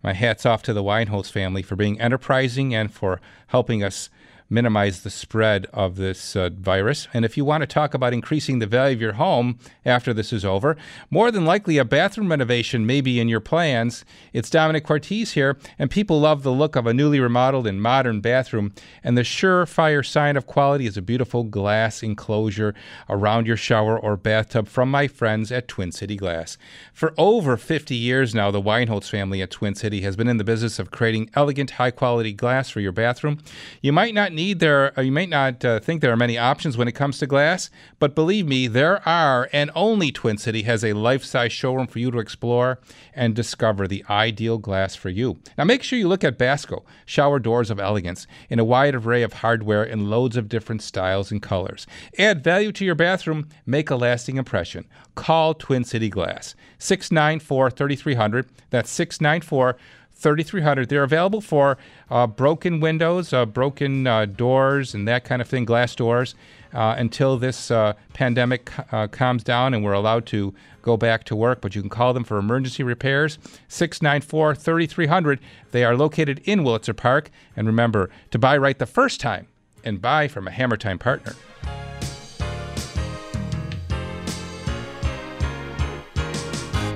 My 0.04 0.14
hat's 0.14 0.46
off 0.46 0.62
to 0.62 0.72
the 0.72 0.84
Winehouse 0.84 1.32
family 1.32 1.64
for 1.64 1.76
being 1.76 2.00
enterprising 2.00 2.76
and 2.76 2.94
for 2.94 3.20
helping 3.48 3.84
us 3.84 4.12
minimize 4.52 5.02
the 5.02 5.10
spread 5.10 5.66
of 5.74 5.96
this 5.96 6.36
uh, 6.36 6.50
virus. 6.54 7.08
And 7.14 7.24
if 7.24 7.38
you 7.38 7.46
want 7.46 7.62
to 7.62 7.68
talk 7.68 7.94
about 7.94 8.14
increasing 8.14 8.60
the 8.60 8.68
value 8.68 8.96
of 8.96 9.02
your 9.02 9.14
home 9.14 9.58
after 9.86 10.14
this 10.14 10.34
is 10.34 10.44
over, 10.44 10.76
more 11.10 11.32
than 11.32 11.46
likely 11.46 11.78
a 11.78 11.86
bathroom 11.86 12.30
renovation 12.30 12.86
may 12.86 13.00
be 13.00 13.20
in 13.20 13.30
your 13.30 13.40
plans. 13.40 14.04
It's 14.34 14.50
Domenic 14.50 14.84
Cortese 14.84 15.34
here, 15.34 15.58
and 15.80 15.90
people 15.90 16.20
love 16.20 16.44
the 16.44 16.52
look 16.52 16.76
of 16.76 16.86
a 16.86 16.94
newly 16.94 17.22
remodeled 17.22 17.66
and 17.66 17.82
modern 17.82 18.20
bathroom. 18.20 18.74
And 19.04 19.18
the 19.18 19.22
surefire 19.22 20.06
sign 20.06 20.36
of 20.36 20.48
quality 20.48 20.86
is 20.86 20.98
a 20.98 21.02
beautiful 21.02 21.46
glass 21.46 22.04
enclosure 22.04 22.76
around 23.10 23.48
your 23.48 23.58
shower 23.58 23.98
or 23.98 24.18
bathtub 24.18 24.68
from 24.68 24.92
my 24.92 25.08
friends 25.08 25.52
at 25.52 25.70
Twin 25.70 25.94
City 25.94 26.18
Glass. 26.18 26.58
For 26.94 27.14
over 27.18 27.56
50 27.56 27.96
years 27.96 28.36
now, 28.36 28.52
the 28.52 28.62
Wineholtz 28.62 29.10
family 29.10 29.42
at 29.42 29.52
Twin 29.52 29.76
City 29.76 30.02
has 30.02 30.18
been 30.18 30.28
in 30.28 30.38
the 30.38 30.44
business 30.44 30.78
of 30.78 30.92
creating 30.92 31.30
elegant, 31.36 31.72
high 31.72 31.92
quality 31.92 32.34
glass 32.34 32.70
for 32.70 32.82
your 32.82 32.92
bathroom. 32.92 33.40
You 33.82 33.94
might 33.94 34.14
not 34.14 34.34
need 34.34 34.41
there, 34.54 34.98
uh, 34.98 35.02
you 35.04 35.12
may 35.12 35.26
not 35.26 35.64
uh, 35.64 35.80
think 35.80 36.02
there 36.02 36.12
are 36.12 36.18
many 36.18 36.38
options 36.38 36.78
when 36.78 36.88
it 36.88 36.94
comes 36.94 37.20
to 37.20 37.28
glass, 37.28 37.70
but 38.00 38.16
believe 38.16 38.48
me, 38.48 38.68
there 38.68 39.08
are, 39.08 39.48
and 39.54 39.70
only 39.76 40.12
Twin 40.12 40.38
City 40.38 40.64
has 40.64 40.84
a 40.84 40.94
life 40.94 41.24
size 41.24 41.52
showroom 41.52 41.88
for 41.88 42.00
you 42.00 42.12
to 42.12 42.20
explore 42.20 42.80
and 43.14 43.36
discover 43.36 43.88
the 43.88 44.04
ideal 44.10 44.58
glass 44.58 44.96
for 44.96 45.10
you. 45.10 45.40
Now, 45.58 45.64
make 45.64 45.84
sure 45.84 46.00
you 46.00 46.08
look 46.08 46.24
at 46.24 46.38
Basco, 46.38 46.84
shower 47.06 47.40
doors 47.40 47.70
of 47.70 47.80
elegance, 47.80 48.28
in 48.50 48.60
a 48.60 48.66
wide 48.66 48.96
array 48.96 49.24
of 49.24 49.34
hardware 49.34 49.84
in 49.84 50.10
loads 50.10 50.36
of 50.36 50.50
different 50.50 50.82
styles 50.82 51.32
and 51.32 51.42
colors. 51.42 51.86
Add 52.18 52.44
value 52.44 52.72
to 52.74 52.86
your 52.86 52.96
bathroom, 52.96 53.48
make 53.66 53.90
a 53.90 53.96
lasting 53.96 54.38
impression. 54.38 54.86
Call 55.16 55.54
Twin 55.54 55.84
City 55.84 56.10
Glass, 56.10 56.56
694 56.80 57.72
3300. 57.72 58.50
That's 58.72 58.90
694 58.90 59.78
3300. 60.22 60.90
They're 60.90 61.04
available 61.04 61.42
for 61.42 61.78
uh, 62.10 62.28
broken 62.28 62.80
windows, 62.80 63.34
uh, 63.34 63.46
broken 63.46 64.06
uh, 64.06 64.26
doors, 64.26 64.94
and 64.94 65.08
that 65.08 65.24
kind 65.24 65.42
of 65.42 65.48
thing, 65.48 65.66
glass 65.66 65.96
doors, 65.96 66.36
uh, 66.74 66.96
until 66.98 67.38
this 67.38 67.72
uh, 67.72 67.94
pandemic 68.14 68.72
uh, 68.94 69.08
calms 69.08 69.44
down 69.44 69.74
and 69.74 69.84
we're 69.84 69.94
allowed 69.94 70.26
to 70.28 70.54
go 70.82 70.96
back 70.96 71.24
to 71.26 71.36
work. 71.36 71.62
But 71.62 71.76
you 71.76 71.82
can 71.82 71.90
call 71.90 72.14
them 72.14 72.24
for 72.24 72.38
emergency 72.38 72.84
repairs, 72.84 73.40
694 73.68 74.56
3300. 74.56 75.40
They 75.72 75.84
are 75.84 75.96
located 75.96 76.42
in 76.46 76.62
Willitzer 76.62 76.96
Park. 76.96 77.30
And 77.56 77.68
remember 77.68 78.10
to 78.32 78.40
buy 78.40 78.58
right 78.58 78.78
the 78.78 78.86
first 78.86 79.20
time 79.20 79.48
and 79.84 80.02
buy 80.02 80.28
from 80.28 80.48
a 80.48 80.52
Hammer 80.52 80.78
Time 80.78 81.00
partner. 81.00 81.34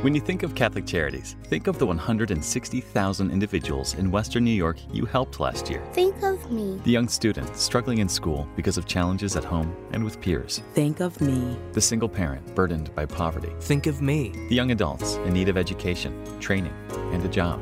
When 0.05 0.13
you 0.13 0.21
think 0.21 0.43
of 0.43 0.53
Catholic 0.53 0.85
Charities, 0.85 1.35
think 1.45 1.65
of 1.65 1.79
the 1.79 1.85
160,000 1.87 3.31
individuals 3.31 3.95
in 3.95 4.11
Western 4.11 4.43
New 4.43 4.51
York 4.51 4.77
you 4.93 5.03
helped 5.03 5.39
last 5.39 5.67
year. 5.67 5.83
Think 5.93 6.21
of 6.21 6.51
me. 6.51 6.79
The 6.83 6.91
young 6.91 7.07
student 7.07 7.57
struggling 7.57 7.97
in 7.97 8.07
school 8.07 8.47
because 8.55 8.77
of 8.77 8.85
challenges 8.85 9.35
at 9.35 9.43
home 9.43 9.75
and 9.93 10.03
with 10.03 10.21
peers. 10.21 10.61
Think 10.75 10.99
of 10.99 11.19
me. 11.21 11.57
The 11.71 11.81
single 11.81 12.07
parent 12.07 12.53
burdened 12.53 12.93
by 12.93 13.07
poverty. 13.07 13.49
Think 13.61 13.87
of 13.87 13.99
me. 13.99 14.29
The 14.47 14.53
young 14.53 14.69
adults 14.69 15.15
in 15.25 15.33
need 15.33 15.49
of 15.49 15.57
education, 15.57 16.23
training, 16.39 16.75
and 17.11 17.25
a 17.25 17.27
job. 17.27 17.59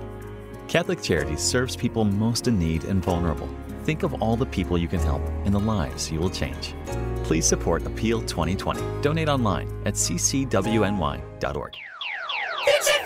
Catholic 0.67 1.01
Charities 1.01 1.39
serves 1.39 1.77
people 1.77 2.03
most 2.03 2.49
in 2.49 2.59
need 2.59 2.83
and 2.83 3.01
vulnerable. 3.01 3.47
Think 3.85 4.03
of 4.03 4.21
all 4.21 4.35
the 4.35 4.47
people 4.47 4.77
you 4.77 4.89
can 4.89 4.99
help 4.99 5.21
and 5.45 5.53
the 5.53 5.59
lives 5.59 6.11
you 6.11 6.19
will 6.19 6.29
change. 6.29 6.75
Please 7.23 7.45
support 7.45 7.85
Appeal 7.85 8.19
2020. 8.19 8.81
Donate 9.01 9.29
online 9.29 9.69
at 9.85 9.93
ccwny.org. 9.93 11.77
It's 12.65 12.89
a 12.89 13.03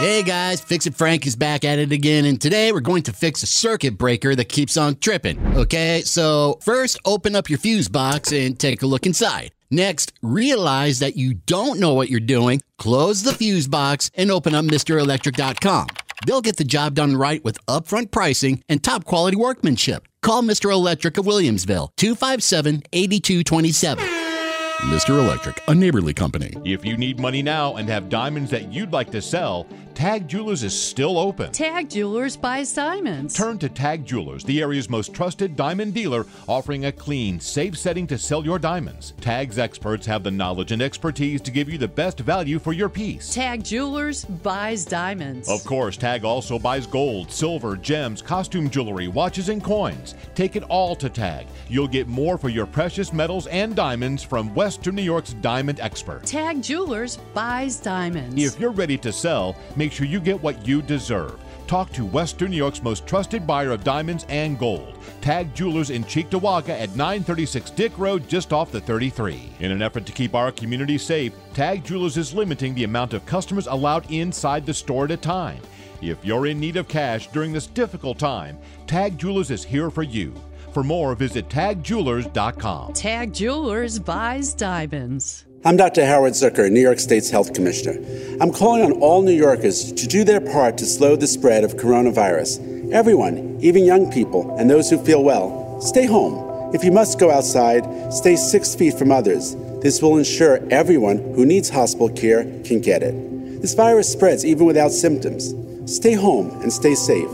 Hey 0.00 0.22
guys, 0.22 0.60
Fix 0.60 0.86
It 0.86 0.94
Frank 0.94 1.26
is 1.26 1.34
back 1.34 1.64
at 1.64 1.80
it 1.80 1.90
again, 1.90 2.24
and 2.24 2.40
today 2.40 2.70
we're 2.70 2.78
going 2.78 3.02
to 3.02 3.12
fix 3.12 3.42
a 3.42 3.46
circuit 3.46 3.98
breaker 3.98 4.36
that 4.36 4.44
keeps 4.44 4.76
on 4.76 4.94
tripping. 4.96 5.44
Okay, 5.56 6.02
so 6.04 6.58
first 6.62 7.00
open 7.04 7.34
up 7.34 7.50
your 7.50 7.58
fuse 7.58 7.88
box 7.88 8.32
and 8.32 8.56
take 8.58 8.82
a 8.82 8.86
look 8.86 9.06
inside. 9.06 9.50
Next, 9.72 10.12
realize 10.22 11.00
that 11.00 11.16
you 11.16 11.34
don't 11.34 11.80
know 11.80 11.94
what 11.94 12.10
you're 12.10 12.20
doing, 12.20 12.62
close 12.78 13.24
the 13.24 13.32
fuse 13.34 13.66
box, 13.66 14.08
and 14.14 14.30
open 14.30 14.54
up 14.54 14.64
MrElectric.com. 14.64 15.88
They'll 16.26 16.40
get 16.42 16.58
the 16.58 16.64
job 16.64 16.94
done 16.94 17.16
right 17.16 17.42
with 17.44 17.64
upfront 17.66 18.12
pricing 18.12 18.62
and 18.68 18.82
top 18.82 19.04
quality 19.04 19.36
workmanship. 19.36 20.06
Call 20.22 20.42
Mr. 20.42 20.70
Electric 20.70 21.18
of 21.18 21.26
Williamsville, 21.26 21.88
257 21.96 22.84
8227. 22.92 24.17
Mr. 24.82 25.18
Electric, 25.18 25.60
a 25.66 25.74
neighborly 25.74 26.14
company. 26.14 26.54
If 26.64 26.84
you 26.84 26.96
need 26.96 27.18
money 27.18 27.42
now 27.42 27.74
and 27.74 27.88
have 27.88 28.08
diamonds 28.08 28.48
that 28.52 28.72
you'd 28.72 28.92
like 28.92 29.10
to 29.10 29.20
sell, 29.20 29.66
Tag 29.98 30.28
Jewelers 30.28 30.62
is 30.62 30.80
still 30.80 31.18
open. 31.18 31.50
Tag 31.50 31.90
Jewelers 31.90 32.36
buys 32.36 32.72
diamonds. 32.72 33.34
Turn 33.34 33.58
to 33.58 33.68
Tag 33.68 34.06
Jewelers, 34.06 34.44
the 34.44 34.60
area's 34.60 34.88
most 34.88 35.12
trusted 35.12 35.56
diamond 35.56 35.92
dealer, 35.92 36.24
offering 36.46 36.84
a 36.84 36.92
clean, 36.92 37.40
safe 37.40 37.76
setting 37.76 38.06
to 38.06 38.16
sell 38.16 38.44
your 38.44 38.60
diamonds. 38.60 39.14
Tag's 39.20 39.58
experts 39.58 40.06
have 40.06 40.22
the 40.22 40.30
knowledge 40.30 40.70
and 40.70 40.80
expertise 40.80 41.40
to 41.40 41.50
give 41.50 41.68
you 41.68 41.78
the 41.78 41.88
best 41.88 42.20
value 42.20 42.60
for 42.60 42.72
your 42.72 42.88
piece. 42.88 43.34
Tag 43.34 43.64
Jewelers 43.64 44.24
buys 44.24 44.84
diamonds. 44.84 45.48
Of 45.48 45.64
course, 45.64 45.96
Tag 45.96 46.24
also 46.24 46.60
buys 46.60 46.86
gold, 46.86 47.32
silver, 47.32 47.74
gems, 47.76 48.22
costume 48.22 48.70
jewelry, 48.70 49.08
watches, 49.08 49.48
and 49.48 49.64
coins. 49.64 50.14
Take 50.36 50.54
it 50.54 50.62
all 50.68 50.94
to 50.94 51.10
Tag. 51.10 51.48
You'll 51.68 51.88
get 51.88 52.06
more 52.06 52.38
for 52.38 52.50
your 52.50 52.66
precious 52.66 53.12
metals 53.12 53.48
and 53.48 53.74
diamonds 53.74 54.22
from 54.22 54.54
Western 54.54 54.94
New 54.94 55.02
York's 55.02 55.32
diamond 55.32 55.80
expert. 55.80 56.22
Tag 56.24 56.62
Jewelers 56.62 57.16
buys 57.34 57.80
diamonds. 57.80 58.40
If 58.40 58.60
you're 58.60 58.70
ready 58.70 58.96
to 58.98 59.12
sell, 59.12 59.56
make 59.74 59.87
sure 59.92 60.06
you 60.06 60.20
get 60.20 60.42
what 60.42 60.66
you 60.66 60.82
deserve. 60.82 61.38
Talk 61.66 61.92
to 61.92 62.06
Western 62.06 62.50
New 62.50 62.56
York's 62.56 62.82
most 62.82 63.06
trusted 63.06 63.46
buyer 63.46 63.72
of 63.72 63.84
diamonds 63.84 64.24
and 64.30 64.58
gold. 64.58 64.98
Tag 65.20 65.54
Jewelers 65.54 65.90
in 65.90 66.02
Cheektowaga 66.02 66.70
at 66.70 66.96
936 66.96 67.70
Dick 67.72 67.92
Road, 67.98 68.26
just 68.26 68.54
off 68.54 68.72
the 68.72 68.80
33. 68.80 69.50
In 69.60 69.70
an 69.70 69.82
effort 69.82 70.06
to 70.06 70.12
keep 70.12 70.34
our 70.34 70.50
community 70.50 70.96
safe, 70.96 71.34
Tag 71.52 71.84
Jewelers 71.84 72.16
is 72.16 72.32
limiting 72.32 72.74
the 72.74 72.84
amount 72.84 73.12
of 73.12 73.26
customers 73.26 73.66
allowed 73.66 74.10
inside 74.10 74.64
the 74.64 74.72
store 74.72 75.04
at 75.04 75.10
a 75.10 75.16
time. 75.16 75.60
If 76.00 76.24
you're 76.24 76.46
in 76.46 76.60
need 76.60 76.76
of 76.76 76.88
cash 76.88 77.28
during 77.28 77.52
this 77.52 77.66
difficult 77.66 78.18
time, 78.18 78.58
Tag 78.86 79.18
Jewelers 79.18 79.50
is 79.50 79.64
here 79.64 79.90
for 79.90 80.04
you. 80.04 80.32
For 80.72 80.84
more, 80.84 81.14
visit 81.14 81.48
tagjewelers.com. 81.48 82.92
Tag 82.92 83.32
Jewelers 83.34 83.98
buys 83.98 84.54
diamonds. 84.54 85.47
I'm 85.64 85.76
Dr. 85.76 86.06
Howard 86.06 86.34
Zucker, 86.34 86.70
New 86.70 86.80
York 86.80 87.00
State's 87.00 87.30
health 87.30 87.52
commissioner. 87.52 87.98
I'm 88.40 88.52
calling 88.52 88.80
on 88.82 88.92
all 89.00 89.22
New 89.22 89.32
Yorkers 89.32 89.92
to 89.92 90.06
do 90.06 90.22
their 90.22 90.40
part 90.40 90.78
to 90.78 90.86
slow 90.86 91.16
the 91.16 91.26
spread 91.26 91.64
of 91.64 91.74
coronavirus. 91.74 92.92
Everyone, 92.92 93.58
even 93.60 93.84
young 93.84 94.08
people 94.08 94.56
and 94.56 94.70
those 94.70 94.88
who 94.88 95.04
feel 95.04 95.24
well, 95.24 95.80
stay 95.80 96.06
home. 96.06 96.72
If 96.72 96.84
you 96.84 96.92
must 96.92 97.18
go 97.18 97.32
outside, 97.32 98.12
stay 98.12 98.36
six 98.36 98.76
feet 98.76 98.96
from 98.96 99.10
others. 99.10 99.56
This 99.80 100.00
will 100.00 100.16
ensure 100.16 100.60
everyone 100.70 101.18
who 101.34 101.44
needs 101.44 101.70
hospital 101.70 102.08
care 102.08 102.44
can 102.62 102.80
get 102.80 103.02
it. 103.02 103.60
This 103.60 103.74
virus 103.74 104.12
spreads 104.12 104.44
even 104.44 104.64
without 104.64 104.92
symptoms. 104.92 105.54
Stay 105.92 106.12
home 106.12 106.50
and 106.62 106.72
stay 106.72 106.94
safe. 106.94 107.30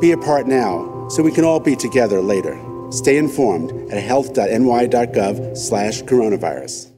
Be 0.00 0.10
a 0.10 0.18
part 0.18 0.48
now 0.48 1.06
so 1.10 1.22
we 1.22 1.30
can 1.30 1.44
all 1.44 1.60
be 1.60 1.76
together 1.76 2.20
later. 2.20 2.60
Stay 2.90 3.16
informed 3.18 3.70
at 3.92 4.02
health.ny.gov 4.02 5.56
slash 5.56 6.02
coronavirus. 6.02 6.95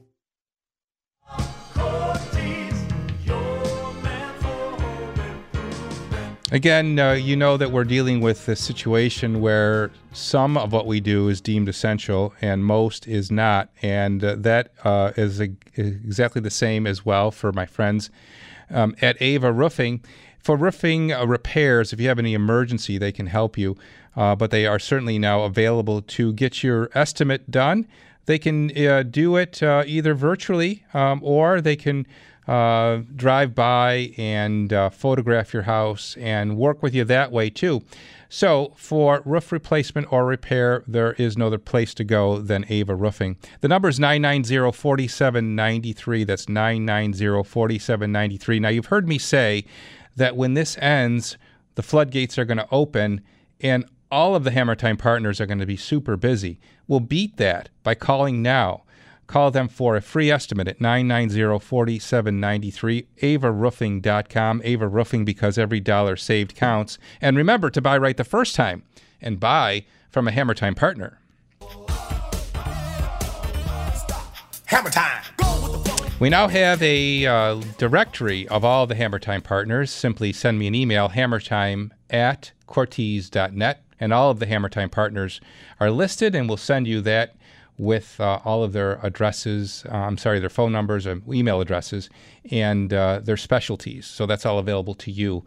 Again, 6.51 6.97
uh, 6.97 7.11
you 7.11 7.35
know 7.35 7.57
that 7.57 7.71
we're 7.71 7.83
dealing 7.83 8.21
with 8.21 8.47
a 8.47 8.55
situation 8.55 9.39
where 9.39 9.91
some 10.13 10.57
of 10.57 10.73
what 10.73 10.87
we 10.87 10.99
do 10.99 11.27
is 11.27 11.41
deemed 11.41 11.69
essential 11.69 12.33
and 12.41 12.65
most 12.65 13.07
is 13.07 13.29
not. 13.29 13.69
And 13.83 14.23
uh, 14.23 14.35
that 14.39 14.71
uh, 14.83 15.11
is 15.15 15.39
a, 15.39 15.49
exactly 15.75 16.41
the 16.41 16.49
same 16.49 16.87
as 16.87 17.05
well 17.05 17.29
for 17.29 17.51
my 17.51 17.67
friends 17.67 18.09
um, 18.71 18.95
at 18.99 19.21
Ava 19.21 19.51
Roofing. 19.51 20.03
For 20.39 20.57
roofing 20.57 21.13
uh, 21.13 21.27
repairs, 21.27 21.93
if 21.93 22.01
you 22.01 22.07
have 22.07 22.17
any 22.17 22.33
emergency, 22.33 22.97
they 22.97 23.11
can 23.11 23.27
help 23.27 23.55
you. 23.55 23.77
Uh, 24.15 24.35
but 24.35 24.49
they 24.49 24.65
are 24.65 24.79
certainly 24.79 25.19
now 25.19 25.43
available 25.43 26.01
to 26.01 26.33
get 26.33 26.63
your 26.63 26.89
estimate 26.95 27.51
done. 27.51 27.85
They 28.25 28.39
can 28.39 28.75
uh, 28.75 29.03
do 29.03 29.35
it 29.35 29.61
either 29.61 30.15
virtually 30.15 30.83
um, 30.95 31.19
or 31.23 31.61
they 31.61 31.75
can 31.75 32.07
uh, 32.49 33.03
drive 33.15 33.53
by 33.53 34.11
and 34.17 34.73
uh, 34.73 34.89
photograph 34.89 35.53
your 35.53 35.61
house 35.63 36.17
and 36.17 36.57
work 36.57 36.81
with 36.81 36.95
you 36.95 37.03
that 37.03 37.31
way 37.31 37.47
too. 37.47 37.83
So, 38.27 38.73
for 38.75 39.21
roof 39.23 39.51
replacement 39.51 40.11
or 40.11 40.25
repair, 40.25 40.83
there 40.87 41.13
is 41.13 41.37
no 41.37 41.47
other 41.47 41.59
place 41.59 41.93
to 41.93 42.03
go 42.03 42.39
than 42.39 42.65
Ava 42.67 42.95
Roofing. 42.95 43.37
The 43.61 43.67
number 43.67 43.87
is 43.87 43.99
990 43.99 44.71
4793. 44.71 46.23
That's 46.23 46.49
990 46.49 47.43
4793. 47.43 48.59
Now, 48.59 48.69
you've 48.69 48.87
heard 48.87 49.07
me 49.07 49.19
say 49.19 49.65
that 50.15 50.35
when 50.35 50.55
this 50.55 50.75
ends, 50.79 51.37
the 51.75 51.83
floodgates 51.83 52.39
are 52.39 52.45
going 52.45 52.57
to 52.57 52.67
open 52.71 53.21
and 53.61 53.85
all 54.11 54.35
of 54.35 54.43
the 54.43 54.51
Hammer 54.51 54.75
Time 54.75 54.97
partners 54.97 55.39
are 55.39 55.45
going 55.45 55.59
to 55.59 55.67
be 55.67 55.77
super 55.77 56.17
busy. 56.17 56.59
We'll 56.87 56.99
beat 56.99 57.37
that 57.37 57.69
by 57.83 57.93
calling 57.93 58.41
now. 58.41 58.85
Call 59.29 59.51
them 59.51 59.67
for 59.67 59.95
a 59.95 60.01
free 60.01 60.31
estimate 60.31 60.67
at 60.67 60.79
990-4793, 60.79 63.05
avaroofing.com. 63.21 64.61
Ava 64.63 64.87
Roofing 64.87 65.23
because 65.23 65.59
every 65.59 65.79
dollar 65.79 66.15
saved 66.15 66.55
counts. 66.55 66.97
And 67.21 67.37
remember 67.37 67.69
to 67.69 67.79
buy 67.79 67.95
right 67.99 68.17
the 68.17 68.23
first 68.23 68.55
time 68.55 68.81
and 69.21 69.39
buy 69.39 69.85
from 70.09 70.27
a 70.27 70.31
Hammer 70.31 70.55
Time 70.55 70.73
partner. 70.73 71.19
Hammer 74.65 74.89
time. 74.89 75.23
We 76.19 76.29
now 76.29 76.47
have 76.47 76.81
a 76.81 77.27
uh, 77.27 77.61
directory 77.77 78.47
of 78.47 78.65
all 78.65 78.87
the 78.87 78.95
Hammer 78.95 79.19
Time 79.19 79.43
partners. 79.43 79.91
Simply 79.91 80.33
send 80.33 80.57
me 80.57 80.65
an 80.65 80.73
email, 80.73 81.09
hammertime 81.09 81.91
at 82.09 82.51
cortese.net, 82.67 83.83
and 83.99 84.11
all 84.11 84.31
of 84.31 84.39
the 84.39 84.47
Hammer 84.47 84.69
Time 84.69 84.89
partners 84.89 85.39
are 85.79 85.91
listed, 85.91 86.33
and 86.33 86.49
we'll 86.49 86.57
send 86.57 86.87
you 86.87 86.99
that 87.01 87.35
with 87.79 88.19
uh, 88.19 88.39
all 88.43 88.63
of 88.63 88.73
their 88.73 88.99
addresses, 89.01 89.85
uh, 89.89 89.95
I'm 89.95 90.17
sorry, 90.17 90.39
their 90.39 90.49
phone 90.49 90.71
numbers 90.71 91.05
and 91.05 91.23
email 91.33 91.61
addresses, 91.61 92.09
and 92.51 92.93
uh, 92.93 93.21
their 93.23 93.37
specialties. 93.37 94.05
So 94.05 94.25
that's 94.25 94.45
all 94.45 94.59
available 94.59 94.93
to 94.95 95.11
you 95.11 95.45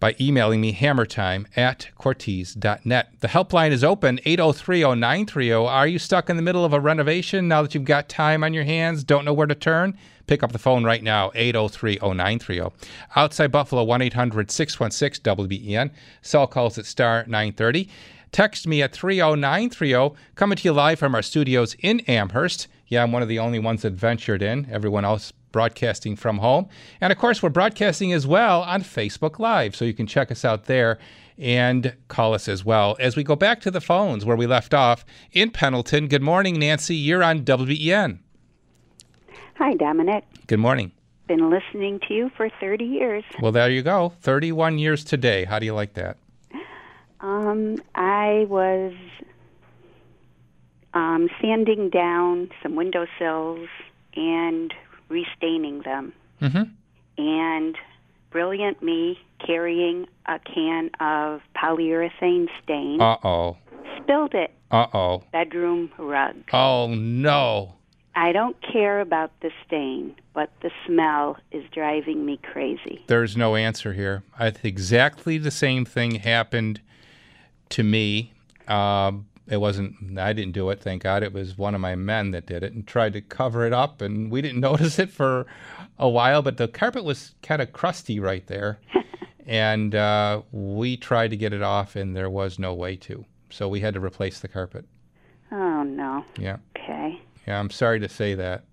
by 0.00 0.14
emailing 0.20 0.60
me 0.60 0.72
hammertime 0.72 1.46
at 1.56 1.88
cortese.net. 1.98 3.12
The 3.20 3.28
helpline 3.28 3.70
is 3.72 3.82
open 3.82 4.20
803 4.24 4.82
0930. 4.82 5.52
Are 5.52 5.86
you 5.86 5.98
stuck 5.98 6.30
in 6.30 6.36
the 6.36 6.42
middle 6.42 6.64
of 6.64 6.72
a 6.72 6.80
renovation 6.80 7.48
now 7.48 7.62
that 7.62 7.74
you've 7.74 7.84
got 7.84 8.08
time 8.08 8.44
on 8.44 8.54
your 8.54 8.64
hands, 8.64 9.02
don't 9.02 9.24
know 9.24 9.32
where 9.32 9.46
to 9.46 9.54
turn? 9.54 9.98
Pick 10.26 10.42
up 10.42 10.52
the 10.52 10.58
phone 10.58 10.84
right 10.84 11.02
now, 11.02 11.32
803 11.34 11.98
0930. 12.02 12.74
Outside 13.16 13.50
Buffalo, 13.50 13.82
1 13.82 14.02
800 14.02 14.50
616 14.50 15.22
WBEN. 15.22 15.90
Cell 16.20 16.46
calls 16.46 16.78
at 16.78 16.84
star 16.84 17.24
930. 17.26 17.88
Text 18.32 18.66
me 18.66 18.82
at 18.82 18.92
30930, 18.92 20.16
coming 20.34 20.56
to 20.56 20.64
you 20.64 20.72
live 20.72 20.98
from 20.98 21.14
our 21.14 21.22
studios 21.22 21.74
in 21.80 22.00
Amherst. 22.00 22.68
Yeah, 22.86 23.02
I'm 23.02 23.12
one 23.12 23.22
of 23.22 23.28
the 23.28 23.38
only 23.38 23.58
ones 23.58 23.82
that 23.82 23.92
ventured 23.92 24.42
in. 24.42 24.68
Everyone 24.70 25.04
else 25.04 25.32
broadcasting 25.52 26.16
from 26.16 26.38
home. 26.38 26.68
And 27.00 27.12
of 27.12 27.18
course, 27.18 27.42
we're 27.42 27.48
broadcasting 27.48 28.12
as 28.12 28.26
well 28.26 28.62
on 28.62 28.82
Facebook 28.82 29.38
Live, 29.38 29.74
so 29.74 29.84
you 29.84 29.94
can 29.94 30.06
check 30.06 30.30
us 30.30 30.44
out 30.44 30.64
there 30.64 30.98
and 31.38 31.94
call 32.08 32.34
us 32.34 32.48
as 32.48 32.64
well. 32.64 32.96
As 32.98 33.16
we 33.16 33.22
go 33.22 33.36
back 33.36 33.60
to 33.62 33.70
the 33.70 33.80
phones 33.80 34.24
where 34.24 34.36
we 34.36 34.46
left 34.46 34.74
off 34.74 35.04
in 35.32 35.50
Pendleton, 35.50 36.08
good 36.08 36.22
morning, 36.22 36.58
Nancy. 36.58 36.96
You're 36.96 37.22
on 37.22 37.44
WBEN. 37.44 38.18
Hi, 39.56 39.74
Domenic. 39.74 40.22
Good 40.46 40.58
morning. 40.60 40.92
Been 41.26 41.50
listening 41.50 42.00
to 42.08 42.14
you 42.14 42.30
for 42.36 42.48
30 42.60 42.84
years. 42.84 43.24
Well, 43.40 43.52
there 43.52 43.70
you 43.70 43.82
go. 43.82 44.14
31 44.20 44.78
years 44.78 45.04
today. 45.04 45.44
How 45.44 45.58
do 45.58 45.66
you 45.66 45.74
like 45.74 45.94
that? 45.94 46.16
Um, 47.20 47.76
I 47.94 48.46
was 48.48 48.92
um, 50.94 51.28
sanding 51.40 51.90
down 51.90 52.50
some 52.62 52.76
windowsills 52.76 53.68
and 54.14 54.72
restaining 55.08 55.82
them. 55.82 56.12
Mm-hmm. 56.40 56.62
And 57.18 57.76
brilliant 58.30 58.82
me 58.82 59.18
carrying 59.44 60.06
a 60.26 60.38
can 60.38 60.90
of 61.00 61.40
polyurethane 61.56 62.48
stain 62.62 63.00
Uh 63.00 63.16
oh. 63.24 63.56
spilled 64.00 64.34
it. 64.34 64.52
Uh 64.70 64.86
oh. 64.92 65.22
Bedroom 65.32 65.90
rug. 65.98 66.36
Oh 66.52 66.88
no. 66.94 67.74
I 68.14 68.32
don't 68.32 68.56
care 68.60 69.00
about 69.00 69.30
the 69.42 69.50
stain, 69.64 70.16
but 70.34 70.50
the 70.60 70.70
smell 70.86 71.36
is 71.52 71.62
driving 71.72 72.26
me 72.26 72.40
crazy. 72.42 73.04
There's 73.06 73.36
no 73.36 73.54
answer 73.54 73.92
here. 73.92 74.24
I 74.38 74.52
exactly 74.62 75.38
the 75.38 75.52
same 75.52 75.84
thing 75.84 76.16
happened 76.16 76.80
to 77.70 77.82
me. 77.82 78.32
Um, 78.66 79.26
it 79.46 79.56
wasn't, 79.58 80.18
I 80.18 80.34
didn't 80.34 80.52
do 80.52 80.68
it, 80.70 80.80
thank 80.80 81.02
God. 81.02 81.22
It 81.22 81.32
was 81.32 81.56
one 81.56 81.74
of 81.74 81.80
my 81.80 81.94
men 81.96 82.32
that 82.32 82.44
did 82.44 82.62
it 82.62 82.74
and 82.74 82.86
tried 82.86 83.14
to 83.14 83.22
cover 83.22 83.66
it 83.66 83.72
up, 83.72 84.02
and 84.02 84.30
we 84.30 84.42
didn't 84.42 84.60
notice 84.70 84.98
it 84.98 85.10
for 85.10 85.46
a 85.98 86.08
while, 86.08 86.42
but 86.42 86.56
the 86.58 86.68
carpet 86.68 87.04
was 87.04 87.34
kind 87.42 87.62
of 87.62 87.72
crusty 87.72 88.20
right 88.20 88.46
there. 88.46 88.78
and 89.46 89.94
uh, 89.94 90.42
we 90.52 90.96
tried 90.96 91.30
to 91.30 91.36
get 91.36 91.52
it 91.52 91.62
off, 91.62 91.96
and 91.96 92.14
there 92.14 92.30
was 92.30 92.58
no 92.58 92.74
way 92.74 92.96
to. 92.96 93.24
So 93.50 93.68
we 93.68 93.80
had 93.80 93.94
to 93.94 94.00
replace 94.00 94.40
the 94.40 94.48
carpet. 94.48 94.84
Oh 95.50 95.82
no. 95.82 96.24
Yeah. 96.38 96.58
Okay. 96.76 97.20
Yeah, 97.46 97.58
I'm 97.58 97.70
sorry 97.70 97.98
to 98.00 98.08
say 98.08 98.34
that. 98.34 98.64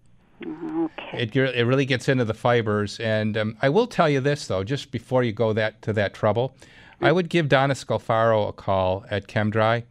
Okay. 0.45 1.23
It, 1.23 1.35
it 1.35 1.65
really 1.65 1.85
gets 1.85 2.09
into 2.09 2.25
the 2.25 2.33
fibers. 2.33 2.99
And 2.99 3.37
um, 3.37 3.57
I 3.61 3.69
will 3.69 3.87
tell 3.87 4.09
you 4.09 4.19
this, 4.19 4.47
though, 4.47 4.63
just 4.63 4.91
before 4.91 5.23
you 5.23 5.31
go 5.31 5.53
that 5.53 5.81
to 5.83 5.93
that 5.93 6.13
trouble, 6.13 6.55
I 7.01 7.11
would 7.11 7.29
give 7.29 7.49
Donna 7.49 7.73
Scalfaro 7.73 8.49
a 8.49 8.53
call 8.53 9.05
at 9.09 9.27
ChemDry. 9.27 9.83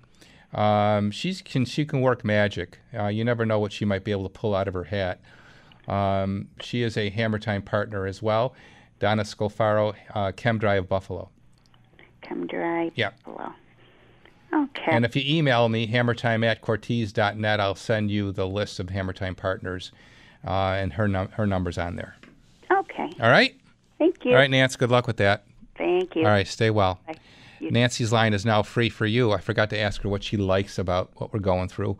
Um, 0.52 1.10
she's 1.10 1.42
can 1.42 1.64
she 1.64 1.84
can 1.84 2.00
work 2.00 2.24
magic. 2.24 2.78
Uh, 2.96 3.08
you 3.08 3.24
never 3.24 3.44
know 3.44 3.58
what 3.58 3.72
she 3.72 3.84
might 3.84 4.04
be 4.04 4.12
able 4.12 4.22
to 4.24 4.28
pull 4.28 4.54
out 4.54 4.68
of 4.68 4.74
her 4.74 4.84
hat. 4.84 5.20
Um, 5.88 6.48
she 6.60 6.82
is 6.82 6.96
a 6.96 7.10
Hammer 7.10 7.38
Time 7.38 7.62
partner 7.62 8.06
as 8.06 8.22
well. 8.22 8.54
Donna 9.00 9.24
Scalfaro, 9.24 9.94
uh, 10.14 10.32
ChemDry 10.32 10.78
of 10.78 10.88
Buffalo. 10.88 11.28
ChemDry 12.22 12.48
dry. 12.48 12.90
Yeah. 12.94 13.10
Buffalo. 13.24 13.52
Okay. 14.54 14.92
And 14.92 15.04
if 15.04 15.16
you 15.16 15.22
email 15.26 15.68
me, 15.68 15.88
hammertime 15.88 16.44
at 16.44 16.62
cortese.net, 16.62 17.60
I'll 17.60 17.74
send 17.74 18.10
you 18.10 18.30
the 18.30 18.46
list 18.46 18.78
of 18.78 18.86
Hammertime 18.86 19.36
partners 19.36 19.90
uh, 20.46 20.76
and 20.78 20.92
her, 20.92 21.08
num- 21.08 21.30
her 21.32 21.46
number's 21.46 21.76
on 21.76 21.96
there. 21.96 22.14
Okay. 22.70 23.10
All 23.20 23.30
right? 23.30 23.56
Thank 23.98 24.24
you. 24.24 24.30
All 24.30 24.36
right, 24.36 24.50
Nance, 24.50 24.76
good 24.76 24.90
luck 24.90 25.08
with 25.08 25.16
that. 25.16 25.44
Thank 25.76 26.16
you. 26.16 26.22
All 26.22 26.30
right, 26.30 26.46
stay 26.46 26.70
well. 26.70 27.00
Bye. 27.06 27.18
Nancy's 27.60 28.12
line 28.12 28.34
is 28.34 28.44
now 28.44 28.62
free 28.62 28.88
for 28.90 29.06
you. 29.06 29.32
I 29.32 29.40
forgot 29.40 29.70
to 29.70 29.78
ask 29.78 30.02
her 30.02 30.08
what 30.08 30.22
she 30.22 30.36
likes 30.36 30.78
about 30.78 31.10
what 31.14 31.32
we're 31.32 31.40
going 31.40 31.68
through. 31.68 31.96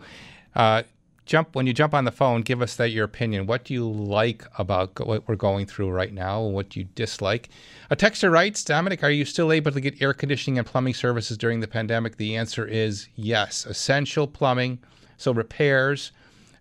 Uh, 0.54 0.82
jump 1.26 1.54
when 1.54 1.66
you 1.66 1.72
jump 1.72 1.94
on 1.94 2.04
the 2.04 2.12
phone. 2.12 2.42
Give 2.42 2.60
us 2.60 2.76
that 2.76 2.90
your 2.90 3.04
opinion. 3.04 3.46
What 3.46 3.64
do 3.64 3.74
you 3.74 3.88
like 3.88 4.44
about 4.58 4.94
go- 4.94 5.04
what 5.06 5.26
we're 5.26 5.36
going 5.36 5.66
through 5.66 5.90
right 5.90 6.12
now, 6.12 6.44
and 6.44 6.54
what 6.54 6.70
do 6.70 6.80
you 6.80 6.86
dislike? 6.94 7.48
A 7.90 7.96
texter 7.96 8.30
writes, 8.30 8.62
Domenic, 8.62 9.02
are 9.02 9.10
you 9.10 9.24
still 9.24 9.52
able 9.52 9.72
to 9.72 9.80
get 9.80 10.00
air 10.02 10.12
conditioning 10.12 10.58
and 10.58 10.66
plumbing 10.66 10.94
services 10.94 11.38
during 11.38 11.60
the 11.60 11.68
pandemic? 11.68 12.16
The 12.16 12.36
answer 12.36 12.66
is 12.66 13.08
yes. 13.14 13.66
Essential 13.66 14.26
plumbing, 14.26 14.78
so 15.16 15.32
repairs 15.32 16.12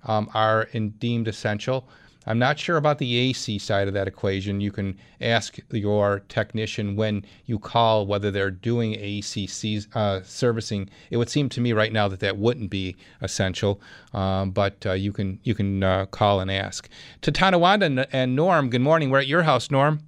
um, 0.05 0.29
are 0.33 0.63
in, 0.71 0.91
deemed 0.91 1.27
essential. 1.27 1.87
I'm 2.25 2.39
not 2.39 2.59
sure 2.59 2.77
about 2.77 2.97
the 2.99 3.17
AC 3.17 3.59
side 3.59 3.87
of 3.87 3.93
that 3.93 4.07
equation. 4.07 4.61
You 4.61 4.71
can 4.71 4.97
ask 5.19 5.57
your 5.71 6.21
technician 6.29 6.95
when 6.95 7.25
you 7.45 7.59
call 7.59 8.05
whether 8.05 8.31
they're 8.31 8.51
doing 8.51 8.95
AC 8.95 9.49
uh, 9.93 10.21
servicing. 10.23 10.89
It 11.09 11.17
would 11.17 11.29
seem 11.29 11.49
to 11.49 11.61
me 11.61 11.73
right 11.73 11.91
now 11.91 12.07
that 12.07 12.19
that 12.21 12.37
wouldn't 12.37 12.69
be 12.69 12.95
essential, 13.21 13.81
um, 14.13 14.51
but 14.51 14.85
uh, 14.85 14.93
you 14.93 15.11
can 15.11 15.39
you 15.43 15.55
can 15.55 15.83
uh, 15.83 16.05
call 16.07 16.39
and 16.39 16.49
ask. 16.51 16.89
To 17.21 17.31
Tonawanda 17.31 18.07
and- 18.11 18.35
Norm, 18.35 18.69
good 18.69 18.81
morning. 18.81 19.09
We're 19.09 19.19
at 19.19 19.27
your 19.27 19.43
house, 19.43 19.69
Norm. 19.69 19.99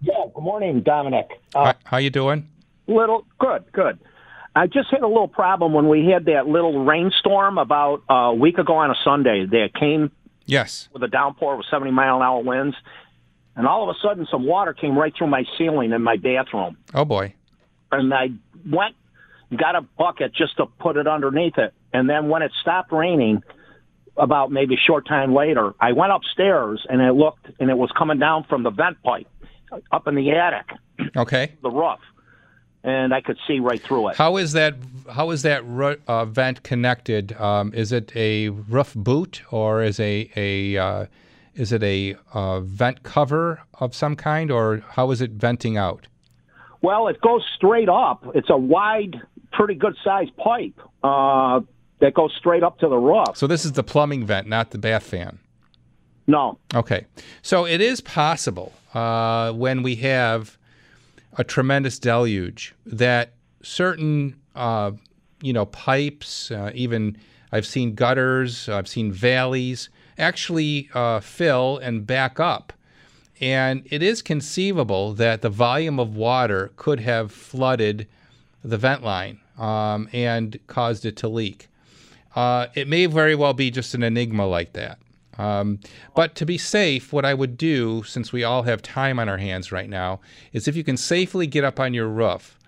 Yeah, 0.00 0.12
good 0.34 0.44
morning, 0.44 0.82
Domenic. 0.82 1.28
Uh, 1.54 1.64
how, 1.64 1.74
how 1.84 1.96
you 1.96 2.10
doing? 2.10 2.48
little 2.86 3.24
good, 3.38 3.64
good. 3.72 3.98
I 4.54 4.66
just 4.66 4.90
had 4.90 5.02
a 5.02 5.08
little 5.08 5.28
problem 5.28 5.72
when 5.72 5.88
we 5.88 6.06
had 6.06 6.26
that 6.26 6.46
little 6.46 6.84
rainstorm 6.84 7.58
about 7.58 8.02
a 8.08 8.34
week 8.34 8.58
ago 8.58 8.74
on 8.74 8.90
a 8.90 8.94
Sunday. 9.02 9.46
That 9.46 9.70
came 9.78 10.12
Yes. 10.46 10.88
with 10.92 11.02
a 11.02 11.08
downpour 11.08 11.56
with 11.56 11.66
70 11.70 11.90
mile 11.90 12.16
an 12.16 12.22
hour 12.22 12.40
winds, 12.42 12.76
and 13.56 13.66
all 13.66 13.88
of 13.88 13.94
a 13.94 13.98
sudden 14.06 14.26
some 14.30 14.44
water 14.46 14.72
came 14.72 14.96
right 14.98 15.12
through 15.16 15.28
my 15.28 15.44
ceiling 15.56 15.92
in 15.92 16.02
my 16.02 16.16
bathroom, 16.16 16.76
Oh 16.94 17.04
boy. 17.04 17.34
and 17.92 18.12
I 18.12 18.28
went 18.70 18.94
and 19.50 19.58
got 19.58 19.76
a 19.76 19.82
bucket 19.82 20.34
just 20.34 20.56
to 20.56 20.66
put 20.66 20.96
it 20.96 21.06
underneath 21.06 21.56
it, 21.58 21.72
and 21.92 22.08
then 22.08 22.28
when 22.28 22.42
it 22.42 22.52
stopped 22.60 22.92
raining. 22.92 23.42
About 24.16 24.52
maybe 24.52 24.76
a 24.76 24.78
short 24.78 25.08
time 25.08 25.34
later, 25.34 25.74
I 25.80 25.90
went 25.90 26.12
upstairs 26.12 26.86
and 26.88 27.02
I 27.02 27.10
looked, 27.10 27.48
and 27.58 27.68
it 27.68 27.76
was 27.76 27.90
coming 27.98 28.20
down 28.20 28.44
from 28.44 28.62
the 28.62 28.70
vent 28.70 29.02
pipe 29.02 29.26
up 29.90 30.06
in 30.06 30.14
the 30.14 30.30
attic, 30.30 30.66
Okay. 31.16 31.54
the 31.64 31.68
roof, 31.70 31.98
and 32.84 33.14
I 33.14 33.22
could 33.22 33.38
see 33.46 33.58
right 33.60 33.80
through 33.80 34.08
it. 34.08 34.16
How 34.16 34.36
is 34.36 34.52
that? 34.52 34.74
How 35.10 35.30
is 35.30 35.42
that 35.42 35.64
uh, 36.06 36.24
vent 36.26 36.62
connected? 36.62 37.32
Um, 37.40 37.72
is 37.74 37.90
it 37.90 38.14
a 38.14 38.50
roof 38.50 38.94
boot 38.94 39.42
or 39.50 39.82
is 39.82 39.98
a 39.98 40.30
a 40.36 40.76
uh, 40.76 41.06
is 41.54 41.72
it 41.72 41.82
a 41.82 42.16
uh, 42.32 42.60
vent 42.60 43.02
cover 43.02 43.62
of 43.74 43.94
some 43.94 44.16
kind, 44.16 44.50
or 44.50 44.84
how 44.90 45.10
is 45.10 45.20
it 45.20 45.32
venting 45.32 45.76
out? 45.76 46.06
Well, 46.82 47.08
it 47.08 47.20
goes 47.22 47.42
straight 47.56 47.88
up. 47.88 48.26
It's 48.34 48.50
a 48.50 48.58
wide, 48.58 49.20
pretty 49.52 49.74
good 49.74 49.96
sized 50.04 50.36
pipe 50.36 50.78
uh, 51.02 51.60
that 52.00 52.12
goes 52.12 52.34
straight 52.38 52.62
up 52.62 52.78
to 52.80 52.88
the 52.88 52.98
roof. 52.98 53.28
So 53.34 53.46
this 53.46 53.64
is 53.64 53.72
the 53.72 53.82
plumbing 53.82 54.26
vent, 54.26 54.46
not 54.46 54.70
the 54.70 54.78
bath 54.78 55.04
fan. 55.04 55.38
No. 56.26 56.58
Okay. 56.74 57.06
So 57.40 57.66
it 57.66 57.80
is 57.80 58.00
possible 58.02 58.72
uh, 58.92 59.52
when 59.52 59.82
we 59.82 59.96
have 59.96 60.58
a 61.36 61.44
tremendous 61.44 61.98
deluge 61.98 62.74
that 62.86 63.32
certain, 63.62 64.36
uh, 64.54 64.92
you 65.42 65.52
know, 65.52 65.66
pipes, 65.66 66.50
uh, 66.50 66.70
even 66.74 67.16
I've 67.52 67.66
seen 67.66 67.94
gutters, 67.94 68.68
I've 68.68 68.88
seen 68.88 69.12
valleys 69.12 69.88
actually 70.18 70.88
uh, 70.94 71.20
fill 71.20 71.78
and 71.78 72.06
back 72.06 72.38
up. 72.38 72.72
And 73.40 73.86
it 73.90 74.02
is 74.02 74.22
conceivable 74.22 75.12
that 75.14 75.42
the 75.42 75.50
volume 75.50 75.98
of 75.98 76.16
water 76.16 76.72
could 76.76 77.00
have 77.00 77.32
flooded 77.32 78.06
the 78.62 78.78
vent 78.78 79.02
line 79.02 79.40
um, 79.58 80.08
and 80.12 80.58
caused 80.66 81.04
it 81.04 81.16
to 81.18 81.28
leak. 81.28 81.68
Uh, 82.34 82.68
it 82.74 82.88
may 82.88 83.06
very 83.06 83.34
well 83.34 83.52
be 83.52 83.70
just 83.70 83.94
an 83.94 84.02
enigma 84.02 84.46
like 84.46 84.72
that. 84.72 84.98
Um, 85.38 85.80
but 86.14 86.34
to 86.36 86.46
be 86.46 86.58
safe, 86.58 87.12
what 87.12 87.24
I 87.24 87.34
would 87.34 87.56
do, 87.56 88.02
since 88.04 88.32
we 88.32 88.44
all 88.44 88.62
have 88.62 88.82
time 88.82 89.18
on 89.18 89.28
our 89.28 89.38
hands 89.38 89.72
right 89.72 89.88
now, 89.88 90.20
is 90.52 90.68
if 90.68 90.76
you 90.76 90.84
can 90.84 90.96
safely 90.96 91.46
get 91.46 91.64
up 91.64 91.80
on 91.80 91.92
your 91.94 92.08
roof, 92.08 92.58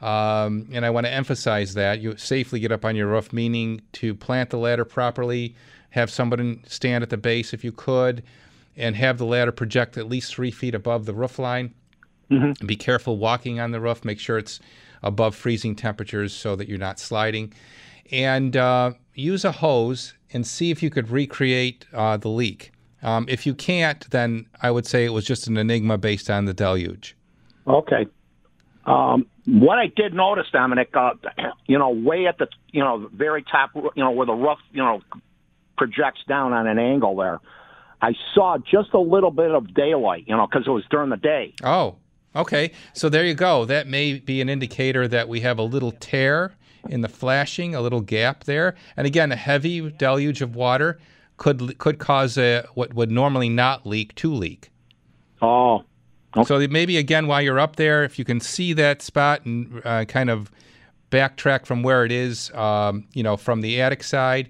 um, 0.00 0.68
and 0.72 0.84
I 0.84 0.90
want 0.90 1.06
to 1.06 1.12
emphasize 1.12 1.74
that 1.74 2.00
you 2.00 2.16
safely 2.16 2.60
get 2.60 2.72
up 2.72 2.84
on 2.84 2.96
your 2.96 3.06
roof, 3.06 3.32
meaning 3.32 3.82
to 3.94 4.14
plant 4.14 4.50
the 4.50 4.58
ladder 4.58 4.84
properly, 4.84 5.54
have 5.90 6.10
someone 6.10 6.62
stand 6.66 7.02
at 7.02 7.10
the 7.10 7.16
base 7.16 7.52
if 7.52 7.64
you 7.64 7.72
could, 7.72 8.22
and 8.76 8.96
have 8.96 9.18
the 9.18 9.26
ladder 9.26 9.52
project 9.52 9.98
at 9.98 10.08
least 10.08 10.34
three 10.34 10.50
feet 10.50 10.74
above 10.74 11.04
the 11.04 11.12
roof 11.14 11.38
line. 11.38 11.74
Be 12.64 12.76
careful 12.76 13.18
walking 13.18 13.60
on 13.60 13.72
the 13.72 13.80
roof. 13.80 14.04
Make 14.04 14.20
sure 14.20 14.38
it's 14.38 14.60
above 15.02 15.34
freezing 15.34 15.74
temperatures 15.74 16.32
so 16.32 16.54
that 16.56 16.68
you're 16.68 16.78
not 16.78 17.00
sliding. 17.00 17.52
And 18.12 18.56
uh, 18.56 18.92
use 19.14 19.44
a 19.44 19.52
hose 19.52 20.14
and 20.32 20.46
see 20.46 20.70
if 20.70 20.82
you 20.82 20.90
could 20.90 21.10
recreate 21.10 21.86
uh, 21.92 22.16
the 22.16 22.28
leak. 22.28 22.72
Um, 23.02 23.26
if 23.28 23.46
you 23.46 23.54
can't, 23.54 24.08
then 24.10 24.46
I 24.60 24.70
would 24.70 24.86
say 24.86 25.04
it 25.04 25.12
was 25.12 25.24
just 25.24 25.46
an 25.46 25.56
enigma 25.56 25.98
based 25.98 26.28
on 26.28 26.44
the 26.44 26.54
deluge. 26.54 27.16
Okay. 27.66 28.06
Um, 28.84 29.26
what 29.46 29.78
I 29.78 29.86
did 29.86 30.14
notice, 30.14 30.46
Domenic, 30.52 30.94
uh, 30.94 31.14
you 31.66 31.78
know, 31.78 31.90
way 31.90 32.26
at 32.26 32.38
the, 32.38 32.48
you 32.72 32.82
know, 32.82 33.08
very 33.12 33.42
top, 33.42 33.70
you 33.74 33.90
know, 33.96 34.10
where 34.10 34.26
the 34.26 34.32
roof, 34.32 34.58
you 34.72 34.82
know, 34.82 35.00
projects 35.76 36.20
down 36.28 36.52
on 36.52 36.66
an 36.66 36.78
angle 36.78 37.16
there, 37.16 37.40
I 38.02 38.14
saw 38.34 38.58
just 38.58 38.92
a 38.94 39.00
little 39.00 39.30
bit 39.30 39.50
of 39.50 39.74
daylight, 39.74 40.24
you 40.26 40.36
know, 40.36 40.46
because 40.46 40.66
it 40.66 40.70
was 40.70 40.84
during 40.90 41.10
the 41.10 41.16
day. 41.16 41.54
Oh, 41.62 41.96
okay. 42.34 42.72
So 42.94 43.08
there 43.08 43.24
you 43.24 43.34
go. 43.34 43.64
That 43.64 43.86
may 43.86 44.18
be 44.18 44.40
an 44.40 44.48
indicator 44.48 45.06
that 45.08 45.28
we 45.28 45.40
have 45.40 45.58
a 45.58 45.62
little 45.62 45.92
tear 45.92 46.54
in 46.88 47.00
the 47.00 47.08
flashing, 47.08 47.74
a 47.74 47.80
little 47.80 48.00
gap 48.00 48.44
there. 48.44 48.74
And 48.96 49.06
again, 49.06 49.32
a 49.32 49.36
heavy 49.36 49.90
deluge 49.90 50.42
of 50.42 50.56
water 50.56 50.98
could 51.36 51.78
could 51.78 51.98
cause 51.98 52.36
a 52.36 52.64
what 52.74 52.94
would 52.94 53.10
normally 53.10 53.48
not 53.48 53.86
leak 53.86 54.14
to 54.16 54.32
leak. 54.32 54.70
Oh. 55.42 55.84
So 56.44 56.64
maybe 56.68 56.96
again, 56.96 57.26
while 57.26 57.42
you're 57.42 57.58
up 57.58 57.76
there, 57.76 58.04
if 58.04 58.18
you 58.18 58.24
can 58.24 58.38
see 58.38 58.72
that 58.74 59.02
spot 59.02 59.44
and 59.44 59.82
uh, 59.84 60.04
kind 60.04 60.30
of 60.30 60.50
backtrack 61.10 61.66
from 61.66 61.82
where 61.82 62.04
it 62.04 62.12
is, 62.12 62.52
um, 62.52 63.08
you 63.14 63.24
know, 63.24 63.36
from 63.36 63.62
the 63.62 63.80
attic 63.80 64.04
side, 64.04 64.48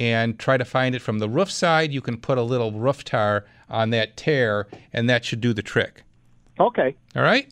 and 0.00 0.38
try 0.38 0.56
to 0.56 0.64
find 0.64 0.94
it 0.94 1.00
from 1.00 1.20
the 1.20 1.28
roof 1.28 1.50
side, 1.50 1.92
you 1.92 2.00
can 2.00 2.16
put 2.16 2.36
a 2.36 2.42
little 2.42 2.72
roof 2.72 3.04
tar 3.04 3.44
on 3.68 3.90
that 3.90 4.16
tear, 4.16 4.66
and 4.92 5.08
that 5.08 5.24
should 5.24 5.40
do 5.40 5.52
the 5.52 5.62
trick. 5.62 6.02
Okay. 6.58 6.96
All 7.14 7.22
right. 7.22 7.48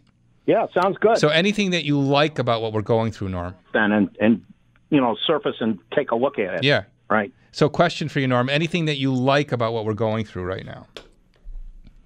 Yeah, 0.49 0.66
sounds 0.72 0.96
good. 0.99 1.18
So 1.18 1.28
anything 1.28 1.70
that 1.72 1.84
you 1.84 2.01
like 2.01 2.38
about 2.38 2.62
what 2.62 2.72
we're 2.72 2.82
going 2.82 3.12
through, 3.12 3.28
Norm? 3.28 3.55
then 3.74 3.92
and 3.92 4.09
and 4.20 4.42
you 4.90 5.01
know 5.01 5.14
surface 5.26 5.57
and 5.61 5.78
take 5.94 6.11
a 6.11 6.16
look 6.16 6.38
at 6.38 6.55
it. 6.55 6.64
Yeah. 6.64 6.84
Right. 7.11 7.32
So 7.53 7.68
question 7.68 8.09
for 8.09 8.18
you, 8.20 8.26
Norm. 8.26 8.49
Anything 8.49 8.86
that 8.86 8.96
you 8.96 9.14
like 9.14 9.53
about 9.53 9.72
what 9.74 9.84
we're 9.84 9.94
going 9.94 10.24
through 10.24 10.44
right 10.44 10.64
now? 10.64 10.86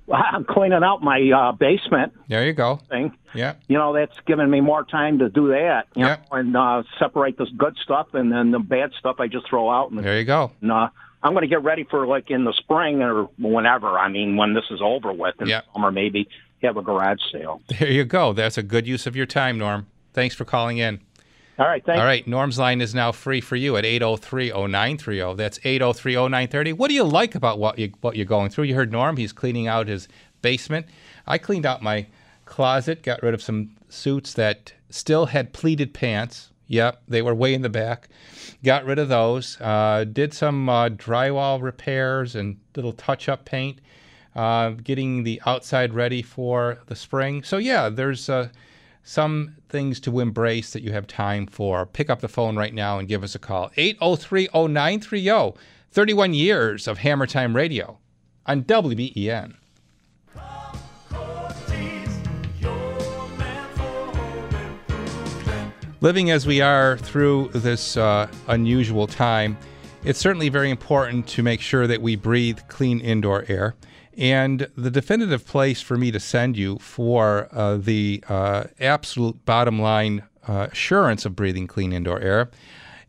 Well, 0.06 0.20
I'm 0.32 0.44
cleaning 0.44 0.82
out 0.82 1.02
my 1.02 1.20
uh, 1.30 1.52
basement 1.52 2.12
There 2.28 2.44
you 2.44 2.52
go. 2.52 2.80
thing. 2.90 3.16
Yeah. 3.34 3.54
You 3.68 3.78
know, 3.78 3.92
that's 3.94 4.16
giving 4.26 4.50
me 4.50 4.60
more 4.60 4.84
time 4.84 5.18
to 5.20 5.28
do 5.28 5.48
that. 5.48 5.86
You 5.94 6.02
know, 6.04 6.16
and 6.32 6.56
uh, 6.56 6.82
separate 6.98 7.38
the 7.38 7.46
good 7.56 7.76
stuff 7.82 8.08
and 8.14 8.30
then 8.32 8.50
the 8.50 8.58
bad 8.58 8.90
stuff 8.98 9.16
I 9.20 9.26
just 9.28 9.48
throw 9.48 9.70
out. 9.70 9.90
And, 9.90 10.02
There 10.04 10.18
you 10.18 10.24
go. 10.24 10.50
and 10.60 10.70
uh, 10.72 10.88
I'm 11.22 11.32
going 11.32 11.42
to 11.42 11.48
get 11.48 11.62
ready 11.62 11.84
for 11.84 12.06
like 12.06 12.30
in 12.30 12.44
the 12.44 12.52
spring 12.58 13.02
or 13.02 13.24
whenever. 13.38 13.98
I 13.98 14.08
mean, 14.08 14.36
when 14.36 14.54
this 14.54 14.64
is 14.70 14.80
over 14.82 15.12
with 15.12 15.34
in 15.40 15.46
Yeah. 15.48 15.62
summer, 15.72 15.90
maybe 15.92 16.28
have 16.68 16.76
a 16.76 16.82
garage 16.82 17.20
sale. 17.32 17.60
There 17.78 17.90
you 17.90 18.04
go. 18.04 18.32
That's 18.32 18.58
a 18.58 18.62
good 18.62 18.86
use 18.86 19.06
of 19.06 19.16
your 19.16 19.26
time, 19.26 19.58
Norm. 19.58 19.86
Thanks 20.12 20.34
for 20.34 20.44
calling 20.44 20.78
in. 20.78 21.00
All 21.58 21.66
right, 21.66 21.84
thanks. 21.84 22.00
All 22.00 22.06
right, 22.06 22.26
Norm's 22.26 22.58
line 22.58 22.80
is 22.80 22.94
now 22.94 23.12
free 23.12 23.40
for 23.40 23.56
you 23.56 23.76
at 23.76 23.84
803-0930. 23.84 25.36
That's 25.36 25.58
803-0930. 25.58 26.74
What 26.74 26.88
do 26.88 26.94
you 26.94 27.04
like 27.04 27.34
about 27.34 27.58
what 27.58 27.78
you 27.78 27.92
what 28.00 28.16
you're 28.16 28.26
going 28.26 28.50
through? 28.50 28.64
You 28.64 28.74
heard 28.74 28.90
Norm, 28.90 29.16
he's 29.16 29.32
cleaning 29.32 29.66
out 29.66 29.86
his 29.86 30.08
basement. 30.40 30.86
I 31.26 31.38
cleaned 31.38 31.66
out 31.66 31.82
my 31.82 32.06
closet, 32.46 33.02
got 33.02 33.22
rid 33.22 33.34
of 33.34 33.42
some 33.42 33.76
suits 33.88 34.32
that 34.34 34.72
still 34.90 35.26
had 35.26 35.52
pleated 35.52 35.92
pants. 35.92 36.50
Yep, 36.68 37.02
they 37.06 37.20
were 37.20 37.34
way 37.34 37.52
in 37.52 37.60
the 37.60 37.68
back. 37.68 38.08
Got 38.64 38.86
rid 38.86 38.98
of 38.98 39.08
those. 39.08 39.60
Uh, 39.60 40.04
did 40.10 40.32
some 40.32 40.68
uh, 40.68 40.88
drywall 40.88 41.60
repairs 41.60 42.34
and 42.34 42.58
little 42.74 42.92
touch 42.92 43.28
up 43.28 43.44
paint, 43.44 43.78
uh, 44.34 44.70
getting 44.70 45.24
the 45.24 45.40
outside 45.46 45.94
ready 45.94 46.22
for 46.22 46.78
the 46.86 46.96
spring. 46.96 47.42
So, 47.42 47.58
yeah, 47.58 47.88
there's 47.88 48.28
uh, 48.28 48.48
some 49.02 49.56
things 49.68 50.00
to 50.00 50.20
embrace 50.20 50.72
that 50.72 50.82
you 50.82 50.92
have 50.92 51.06
time 51.06 51.46
for. 51.46 51.86
Pick 51.86 52.10
up 52.10 52.20
the 52.20 52.28
phone 52.28 52.56
right 52.56 52.74
now 52.74 52.98
and 52.98 53.08
give 53.08 53.22
us 53.22 53.34
a 53.34 53.38
call. 53.38 53.70
803 53.76 54.48
0930. 54.52 55.58
31 55.92 56.32
years 56.32 56.88
of 56.88 56.98
Hammer 56.98 57.26
Time 57.26 57.54
Radio 57.54 57.98
on 58.46 58.62
WBEN. 58.64 59.56
Living 66.00 66.30
as 66.30 66.46
we 66.46 66.60
are 66.62 66.96
through 66.96 67.48
this 67.52 67.96
uh, 67.98 68.26
unusual 68.48 69.06
time, 69.06 69.56
it's 70.02 70.18
certainly 70.18 70.48
very 70.48 70.70
important 70.70 71.28
to 71.28 71.42
make 71.42 71.60
sure 71.60 71.86
that 71.86 72.00
we 72.00 72.16
breathe 72.16 72.58
clean 72.68 72.98
indoor 72.98 73.44
air. 73.48 73.74
And 74.16 74.68
the 74.76 74.90
definitive 74.90 75.46
place 75.46 75.80
for 75.80 75.96
me 75.96 76.10
to 76.10 76.20
send 76.20 76.56
you 76.56 76.78
for 76.78 77.48
uh, 77.52 77.76
the 77.76 78.22
uh, 78.28 78.64
absolute 78.80 79.44
bottom 79.44 79.80
line 79.80 80.24
uh, 80.46 80.68
assurance 80.72 81.24
of 81.24 81.36
breathing 81.36 81.66
clean 81.66 81.92
indoor 81.92 82.20
air 82.20 82.50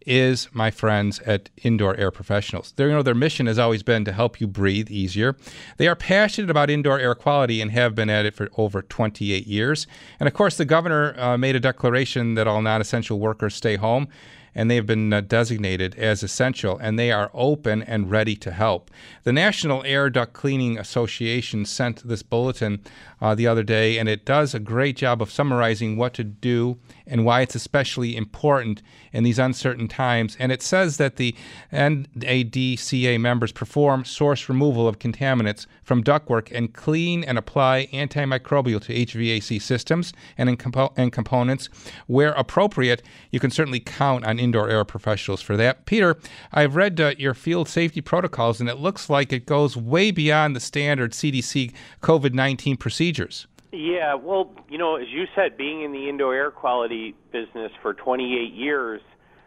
is 0.06 0.50
my 0.54 0.70
friends 0.72 1.20
at 1.22 1.50
Indoor 1.58 1.96
Air 1.96 2.12
Professionals. 2.12 2.74
Their, 2.74 2.90
you 2.90 2.94
know, 2.94 3.04
their 3.04 3.16
mission 3.16 3.48
has 3.48 3.58
always 3.58 3.84
been 3.84 4.06
to 4.06 4.12
help 4.12 4.42
you 4.42 4.48
breathe 4.48 4.92
easier. 4.92 5.36
They 5.78 5.88
are 5.88 5.96
passionate 5.96 6.50
about 6.50 6.70
indoor 6.70 7.00
air 7.00 7.16
quality 7.16 7.62
and 7.62 7.72
have 7.72 7.96
been 7.96 8.10
at 8.10 8.26
it 8.26 8.36
for 8.36 8.50
over 8.58 8.82
28 8.82 9.48
years. 9.48 9.88
And 10.20 10.28
of 10.28 10.34
course, 10.34 10.58
the 10.58 10.66
governor 10.66 11.18
uh, 11.20 11.38
made 11.38 11.56
a 11.56 11.60
declaration 11.60 12.36
that 12.36 12.48
all 12.48 12.62
non 12.62 12.82
essential 12.82 13.20
workers 13.20 13.56
stay 13.56 13.76
home 13.76 14.08
and 14.56 14.70
they 14.70 14.76
have 14.76 14.86
been 14.86 15.12
uh, 15.12 15.22
designated 15.22 15.96
as 15.96 16.24
essential, 16.24 16.78
and 16.78 16.98
they 16.98 17.12
are 17.12 17.32
open 17.34 17.82
and 17.84 18.12
ready 18.12 18.36
to 18.36 18.52
help. 18.52 18.92
The 19.24 19.34
National 19.34 19.84
Air 19.84 20.10
Duct 20.10 20.34
Cleaning 20.34 20.78
Association 20.78 21.66
sent 21.66 22.08
this 22.08 22.24
bulletin 22.24 22.82
uh, 23.22 23.36
the 23.36 23.48
other 23.48 23.64
day, 23.64 23.98
and 23.98 24.08
it 24.08 24.26
does 24.26 24.54
a 24.54 24.60
great 24.60 24.98
job 24.98 25.22
of 25.22 25.32
summarizing 25.32 25.98
what 25.98 26.14
to 26.16 26.24
do 26.24 26.78
and 27.06 27.26
why 27.26 27.42
it's 27.42 27.56
especially 27.56 28.16
important 28.16 28.82
in 29.12 29.24
these 29.24 29.40
uncertain 29.40 29.88
times. 29.88 30.36
And 30.40 30.52
it 30.52 30.62
says 30.62 30.98
that 30.98 31.18
the 31.18 31.36
NADCA 31.72 33.20
members 33.20 33.52
perform 33.52 34.06
source 34.06 34.50
removal 34.50 34.88
of 34.88 35.00
contaminants 35.00 35.66
from 35.84 36.04
ductwork 36.04 36.52
and 36.52 36.74
clean 36.74 37.24
and 37.24 37.38
apply 37.38 37.88
antimicrobial 37.94 38.82
to 38.84 38.94
HVAC 38.94 39.62
systems 39.62 40.14
and, 40.38 40.58
compo- 40.58 40.94
and 40.98 41.12
components. 41.12 41.70
Where 42.08 42.32
appropriate, 42.32 43.04
you 43.32 43.40
can 43.40 43.52
certainly 43.52 43.80
count 43.80 44.26
on 44.26 44.40
indoor 44.40 44.70
air 44.70 44.86
professionals 44.86 45.42
for 45.42 45.58
that. 45.58 45.86
Peter, 45.86 46.18
I've 46.52 46.76
read 46.76 47.00
uh, 47.00 47.14
your 47.18 47.34
field 47.34 47.68
safety 47.70 48.02
protocols, 48.02 48.60
and 48.60 48.70
it 48.70 48.78
looks 48.78 49.10
like 49.10 49.34
it 49.34 49.46
goes 49.46 49.78
way 49.78 50.12
beyond 50.12 50.56
the 50.56 50.60
standard 50.60 51.12
CDC 51.12 51.74
COVID 52.02 52.34
19 52.34 52.78
procedures. 52.78 53.48
Yeah, 53.76 54.14
well, 54.14 54.52
you 54.70 54.78
know, 54.78 54.98
as 54.98 55.08
you 55.10 55.24
said, 55.36 55.58
being 55.58 55.82
in 55.82 55.92
the 55.94 56.08
indoor 56.08 56.36
air 56.36 56.52
quality 56.52 57.16
business 57.32 57.72
for 57.82 57.96
28 57.96 58.54
years, 58.54 59.02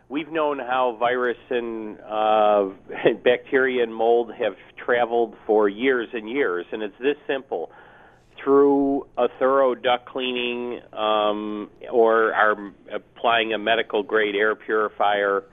we've 0.08 0.32
known 0.32 0.58
how 0.58 0.96
virus 0.98 1.36
and 1.48 1.96
uh, 2.00 2.70
bacteria 3.24 3.84
and 3.84 3.94
mold 3.94 4.32
have 4.36 4.54
traveled 4.84 5.36
for 5.46 5.68
years 5.68 6.08
and 6.12 6.28
years, 6.28 6.66
and 6.72 6.82
it's 6.82 6.98
this 6.98 7.14
simple. 7.28 7.70
Through 8.42 9.06
a 9.16 9.28
thorough 9.38 9.76
duct 9.76 10.06
cleaning 10.06 10.80
um, 10.92 11.70
or 11.92 12.34
are 12.34 12.72
applying 12.92 13.54
a 13.54 13.58
medical 13.58 14.02
grade 14.02 14.34
air 14.34 14.56
purifier, 14.56 15.44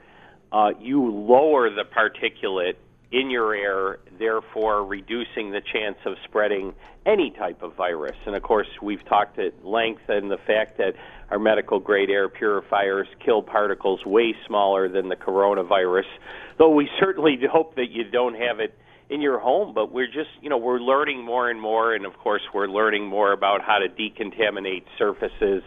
uh, 0.51 0.69
you 0.79 1.11
lower 1.11 1.69
the 1.69 1.83
particulate 1.83 2.73
in 3.13 3.29
your 3.29 3.53
air, 3.53 3.99
therefore 4.17 4.83
reducing 4.83 5.51
the 5.51 5.61
chance 5.71 5.97
of 6.03 6.15
spreading 6.23 6.73
any 7.05 7.29
type 7.29 7.61
of 7.61 7.75
virus. 7.75 8.15
And 8.25 8.35
of 8.35 8.41
course, 8.41 8.67
we've 8.81 9.05
talked 9.05 9.37
at 9.37 9.63
length 9.63 10.01
and 10.07 10.31
the 10.31 10.39
fact 10.47 10.79
that 10.79 10.93
our 11.29 11.37
medical 11.37 11.79
grade 11.79 12.09
air 12.09 12.27
purifiers 12.27 13.07
kill 13.23 13.43
particles 13.43 14.03
way 14.03 14.33
smaller 14.47 14.89
than 14.89 15.09
the 15.09 15.15
coronavirus. 15.15 16.09
Though 16.57 16.71
we 16.71 16.89
certainly 16.99 17.37
hope 17.51 17.75
that 17.75 17.91
you 17.91 18.03
don't 18.03 18.33
have 18.33 18.59
it 18.59 18.75
in 19.11 19.21
your 19.21 19.37
home, 19.37 19.75
but 19.75 19.91
we're 19.91 20.07
just, 20.07 20.31
you 20.41 20.49
know, 20.49 20.57
we're 20.57 20.79
learning 20.79 21.23
more 21.23 21.51
and 21.51 21.61
more 21.61 21.93
and 21.93 22.07
of 22.07 22.17
course 22.17 22.41
we're 22.51 22.67
learning 22.67 23.05
more 23.05 23.31
about 23.31 23.61
how 23.61 23.77
to 23.77 23.89
decontaminate 23.89 24.85
surfaces 24.97 25.61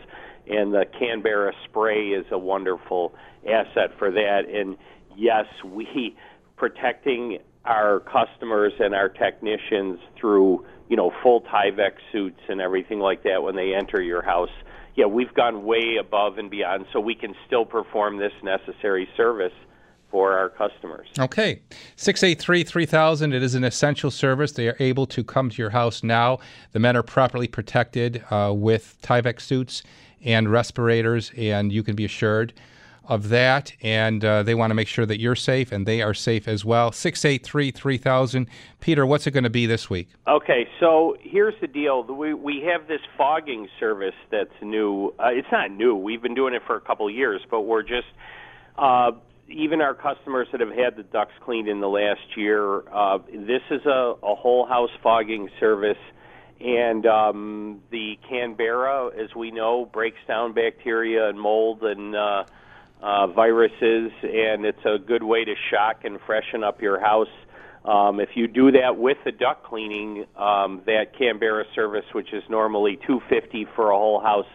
and 0.48 0.74
the 0.74 0.84
Canberra 0.98 1.52
spray 1.68 2.08
is 2.08 2.26
a 2.32 2.38
wonderful 2.38 3.14
asset 3.48 3.96
for 3.98 4.10
that 4.10 4.48
and 4.52 4.76
yes, 5.16 5.46
we 5.64 6.16
protecting 6.56 7.38
our 7.64 8.00
customers 8.00 8.72
and 8.78 8.94
our 8.94 9.08
technicians 9.08 9.98
through, 10.18 10.64
you 10.88 10.96
know, 10.96 11.12
full 11.22 11.42
Tyvek 11.42 11.92
suits 12.12 12.40
and 12.48 12.60
everything 12.60 13.00
like 13.00 13.22
that 13.24 13.42
when 13.42 13.56
they 13.56 13.74
enter 13.74 14.00
your 14.00 14.22
house. 14.22 14.50
Yeah, 14.94 15.06
we've 15.06 15.34
gone 15.34 15.64
way 15.64 15.96
above 16.00 16.38
and 16.38 16.50
beyond 16.50 16.86
so 16.92 17.00
we 17.00 17.14
can 17.14 17.34
still 17.46 17.66
perform 17.66 18.18
this 18.18 18.32
necessary 18.42 19.08
service 19.16 19.52
for 20.10 20.32
our 20.32 20.48
customers. 20.48 21.08
Okay. 21.18 21.60
683 21.96 22.62
3000. 22.64 23.32
It 23.34 23.42
is 23.42 23.54
an 23.54 23.64
essential 23.64 24.10
service. 24.10 24.52
They 24.52 24.68
are 24.68 24.76
able 24.78 25.06
to 25.06 25.24
come 25.24 25.50
to 25.50 25.56
your 25.60 25.70
house 25.70 26.02
now. 26.02 26.38
The 26.72 26.78
men 26.78 26.96
are 26.96 27.02
properly 27.02 27.48
protected 27.48 28.24
uh, 28.30 28.54
with 28.56 28.96
Tyvek 29.02 29.40
suits 29.40 29.82
and 30.24 30.50
respirators, 30.50 31.32
and 31.36 31.72
you 31.72 31.82
can 31.82 31.96
be 31.96 32.04
assured 32.04 32.54
of 33.08 33.28
that, 33.28 33.72
and 33.82 34.24
uh, 34.24 34.42
they 34.42 34.54
want 34.54 34.70
to 34.70 34.74
make 34.74 34.88
sure 34.88 35.06
that 35.06 35.20
you're 35.20 35.34
safe 35.34 35.72
and 35.72 35.86
they 35.86 36.02
are 36.02 36.14
safe 36.14 36.48
as 36.48 36.64
well. 36.64 36.92
683 36.92 37.70
3000. 37.70 38.46
Peter, 38.80 39.06
what's 39.06 39.26
it 39.26 39.32
going 39.32 39.44
to 39.44 39.50
be 39.50 39.66
this 39.66 39.88
week? 39.90 40.08
Okay, 40.26 40.68
so 40.80 41.16
here's 41.20 41.54
the 41.60 41.66
deal. 41.66 42.02
We, 42.04 42.34
we 42.34 42.62
have 42.70 42.88
this 42.88 43.00
fogging 43.16 43.68
service 43.78 44.14
that's 44.30 44.50
new. 44.62 45.14
Uh, 45.18 45.28
it's 45.28 45.48
not 45.50 45.70
new, 45.70 45.94
we've 45.94 46.22
been 46.22 46.34
doing 46.34 46.54
it 46.54 46.62
for 46.66 46.76
a 46.76 46.80
couple 46.80 47.08
years, 47.10 47.40
but 47.50 47.62
we're 47.62 47.82
just. 47.82 48.08
Uh, 48.76 49.12
even 49.48 49.80
our 49.80 49.94
customers 49.94 50.48
that 50.50 50.60
have 50.60 50.72
had 50.72 50.96
the 50.96 51.02
ducts 51.04 51.34
cleaned 51.44 51.68
in 51.68 51.80
the 51.80 51.88
last 51.88 52.36
year, 52.36 52.80
uh, 52.92 53.18
this 53.32 53.62
is 53.70 53.84
a, 53.86 54.14
a 54.22 54.34
whole 54.34 54.66
house 54.66 54.90
fogging 55.02 55.48
service. 55.60 55.98
And 56.60 57.04
um, 57.06 57.82
the 57.90 58.18
Canberra, 58.28 59.10
as 59.16 59.34
we 59.34 59.50
know, 59.50 59.84
breaks 59.84 60.18
down 60.26 60.52
bacteria 60.54 61.28
and 61.28 61.38
mold 61.38 61.82
and 61.82 62.16
uh, 62.16 62.44
uh, 63.02 63.26
viruses, 63.28 64.12
and 64.22 64.64
it's 64.64 64.84
a 64.84 64.98
good 64.98 65.22
way 65.22 65.44
to 65.44 65.54
shock 65.70 66.04
and 66.04 66.18
freshen 66.26 66.64
up 66.64 66.80
your 66.80 66.98
house. 67.00 67.28
Um, 67.84 68.18
if 68.18 68.30
you 68.34 68.48
do 68.48 68.72
that 68.72 68.96
with 68.96 69.18
the 69.24 69.32
duct 69.32 69.64
cleaning, 69.64 70.26
um, 70.36 70.82
that 70.86 71.16
Canberra 71.16 71.64
service, 71.74 72.06
which 72.12 72.32
is 72.32 72.42
normally 72.48 72.98
two 73.06 73.20
fifty 73.28 73.66
for 73.76 73.90
a 73.90 73.96
whole 73.96 74.20
house, 74.20 74.48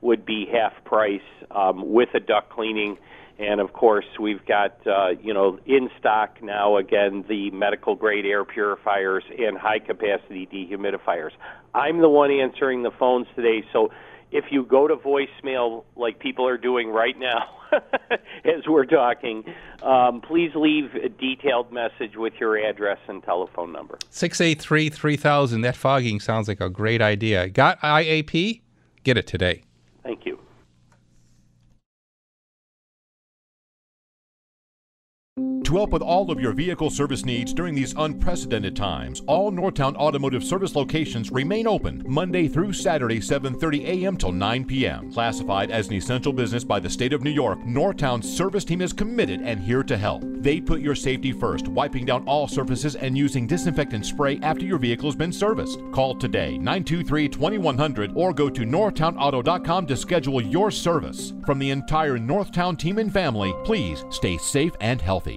would 0.00 0.24
be 0.24 0.46
half 0.50 0.72
price 0.84 1.20
um, 1.50 1.92
with 1.92 2.08
a 2.14 2.20
duct 2.20 2.50
cleaning. 2.50 2.96
And 3.38 3.60
of 3.60 3.72
course, 3.72 4.06
we've 4.18 4.44
got 4.46 4.84
uh, 4.86 5.10
you 5.22 5.34
know 5.34 5.58
in 5.66 5.90
stock 5.98 6.42
now 6.42 6.76
again 6.78 7.24
the 7.28 7.50
medical 7.50 7.94
grade 7.94 8.24
air 8.24 8.44
purifiers 8.44 9.22
and 9.38 9.58
high 9.58 9.80
capacity 9.80 10.48
dehumidifiers. 10.50 11.32
I'm 11.74 12.00
the 12.00 12.08
one 12.08 12.30
answering 12.30 12.82
the 12.82 12.90
phones 12.90 13.26
today, 13.36 13.64
so 13.72 13.90
if 14.30 14.46
you 14.50 14.64
go 14.64 14.88
to 14.88 14.96
voicemail 14.96 15.84
like 15.96 16.18
people 16.18 16.46
are 16.46 16.58
doing 16.58 16.90
right 16.90 17.18
now 17.18 17.58
as 18.44 18.66
we're 18.66 18.84
talking, 18.84 19.44
um, 19.82 20.20
please 20.20 20.52
leave 20.54 20.94
a 20.94 21.08
detailed 21.08 21.72
message 21.72 22.16
with 22.16 22.34
your 22.40 22.56
address 22.56 22.98
and 23.08 23.22
telephone 23.22 23.72
number. 23.72 23.98
683 24.10 24.90
3000. 24.90 25.60
That 25.62 25.76
fogging 25.76 26.20
sounds 26.20 26.48
like 26.48 26.60
a 26.60 26.68
great 26.68 27.02
idea. 27.02 27.48
Got 27.48 27.80
IAP? 27.80 28.62
Get 29.04 29.16
it 29.16 29.26
today. 29.26 29.64
Thank 30.02 30.26
you. 30.26 30.38
To 35.68 35.76
help 35.76 35.90
with 35.90 36.00
all 36.00 36.30
of 36.30 36.40
your 36.40 36.54
vehicle 36.54 36.88
service 36.88 37.26
needs 37.26 37.52
during 37.52 37.74
these 37.74 37.92
unprecedented 37.98 38.74
times, 38.74 39.20
all 39.26 39.52
Northtown 39.52 39.94
Automotive 39.96 40.42
Service 40.42 40.74
locations 40.74 41.30
remain 41.30 41.66
open 41.66 42.02
Monday 42.08 42.48
through 42.48 42.72
Saturday, 42.72 43.18
7:30 43.20 43.84
a.m. 43.84 44.16
till 44.16 44.32
9 44.32 44.64
p.m. 44.64 45.12
Classified 45.12 45.70
as 45.70 45.88
an 45.88 45.96
essential 45.96 46.32
business 46.32 46.64
by 46.64 46.80
the 46.80 46.88
state 46.88 47.12
of 47.12 47.22
New 47.22 47.28
York, 47.28 47.58
Northtown's 47.66 48.34
service 48.34 48.64
team 48.64 48.80
is 48.80 48.94
committed 48.94 49.42
and 49.42 49.60
here 49.60 49.82
to 49.82 49.98
help. 49.98 50.22
They 50.24 50.58
put 50.58 50.80
your 50.80 50.94
safety 50.94 51.32
first, 51.32 51.68
wiping 51.68 52.06
down 52.06 52.24
all 52.24 52.48
surfaces 52.48 52.96
and 52.96 53.18
using 53.18 53.46
disinfectant 53.46 54.06
spray 54.06 54.40
after 54.42 54.64
your 54.64 54.78
vehicle 54.78 55.08
has 55.10 55.16
been 55.16 55.32
serviced. 55.32 55.82
Call 55.92 56.14
today 56.14 56.56
923-2100 56.62 58.16
or 58.16 58.32
go 58.32 58.48
to 58.48 58.62
northtownauto.com 58.62 59.86
to 59.86 59.96
schedule 59.98 60.40
your 60.40 60.70
service. 60.70 61.34
From 61.44 61.58
the 61.58 61.72
entire 61.72 62.16
Northtown 62.16 62.78
team 62.78 62.96
and 62.96 63.12
family, 63.12 63.52
please 63.64 64.02
stay 64.08 64.38
safe 64.38 64.72
and 64.80 65.02
healthy. 65.02 65.27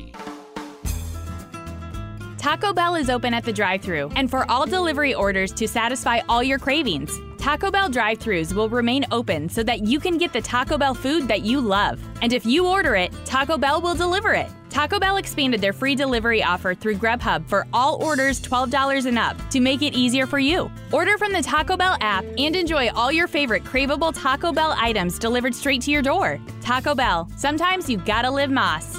Taco 2.38 2.74
Bell 2.74 2.96
is 2.96 3.10
open 3.10 3.36
at 3.36 3.44
the 3.44 3.54
drive 3.54 3.84
thru 3.84 4.10
and 4.16 4.28
for 4.28 4.50
all 4.50 4.66
delivery 4.66 5.14
orders 5.14 5.52
to 5.54 5.68
satisfy 5.68 6.22
all 6.28 6.42
your 6.42 6.58
cravings. 6.58 7.20
Taco 7.38 7.70
Bell 7.70 7.88
drive 7.88 8.20
thrus 8.20 8.54
will 8.54 8.68
remain 8.70 9.06
open 9.12 9.48
so 9.48 9.62
that 9.64 9.86
you 9.86 10.00
can 10.00 10.18
get 10.18 10.34
the 10.34 10.42
Taco 10.42 10.78
Bell 10.78 10.94
food 10.94 11.28
that 11.28 11.42
you 11.42 11.62
love. 11.62 12.00
And 12.22 12.34
if 12.34 12.46
you 12.46 12.68
order 12.68 12.96
it, 12.96 13.12
Taco 13.26 13.58
Bell 13.58 13.80
will 13.80 13.96
deliver 13.96 14.34
it. 14.34 14.48
Taco 14.70 15.00
Bell 15.00 15.18
expanded 15.18 15.62
their 15.62 15.74
free 15.74 15.96
delivery 15.96 16.44
offer 16.44 16.74
through 16.74 16.96
Grubhub 16.96 17.48
for 17.48 17.68
all 17.74 18.04
orders 18.04 18.40
$12 18.42 19.06
and 19.06 19.20
up 19.20 19.38
to 19.50 19.60
make 19.60 19.82
it 19.82 19.94
easier 19.94 20.26
for 20.26 20.40
you. 20.40 20.72
Order 20.92 21.18
from 21.18 21.34
the 21.34 21.42
Taco 21.42 21.78
Bell 21.78 21.98
app 22.02 22.26
and 22.38 22.56
enjoy 22.56 22.90
all 22.90 23.12
your 23.12 23.28
favorite 23.28 23.64
craveable 23.64 24.14
Taco 24.16 24.52
Bell 24.52 24.74
items 24.78 25.20
delivered 25.20 25.54
straight 25.54 25.82
to 25.82 25.92
your 25.92 26.02
door. 26.02 26.40
Taco 26.62 26.96
Bell, 26.96 27.30
sometimes 27.38 27.90
you 27.90 27.98
gotta 27.98 28.32
live 28.32 28.50
Más. 28.50 28.98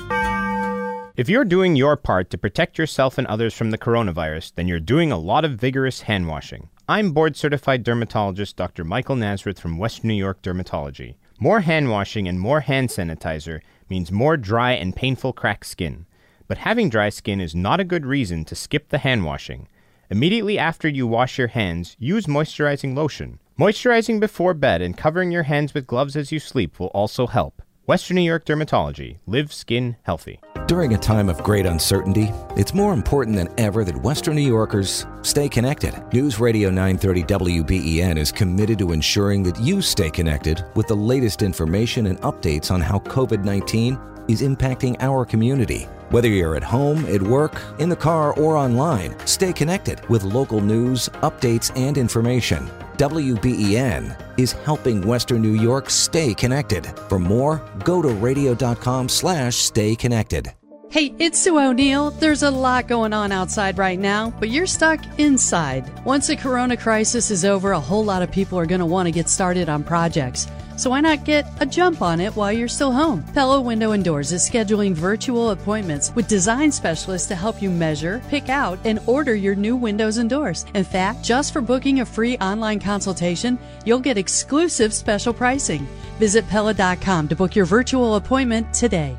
If 1.15 1.29
you're 1.29 1.45
doing 1.45 1.77
your 1.77 1.99
part 1.99 2.31
to 2.31 2.39
protect 2.39 2.79
yourself 2.79 3.19
and 3.19 3.27
others 3.27 3.53
from 3.53 3.71
the 3.71 3.77
coronavirus, 3.77 4.55
then 4.55 4.67
you're 4.67 4.81
doing 4.81 5.13
a 5.13 5.19
lot 5.19 5.45
of 5.45 5.59
vigorous 5.59 6.01
hand 6.03 6.27
washing. 6.27 6.71
I'm 6.89 7.13
board 7.13 7.37
certified 7.37 7.85
dermatologist 7.85 8.57
Dr. 8.57 8.83
Michael 8.83 9.17
Nazareth 9.17 9.61
from 9.61 9.77
Western 9.77 10.09
New 10.09 10.15
York 10.15 10.41
Dermatology. 10.41 11.17
More 11.39 11.61
hand 11.61 11.91
washing 11.91 12.29
and 12.29 12.41
more 12.41 12.61
hand 12.61 12.89
sanitizer 12.89 13.61
means 13.91 14.11
more 14.11 14.39
dry 14.39 14.73
and 14.73 14.97
painful 14.97 15.35
cracked 15.35 15.67
skin. 15.67 16.07
But 16.49 16.57
having 16.57 16.89
dry 16.89 17.11
skin 17.11 17.43
is 17.43 17.55
not 17.55 17.79
a 17.79 17.85
good 17.85 18.07
reason 18.07 18.47
to 18.47 18.55
skip 18.55 18.89
the 18.89 18.97
hand 18.97 19.27
washing. 19.27 19.69
Immediately 20.09 20.59
after 20.59 20.89
you 20.89 21.07
wash 21.07 21.37
your 21.37 21.49
hands, 21.49 21.95
use 21.99 22.25
moisturizing 22.25 22.97
lotion. 22.97 23.39
Moisturizing 23.59 24.19
before 24.19 24.55
bed 24.55 24.81
and 24.81 24.97
covering 24.97 25.31
your 25.31 25.43
hands 25.43 25.75
with 25.75 25.87
gloves 25.87 26.17
as 26.17 26.33
you 26.33 26.39
sleep 26.39 26.81
will 26.81 26.87
also 26.89 27.27
help. 27.27 27.61
Western 27.85 28.15
New 28.15 28.23
York 28.23 28.47
Dermatology. 28.47 29.19
Live 29.27 29.53
skin 29.53 29.97
healthy. 30.05 30.41
During 30.73 30.95
a 30.95 30.99
time 30.99 31.29
of 31.29 31.43
great 31.43 31.66
uncertainty, 31.66 32.33
it's 32.57 32.73
more 32.73 32.95
important 32.95 33.37
than 33.37 33.51
ever 33.59 33.85
that 33.85 33.95
Western 33.95 34.37
New 34.37 34.49
Yorkers 34.49 35.05
stay 35.20 35.47
connected. 35.47 36.03
News 36.14 36.41
Radio 36.41 36.70
930 36.70 37.25
WBEN 37.25 38.16
is 38.16 38.33
committed 38.33 38.79
to 38.79 38.93
ensuring 38.93 39.43
that 39.43 39.61
you 39.61 39.83
stay 39.83 40.09
connected 40.09 40.64
with 40.75 40.87
the 40.87 40.97
latest 40.97 41.43
information 41.43 42.07
and 42.07 42.18
updates 42.23 42.70
on 42.70 42.81
how 42.81 43.01
COVID 43.01 43.45
19 43.45 43.99
is 44.29 44.41
impacting 44.41 44.97
our 45.01 45.27
community. 45.27 45.83
Whether 46.09 46.29
you're 46.29 46.57
at 46.57 46.62
home, 46.62 47.05
at 47.05 47.20
work, 47.20 47.61
in 47.79 47.91
the 47.91 47.95
car, 47.95 48.33
or 48.39 48.57
online, 48.57 49.14
stay 49.27 49.53
connected 49.53 50.01
with 50.09 50.23
local 50.23 50.62
news, 50.62 51.11
updates, 51.20 51.70
and 51.77 51.99
information. 51.99 52.66
WBEN 52.97 54.39
is 54.39 54.53
helping 54.53 55.07
Western 55.07 55.43
New 55.43 55.61
York 55.61 55.91
stay 55.91 56.33
connected. 56.33 56.87
For 57.11 57.18
more, 57.18 57.62
go 57.85 58.01
to 58.01 58.09
radio.com 58.09 59.11
slash 59.11 59.57
stay 59.57 59.95
connected. 59.95 60.51
Hey, 60.93 61.14
it's 61.18 61.38
Sue 61.38 61.59
O'Neill. 61.59 62.11
There's 62.11 62.43
a 62.43 62.51
lot 62.51 62.86
going 62.86 63.14
on 63.14 63.32
outside 63.32 63.78
right 63.78 63.99
now, 63.99 64.28
but 64.38 64.51
you're 64.51 64.66
stuck 64.66 65.01
inside. 65.18 65.90
Once 66.05 66.26
the 66.26 66.36
corona 66.36 66.76
crisis 66.76 67.30
is 67.30 67.47
over, 67.47 67.72
a 67.72 67.80
whole 67.80 68.05
lot 68.05 68.20
of 68.20 68.30
people 68.30 68.59
are 68.59 68.66
going 68.66 68.80
to 68.80 68.84
want 68.84 69.07
to 69.07 69.11
get 69.11 69.30
started 69.30 69.70
on 69.70 69.84
projects. 69.84 70.49
So 70.76 70.90
why 70.90 71.01
not 71.01 71.24
get 71.24 71.47
a 71.61 71.64
jump 71.64 72.03
on 72.03 72.20
it 72.20 72.36
while 72.36 72.53
you're 72.53 72.68
still 72.68 72.93
home? 72.93 73.24
Pella 73.32 73.59
Window 73.59 73.93
and 73.93 74.05
Doors 74.05 74.32
is 74.32 74.47
scheduling 74.47 74.93
virtual 74.93 75.53
appointments 75.53 76.14
with 76.14 76.28
design 76.28 76.70
specialists 76.70 77.28
to 77.28 77.34
help 77.34 77.62
you 77.62 77.70
measure, 77.70 78.20
pick 78.28 78.51
out, 78.51 78.78
and 78.84 79.01
order 79.07 79.34
your 79.34 79.55
new 79.55 79.76
windows 79.76 80.18
and 80.18 80.28
doors. 80.28 80.66
In 80.74 80.84
fact, 80.84 81.24
just 81.24 81.55
for 81.55 81.62
booking 81.62 82.01
a 82.01 82.05
free 82.05 82.36
online 82.36 82.80
consultation, 82.80 83.59
you'll 83.86 83.99
get 83.99 84.18
exclusive 84.18 84.93
special 84.93 85.32
pricing. 85.32 85.88
Visit 86.18 86.47
Pella.com 86.49 87.28
to 87.28 87.34
book 87.34 87.57
your 87.57 87.64
virtual 87.64 88.16
appointment 88.16 88.74
today. 88.74 89.16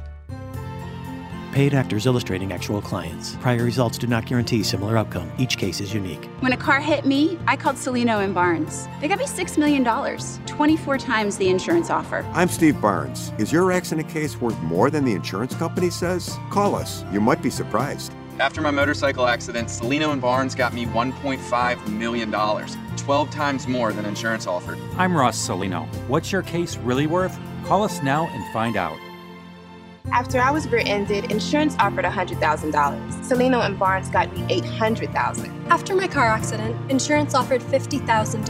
Paid 1.54 1.76
actors 1.76 2.08
illustrating 2.08 2.52
actual 2.52 2.82
clients. 2.82 3.36
Prior 3.36 3.64
results 3.64 4.00
do 4.00 4.08
not 4.08 4.26
guarantee 4.26 4.64
similar 4.64 4.98
outcome. 4.98 5.32
Each 5.38 5.56
case 5.56 5.82
is 5.82 5.94
unique. 5.94 6.26
When 6.40 6.52
a 6.52 6.58
car 6.58 6.82
hit 6.82 7.06
me, 7.06 7.38
I 7.46 7.56
called 7.56 7.76
Cellino 7.76 8.24
and 8.24 8.34
Barnes. 8.34 8.88
They 9.00 9.08
got 9.08 9.20
me 9.20 9.26
$6 9.26 9.56
million, 9.60 9.86
24 10.48 10.98
times 10.98 11.38
the 11.38 11.50
insurance 11.50 11.92
offer. 11.92 12.26
I'm 12.34 12.48
Steve 12.48 12.82
Barnes. 12.82 13.32
Is 13.38 13.52
your 13.52 13.72
accident 13.72 14.10
case 14.10 14.42
worth 14.42 14.60
more 14.62 14.90
than 14.90 15.06
the 15.06 15.14
insurance 15.14 15.54
company 15.54 15.92
says? 15.92 16.36
Call 16.50 16.74
us. 16.74 17.06
You 17.12 17.22
might 17.22 17.44
be 17.44 17.52
surprised. 17.52 18.12
After 18.40 18.60
my 18.60 18.72
motorcycle 18.72 19.28
accident, 19.28 19.68
Cellino 19.68 20.12
and 20.12 20.20
Barnes 20.20 20.56
got 20.56 20.74
me 20.74 20.88
$1.5 20.88 21.88
million, 21.88 22.32
12 22.98 23.30
times 23.30 23.68
more 23.68 23.94
than 23.94 24.06
insurance 24.06 24.48
offered. 24.48 24.80
I'm 24.98 25.16
Ross 25.16 25.38
Cellino. 25.38 25.86
What's 26.08 26.32
your 26.32 26.42
case 26.42 26.78
really 26.78 27.06
worth? 27.06 27.38
Call 27.64 27.84
us 27.84 28.02
now 28.02 28.28
and 28.30 28.52
find 28.52 28.76
out. 28.76 28.98
After 30.12 30.40
I 30.40 30.52
was 30.52 30.68
rear-ended, 30.68 31.32
insurance 31.32 31.76
offered 31.80 32.04
$100,000. 32.06 32.38
Cellino 33.24 33.66
and 33.66 33.80
Barnes 33.80 34.10
got 34.10 34.32
me 34.38 34.46
800,000. 34.50 35.50
After 35.72 35.96
my 35.96 36.08
car 36.08 36.28
accident, 36.28 36.76
insurance 36.92 37.34
offered 37.34 37.62
$50,000. 37.62 38.46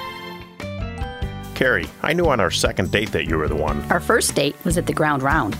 Carrie, 1.63 1.87
I 2.03 2.13
knew 2.13 2.27
on 2.27 2.41
our 2.41 2.51
second 2.51 2.91
date 2.91 3.13
that 3.13 3.27
you 3.27 3.39
were 3.39 3.47
the 3.47 3.55
one. 3.55 3.83
Our 3.83 4.01
first 4.01 4.35
date 4.35 4.57
was 4.65 4.77
at 4.79 4.89
the 4.89 4.93
ground 4.93 5.23
round. 5.23 5.57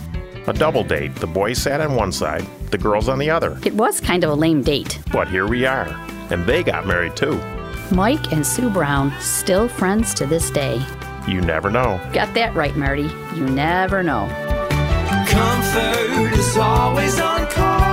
A 0.47 0.51
double 0.51 0.83
date. 0.83 1.15
The 1.15 1.27
boys 1.27 1.59
sat 1.59 1.79
on 1.79 1.95
one 1.95 2.11
side, 2.11 2.45
the 2.71 2.77
girls 2.77 3.07
on 3.07 3.19
the 3.19 3.29
other. 3.29 3.57
It 3.63 3.73
was 3.73 4.01
kind 4.01 4.25
of 4.25 4.29
a 4.29 4.33
lame 4.33 4.63
date. 4.63 4.99
But 5.13 5.29
here 5.29 5.47
we 5.47 5.65
are. 5.65 5.87
And 6.29 6.45
they 6.45 6.61
got 6.61 6.85
married 6.85 7.15
too. 7.15 7.41
Mike 7.89 8.33
and 8.33 8.45
Sue 8.45 8.69
Brown, 8.69 9.13
still 9.21 9.69
friends 9.69 10.13
to 10.15 10.25
this 10.25 10.51
day. 10.51 10.85
You 11.25 11.39
never 11.39 11.69
know. 11.69 12.01
Got 12.11 12.33
that 12.33 12.53
right, 12.53 12.75
Marty. 12.75 13.09
You 13.33 13.45
never 13.45 14.03
know. 14.03 14.27
Comfort 15.29 16.37
is 16.37 16.57
always 16.57 17.17
on 17.17 17.47
call. 17.49 17.92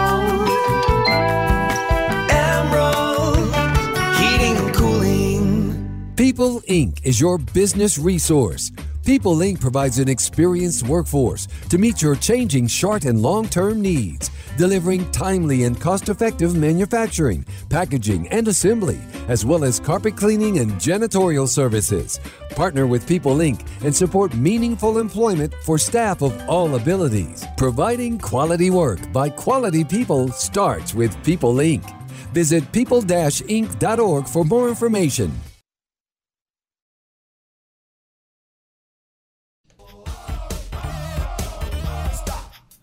People 6.30 6.60
Inc. 6.68 7.04
is 7.04 7.20
your 7.20 7.38
business 7.38 7.98
resource. 7.98 8.70
People 9.04 9.38
Inc. 9.38 9.60
provides 9.60 9.98
an 9.98 10.08
experienced 10.08 10.86
workforce 10.86 11.48
to 11.68 11.76
meet 11.76 12.00
your 12.00 12.14
changing 12.14 12.68
short 12.68 13.04
and 13.04 13.20
long 13.20 13.48
term 13.48 13.82
needs, 13.82 14.30
delivering 14.56 15.10
timely 15.10 15.64
and 15.64 15.80
cost 15.80 16.08
effective 16.08 16.54
manufacturing, 16.54 17.44
packaging, 17.68 18.28
and 18.28 18.46
assembly, 18.46 19.00
as 19.26 19.44
well 19.44 19.64
as 19.64 19.80
carpet 19.80 20.16
cleaning 20.16 20.60
and 20.60 20.70
janitorial 20.74 21.48
services. 21.48 22.20
Partner 22.50 22.86
with 22.86 23.08
People 23.08 23.38
Inc. 23.38 23.66
and 23.82 23.92
support 23.92 24.32
meaningful 24.32 24.98
employment 24.98 25.52
for 25.64 25.78
staff 25.78 26.22
of 26.22 26.32
all 26.48 26.76
abilities. 26.76 27.44
Providing 27.56 28.20
quality 28.20 28.70
work 28.70 29.00
by 29.12 29.28
quality 29.30 29.82
people 29.82 30.30
starts 30.30 30.94
with 30.94 31.10
People 31.24 31.54
Inc. 31.54 31.82
Visit 32.32 32.70
people 32.70 33.02
inc.org 33.02 34.28
for 34.28 34.44
more 34.44 34.68
information. 34.68 35.32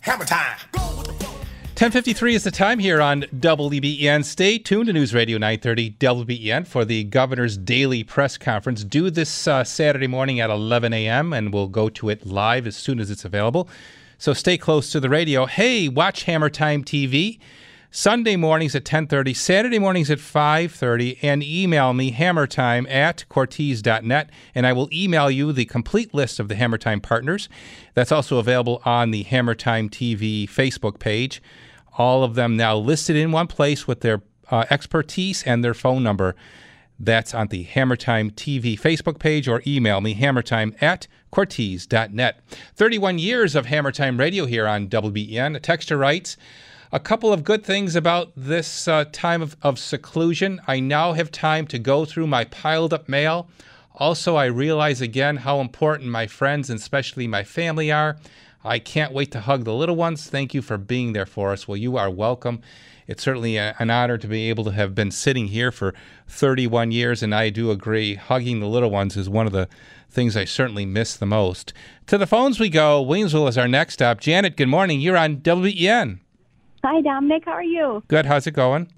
Hammer 0.08 0.24
time. 0.24 0.56
1053 0.72 2.36
is 2.36 2.46
the 2.46 2.50
time 2.50 2.80
here 2.80 3.02
on 3.02 3.24
WBEN. 3.24 4.24
Stay 4.24 4.58
tuned 4.58 4.88
to 4.88 4.94
News 4.94 5.14
Radio 5.14 5.38
930 5.38 5.92
WBEN 6.00 6.66
for 6.66 6.86
the 6.86 7.04
governor's 7.04 7.58
daily 7.58 8.06
press 8.06 8.38
conference 8.38 8.86
due 8.86 9.10
this 9.10 9.50
uh, 9.50 9.66
Saturday 9.66 10.08
morning 10.08 10.40
at 10.40 10.50
11 10.50 10.94
a.m. 10.94 11.34
and 11.34 11.52
we'll 11.54 11.68
go 11.68 11.90
to 11.90 12.08
it 12.08 12.26
live 12.26 12.66
as 12.66 12.78
soon 12.78 13.02
as 13.02 13.12
it's 13.12 13.26
available. 13.26 13.68
So 14.18 14.32
stay 14.32 14.58
close 14.58 14.94
to 14.94 15.02
the 15.02 15.10
radio. 15.10 15.46
Hey, 15.46 15.90
watch 15.90 16.24
Hammer 16.24 16.50
Time 16.50 16.86
TV. 16.86 17.38
Sunday 17.90 18.36
mornings 18.36 18.76
at 18.76 18.84
10:30, 18.84 19.34
Saturday 19.34 19.80
mornings 19.80 20.12
at 20.12 20.20
5:30, 20.20 21.18
and 21.22 21.42
email 21.42 21.94
me 21.94 22.12
hammertime 22.12 22.86
at 22.90 23.24
cortese.net, 23.30 24.30
and 24.54 24.68
I 24.68 24.74
will 24.74 24.90
email 24.92 25.32
you 25.32 25.54
the 25.54 25.66
complete 25.66 26.14
list 26.14 26.40
of 26.40 26.50
the 26.50 26.56
Hammertime 26.56 27.02
partners. 27.02 27.48
That's 27.94 28.12
also 28.12 28.40
available 28.40 28.82
on 28.84 29.12
the 29.12 29.24
Hammertime 29.24 29.90
TV 29.90 30.48
Facebook 30.48 31.00
page. 31.00 31.42
All 31.98 32.24
of 32.24 32.36
them 32.36 32.58
now 32.58 32.76
listed 32.76 33.16
in 33.16 33.32
one 33.32 33.48
place 33.48 33.88
with 33.88 34.02
their 34.02 34.22
uh, 34.52 34.66
expertise 34.70 35.44
and 35.44 35.64
their 35.64 35.74
phone 35.74 36.04
number. 36.04 36.36
That's 37.00 37.34
on 37.34 37.48
the 37.48 37.66
Hammertime 37.66 38.32
TV 38.32 38.78
Facebook 38.78 39.18
page 39.18 39.48
or 39.48 39.62
email 39.66 40.02
me 40.02 40.16
hammertime 40.16 40.76
at 40.82 41.08
cortese.net. 41.32 42.42
31 42.76 43.20
years 43.20 43.56
of 43.56 43.68
Hammertime 43.68 44.20
radio 44.20 44.46
here 44.46 44.68
on 44.68 44.88
WBEN. 44.88 45.56
A 45.56 45.60
texter 45.60 45.98
writes, 45.98 46.38
a 46.92 47.00
couple 47.00 47.34
of 47.34 47.44
good 47.44 47.66
things 47.66 47.96
about 47.96 48.32
this 48.36 48.88
uh, 48.88 49.06
time 49.12 49.42
of, 49.42 49.58
of 49.62 49.78
seclusion. 49.78 50.62
I 50.68 50.80
now 50.80 51.14
have 51.14 51.32
time 51.32 51.68
to 51.68 51.80
go 51.80 52.06
through 52.06 52.28
my 52.28 52.46
piled 52.46 52.94
up 52.94 53.10
mail. 53.10 53.50
Also, 53.96 54.36
I 54.36 54.46
realize 54.46 55.02
again 55.02 55.38
how 55.38 55.60
important 55.60 56.10
my 56.10 56.28
friends 56.28 56.70
and 56.70 56.80
especially 56.80 57.28
my 57.28 57.44
family 57.44 57.92
are. 57.92 58.18
I 58.64 58.80
can't 58.80 59.14
wait 59.14 59.32
to 59.32 59.42
hug 59.42 59.64
the 59.64 59.74
little 59.74 59.96
ones. 59.96 60.30
Thank 60.30 60.54
you 60.54 60.62
for 60.62 60.78
being 60.78 61.14
there 61.14 61.26
for 61.26 61.52
us. 61.52 61.68
Well, 61.68 61.78
you 61.78 61.98
are 61.98 62.10
welcome. 62.10 62.62
It's 63.08 63.24
certainly 63.24 63.56
a, 63.56 63.76
an 63.80 63.90
honor 63.90 64.18
to 64.18 64.28
be 64.28 64.50
able 64.50 64.66
to 64.66 64.72
have 64.72 64.94
been 64.94 65.12
sitting 65.12 65.48
here 65.48 65.72
for 65.72 65.94
31 66.28 66.92
years, 66.92 67.24
and 67.24 67.34
I 67.34 67.50
do 67.50 67.72
agree. 67.72 68.16
Hugging 68.16 68.60
the 68.60 68.68
little 68.68 68.92
ones 68.92 69.16
is 69.16 69.30
one 69.30 69.46
of 69.46 69.54
the 69.54 69.70
things 70.10 70.36
I 70.36 70.46
certainly 70.46 70.86
miss 70.86 71.16
the 71.16 71.26
most. 71.26 71.74
To 72.08 72.18
the 72.18 72.28
phones 72.28 72.60
we 72.60 72.70
go. 72.70 73.04
Williamsville 73.04 73.50
is 73.50 73.58
our 73.58 73.68
next 73.68 73.96
stop. 73.96 74.20
Janet, 74.20 74.58
good 74.58 74.68
morning. 74.68 75.00
You're 75.00 75.18
on 75.18 75.42
WEN. 75.44 76.20
Hi, 76.90 77.02
Domenic. 77.02 77.44
How 77.44 77.52
are 77.52 77.62
you? 77.62 78.02
Good. 78.08 78.26
How's 78.26 78.48
it 78.48 78.52
going? 78.52 78.90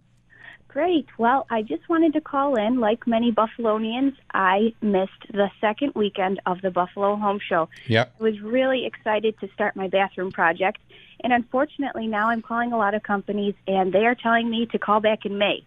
Great. 0.67 1.07
Well, 1.17 1.47
I 1.49 1.63
just 1.63 1.89
wanted 1.89 2.13
to 2.13 2.21
call 2.21 2.55
in. 2.55 2.79
Like 2.79 3.07
many 3.07 3.31
Buffalonians, 3.31 4.13
I 4.31 4.75
missed 4.79 5.25
the 5.31 5.49
second 5.59 5.93
weekend 5.95 6.39
of 6.45 6.61
the 6.61 6.69
Buffalo 6.69 7.15
Home 7.15 7.39
Show. 7.49 7.67
Yep. 7.87 8.13
I 8.19 8.23
was 8.23 8.39
really 8.41 8.85
excited 8.85 9.39
to 9.39 9.49
start 9.55 9.75
my 9.75 9.87
bathroom 9.87 10.31
project. 10.31 10.77
And 11.23 11.33
unfortunately, 11.33 12.05
now 12.05 12.29
I'm 12.29 12.43
calling 12.43 12.73
a 12.73 12.77
lot 12.77 12.93
of 12.93 13.01
companies, 13.01 13.55
and 13.65 13.91
they 13.91 14.05
are 14.05 14.13
telling 14.13 14.51
me 14.51 14.67
to 14.67 14.77
call 14.77 14.99
back 14.99 15.25
in 15.25 15.39
May. 15.39 15.65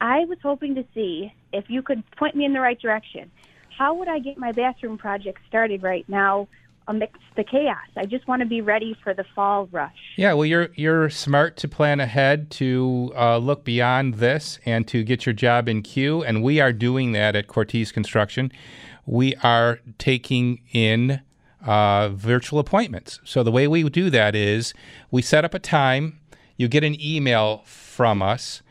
I 0.00 0.26
was 0.26 0.38
hoping 0.44 0.76
to 0.76 0.84
see 0.94 1.32
if 1.52 1.64
you 1.66 1.82
could 1.82 2.08
point 2.12 2.36
me 2.36 2.44
in 2.44 2.52
the 2.52 2.60
right 2.60 2.80
direction. 2.80 3.32
How 3.76 3.94
would 3.94 4.06
I 4.06 4.20
get 4.20 4.38
my 4.38 4.52
bathroom 4.52 4.96
project 4.96 5.40
started 5.48 5.82
right 5.82 6.08
now 6.08 6.46
amidst 6.86 7.22
the 7.36 7.44
chaos? 7.44 7.88
I 7.96 8.06
just 8.06 8.26
want 8.28 8.40
to 8.40 8.46
be 8.46 8.60
ready 8.60 8.96
for 9.02 9.14
the 9.14 9.24
fall 9.34 9.66
rush. 9.72 9.92
Yeah, 10.16 10.32
well, 10.34 10.46
you're 10.46 10.68
you're 10.74 11.10
smart 11.10 11.56
to 11.58 11.68
plan 11.68 12.00
ahead, 12.00 12.50
to 12.52 13.12
uh, 13.16 13.38
look 13.38 13.64
beyond 13.64 14.14
this, 14.14 14.58
and 14.64 14.86
to 14.88 15.02
get 15.02 15.26
your 15.26 15.32
job 15.32 15.68
in 15.68 15.82
queue. 15.82 16.22
And 16.22 16.42
we 16.42 16.60
are 16.60 16.72
doing 16.72 17.12
that 17.12 17.36
at 17.36 17.46
Cortese 17.46 17.92
Construction. 17.92 18.52
We 19.06 19.34
are 19.36 19.80
taking 19.98 20.60
in 20.72 21.20
uh, 21.64 22.10
virtual 22.10 22.58
appointments. 22.58 23.20
So 23.24 23.42
the 23.42 23.52
way 23.52 23.66
we 23.66 23.88
do 23.88 24.10
that 24.10 24.34
is 24.34 24.74
we 25.10 25.22
set 25.22 25.44
up 25.44 25.54
a 25.54 25.58
time. 25.58 26.20
You 26.56 26.68
get 26.68 26.84
an 26.84 27.00
email 27.00 27.62
from 27.64 28.22
us, 28.22 28.62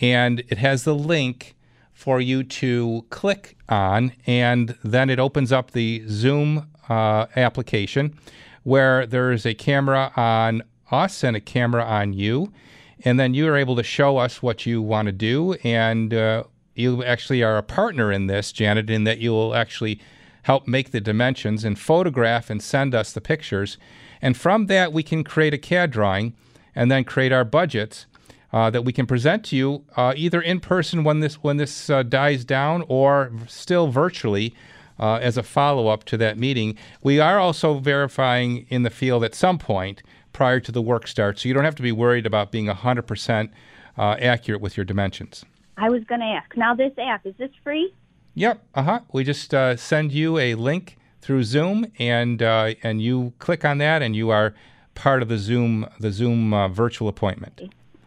and 0.00 0.40
it 0.48 0.58
has 0.58 0.84
the 0.84 0.94
link 0.94 1.54
for 1.92 2.20
you 2.20 2.44
to 2.44 3.04
click 3.10 3.56
on, 3.68 4.12
and 4.26 4.76
then 4.84 5.10
it 5.10 5.18
opens 5.18 5.50
up 5.50 5.70
the 5.70 6.04
Zoom 6.08 6.68
uh, 6.88 7.26
application 7.36 8.16
where 8.62 9.06
there 9.06 9.30
is 9.30 9.46
a 9.46 9.54
camera 9.54 10.12
on 10.16 10.62
us 10.90 11.22
and 11.22 11.36
a 11.36 11.40
camera 11.40 11.84
on 11.84 12.12
you. 12.12 12.52
And 13.04 13.20
then 13.20 13.34
you 13.34 13.46
are 13.48 13.56
able 13.56 13.76
to 13.76 13.82
show 13.82 14.16
us 14.16 14.42
what 14.42 14.66
you 14.66 14.82
want 14.82 15.06
to 15.06 15.12
do. 15.12 15.54
And 15.62 16.12
uh, 16.12 16.44
you 16.74 17.04
actually 17.04 17.42
are 17.42 17.56
a 17.58 17.62
partner 17.62 18.10
in 18.10 18.26
this, 18.26 18.52
Janet, 18.52 18.90
in 18.90 19.04
that 19.04 19.18
you 19.18 19.30
will 19.30 19.54
actually 19.54 20.00
help 20.42 20.66
make 20.66 20.90
the 20.90 21.00
dimensions 21.00 21.64
and 21.64 21.78
photograph 21.78 22.50
and 22.50 22.62
send 22.62 22.94
us 22.94 23.12
the 23.12 23.20
pictures. 23.20 23.78
And 24.22 24.36
from 24.36 24.66
that, 24.66 24.92
we 24.92 25.02
can 25.02 25.24
create 25.24 25.54
a 25.54 25.58
CAD 25.58 25.90
drawing 25.90 26.34
and 26.74 26.90
then 26.90 27.04
create 27.04 27.32
our 27.32 27.44
budgets 27.44 28.06
uh, 28.52 28.70
that 28.70 28.82
we 28.82 28.92
can 28.92 29.06
present 29.06 29.44
to 29.44 29.56
you 29.56 29.84
uh, 29.96 30.12
either 30.16 30.40
in 30.40 30.60
person 30.60 31.04
when 31.04 31.20
this 31.20 31.34
when 31.36 31.56
this 31.56 31.90
uh, 31.90 32.02
dies 32.02 32.44
down 32.44 32.84
or 32.88 33.32
still 33.46 33.88
virtually 33.88 34.54
uh, 34.98 35.16
as 35.16 35.36
a 35.36 35.42
follow 35.42 35.88
up 35.88 36.04
to 36.04 36.16
that 36.18 36.38
meeting. 36.38 36.76
We 37.02 37.20
are 37.20 37.38
also 37.38 37.78
verifying 37.78 38.66
in 38.68 38.82
the 38.82 38.90
field 38.90 39.24
at 39.24 39.34
some 39.34 39.58
point 39.58 40.02
prior 40.32 40.60
to 40.60 40.72
the 40.72 40.82
work 40.82 41.06
start, 41.08 41.38
so 41.38 41.48
you 41.48 41.54
don't 41.54 41.64
have 41.64 41.74
to 41.76 41.82
be 41.82 41.92
worried 41.92 42.26
about 42.26 42.52
being 42.52 42.66
100% 42.66 43.50
uh, 43.98 44.16
accurate 44.20 44.60
with 44.60 44.76
your 44.76 44.84
dimensions. 44.84 45.44
I 45.76 45.88
was 45.90 46.04
going 46.04 46.20
to 46.20 46.26
ask. 46.26 46.56
Now, 46.56 46.74
this 46.74 46.92
app, 46.98 47.26
is 47.26 47.34
this 47.38 47.50
free? 47.62 47.92
Yep. 48.34 48.62
Uh 48.74 48.82
huh. 48.82 49.00
We 49.12 49.24
just 49.24 49.54
uh, 49.54 49.76
send 49.76 50.12
you 50.12 50.36
a 50.38 50.54
link 50.54 50.98
through 51.22 51.44
Zoom, 51.44 51.86
and 51.98 52.42
uh, 52.42 52.74
and 52.82 53.00
you 53.00 53.32
click 53.38 53.64
on 53.64 53.78
that, 53.78 54.02
and 54.02 54.14
you 54.14 54.30
are 54.30 54.54
part 54.94 55.22
of 55.22 55.28
the 55.28 55.38
Zoom 55.38 55.88
the 55.98 56.12
Zoom 56.12 56.52
uh, 56.52 56.68
virtual 56.68 57.08
appointment. 57.08 57.62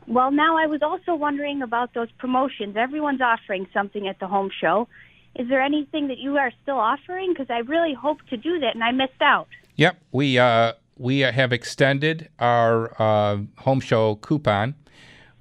Well, 0.08 0.32
now 0.32 0.58
I 0.58 0.68
was 0.68 0.82
also 0.82 1.16
wondering 1.16 1.62
about 1.62 1.94
those 1.94 2.12
promotions. 2.18 2.78
Everyone's 2.78 3.22
offering 3.22 3.68
something 3.74 4.08
at 4.08 4.20
the 4.20 4.28
home 4.28 4.50
show. 4.60 4.88
Is 5.36 5.48
there 5.48 5.62
anything 5.62 6.08
that 6.08 6.18
you 6.18 6.38
are 6.38 6.52
still 6.64 6.78
offering? 6.78 7.34
Because 7.34 7.50
I 7.50 7.60
really 7.60 7.94
hope 7.94 8.20
to 8.30 8.38
do 8.38 8.60
that, 8.60 8.76
and 8.76 8.84
I 8.84 8.92
missed 8.92 9.22
out. 9.22 9.48
Yep. 9.76 9.98
We 10.12 10.38
uh, 10.38 10.74
we 10.98 11.20
have 11.20 11.54
extended 11.54 12.30
our 12.40 13.02
uh, 13.02 13.40
home 13.60 13.80
show 13.80 14.16
coupon. 14.16 14.76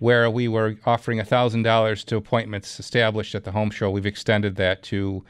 Where 0.00 0.30
we 0.30 0.46
were 0.46 0.76
offering 0.86 1.18
$1,000 1.18 2.04
to 2.04 2.16
appointments 2.16 2.78
established 2.78 3.34
at 3.34 3.42
the 3.42 3.50
home 3.50 3.72
show, 3.72 3.90
we've 3.90 4.06
extended 4.06 4.54
that 4.54 4.84
to 4.84 5.24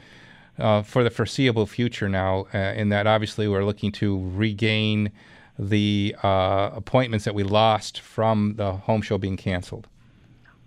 uh, 0.59 0.83
for 0.83 1.03
the 1.03 1.09
foreseeable 1.09 1.65
future 1.65 2.07
now. 2.07 2.45
Uh, 2.53 2.73
in 2.75 2.89
that, 2.89 3.07
obviously, 3.07 3.47
we're 3.47 3.63
looking 3.63 3.91
to 3.93 4.29
regain 4.31 5.11
the 5.57 6.15
uh, 6.21 6.69
appointments 6.73 7.25
that 7.25 7.33
we 7.33 7.43
lost 7.43 7.99
from 7.99 8.55
the 8.57 8.73
home 8.73 9.01
show 9.01 9.17
being 9.17 9.37
canceled. 9.37 9.87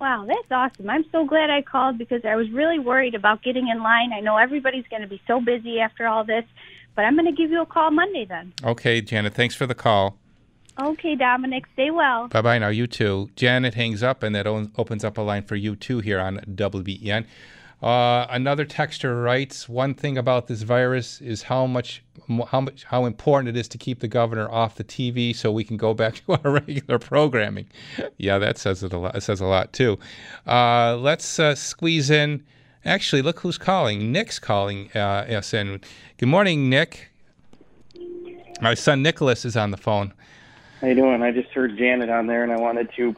Wow, 0.03 0.25
that's 0.27 0.51
awesome. 0.51 0.91
I'm 0.91 1.05
so 1.13 1.25
glad 1.25 1.49
I 1.49 1.63
called 1.63 1.97
because 1.97 2.25
I 2.25 2.35
was 2.35 2.51
really 2.51 2.81
worried 2.81 3.15
about 3.15 3.41
getting 3.45 3.69
in 3.69 3.85
line. 3.85 4.13
I 4.13 4.19
know 4.19 4.37
everybody's 4.37 4.85
going 4.91 5.03
to 5.03 5.07
be 5.07 5.23
so 5.29 5.41
busy 5.41 5.79
after 5.79 6.09
all 6.09 6.25
this, 6.25 6.43
but 6.97 7.05
I'm 7.05 7.15
going 7.15 7.33
to 7.33 7.41
give 7.41 7.53
you 7.53 7.63
a 7.63 7.67
call 7.67 7.93
Monday 7.93 8.25
then. 8.25 8.53
Okay, 8.65 9.01
Janet, 9.01 9.33
thanks 9.33 9.55
for 9.55 9.65
the 9.65 9.77
call. 9.77 10.19
Okay, 10.77 11.15
Domenic, 11.15 11.67
stay 11.75 11.93
well. 11.93 12.27
Bye 12.27 12.43
bye 12.43 12.59
now, 12.59 12.67
you 12.67 12.89
too. 12.89 13.31
Janet 13.37 13.75
hangs 13.75 14.03
up, 14.03 14.25
and 14.25 14.35
that 14.35 14.45
opens 14.45 15.05
up 15.05 15.19
a 15.19 15.23
line 15.23 15.45
for 15.45 15.55
you 15.55 15.77
too 15.77 16.01
here 16.01 16.19
on 16.19 16.39
WBEN. 16.53 17.25
Uh, 17.83 18.27
another 18.31 18.65
texter 18.65 19.25
writes, 19.25 19.69
"One 19.69 19.95
thing 19.95 20.17
about 20.17 20.47
this 20.47 20.63
virus 20.63 21.21
is 21.21 21.43
how 21.43 21.67
much, 21.67 22.03
how 22.49 22.61
much, 22.61 22.85
how 22.85 23.07
important 23.07 23.49
it 23.49 23.59
is 23.59 23.67
to 23.69 23.79
keep 23.79 23.99
the 23.99 24.09
governor 24.09 24.49
off 24.49 24.77
the 24.77 24.85
TV 24.85 25.35
so 25.35 25.51
we 25.51 25.65
can 25.65 25.77
go 25.77 25.93
back 25.93 26.15
to 26.27 26.33
our 26.33 26.51
regular 26.53 26.99
programming." 27.01 27.67
yeah, 28.19 28.39
that 28.39 28.57
says 28.59 28.85
it 28.85 28.93
a 28.93 28.99
lot. 28.99 29.17
It 29.17 29.23
says 29.23 29.41
a 29.41 29.47
lot 29.47 29.73
too. 29.73 29.99
Uh, 30.47 30.97
let's 30.97 31.41
uh, 31.41 31.57
squeeze 31.57 32.09
in. 32.09 32.45
Actually, 32.85 33.23
look 33.23 33.41
who's 33.41 33.59
calling. 33.59 34.13
Nick's 34.13 34.39
calling 34.39 34.91
uh, 34.95 35.27
us 35.29 35.53
in. 35.53 35.81
Good 36.19 36.29
morning, 36.29 36.71
Nick. 36.71 37.11
My 38.61 38.75
son 38.75 39.03
Nicholas 39.03 39.45
is 39.45 39.57
on 39.57 39.73
the 39.73 39.77
phone. 39.77 40.13
How 40.81 40.89
you 40.89 40.95
doing? 40.95 41.23
I 41.23 41.33
just 41.33 41.51
heard 41.51 41.77
Janet 41.77 42.11
on 42.11 42.29
there, 42.29 42.45
and 42.45 42.53
I 42.53 42.57
wanted 42.57 42.91
to 42.97 43.15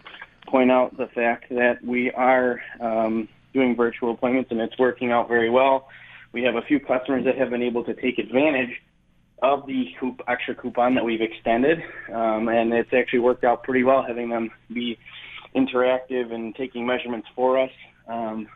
point 0.47 0.71
out 0.71 0.97
the 0.97 1.07
fact 1.07 1.47
that 1.51 1.83
we 1.85 2.11
are 2.13 2.63
um, 2.81 3.29
doing 3.55 3.75
virtual 3.75 4.11
appointments, 4.11 4.51
and 4.51 4.61
it's 4.61 4.77
working 4.79 5.11
out 5.11 5.29
very 5.29 5.49
well. 5.49 5.89
We 6.33 6.43
have 6.43 6.57
a 6.57 6.63
few 6.63 6.81
customers 6.81 7.25
that 7.25 7.39
have 7.39 7.49
been 7.49 7.63
able 7.63 7.85
to 7.85 7.95
take 7.95 8.19
advantage 8.19 8.83
of 9.43 9.67
the 9.67 9.95
coup- 9.99 10.17
extra 10.29 10.55
coupon 10.55 10.95
that 10.97 11.05
we've 11.05 11.23
extended, 11.23 11.79
um, 12.13 12.49
and 12.49 12.73
it's 12.75 12.93
actually 12.93 13.21
worked 13.21 13.45
out 13.45 13.63
pretty 13.63 13.85
well 13.85 14.03
having 14.03 14.29
them 14.29 14.51
be 14.73 14.99
interactive 15.55 16.33
and 16.33 16.55
taking 16.57 16.85
measurements 16.85 17.29
for 17.35 17.59
us. 17.59 17.71
Um, 18.09 18.49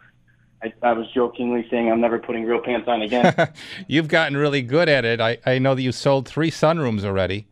I, 0.62 0.72
I 0.82 0.92
was 0.92 1.06
jokingly 1.14 1.66
saying 1.70 1.90
I'm 1.90 2.00
never 2.00 2.18
putting 2.18 2.44
real 2.44 2.60
pants 2.60 2.88
on 2.88 3.02
again. 3.02 3.52
You've 3.86 4.08
gotten 4.08 4.36
really 4.36 4.62
good 4.62 4.88
at 4.88 5.04
it. 5.04 5.20
I, 5.20 5.38
I 5.46 5.58
know 5.58 5.76
that 5.76 5.82
you 5.82 5.92
sold 5.92 6.26
three 6.28 6.50
sunrooms 6.50 7.04
already. 7.04 7.46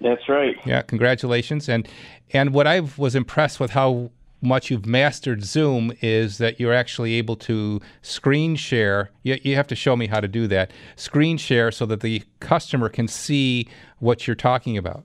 That's 0.00 0.28
right. 0.28 0.56
Yeah, 0.64 0.82
congratulations. 0.82 1.68
And 1.68 1.88
and 2.32 2.52
what 2.52 2.66
I 2.66 2.80
was 2.96 3.14
impressed 3.14 3.58
with 3.58 3.70
how 3.72 4.10
much 4.44 4.70
you've 4.70 4.86
mastered 4.86 5.42
Zoom 5.42 5.92
is 6.00 6.38
that 6.38 6.60
you're 6.60 6.74
actually 6.74 7.14
able 7.14 7.36
to 7.36 7.80
screen 8.02 8.56
share. 8.56 9.10
You, 9.22 9.38
you 9.42 9.56
have 9.56 9.66
to 9.68 9.74
show 9.74 9.96
me 9.96 10.06
how 10.06 10.20
to 10.20 10.28
do 10.28 10.46
that. 10.48 10.70
Screen 10.96 11.36
share 11.36 11.70
so 11.70 11.86
that 11.86 12.00
the 12.00 12.22
customer 12.40 12.88
can 12.88 13.08
see 13.08 13.68
what 13.98 14.26
you're 14.26 14.36
talking 14.36 14.76
about. 14.76 15.04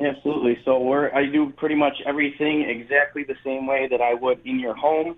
Absolutely. 0.00 0.58
So 0.64 0.80
we're 0.80 1.14
I 1.14 1.26
do 1.26 1.50
pretty 1.56 1.76
much 1.76 1.94
everything 2.04 2.62
exactly 2.62 3.22
the 3.22 3.36
same 3.44 3.66
way 3.66 3.86
that 3.90 4.00
I 4.00 4.14
would 4.14 4.40
in 4.44 4.58
your 4.58 4.74
home. 4.74 5.16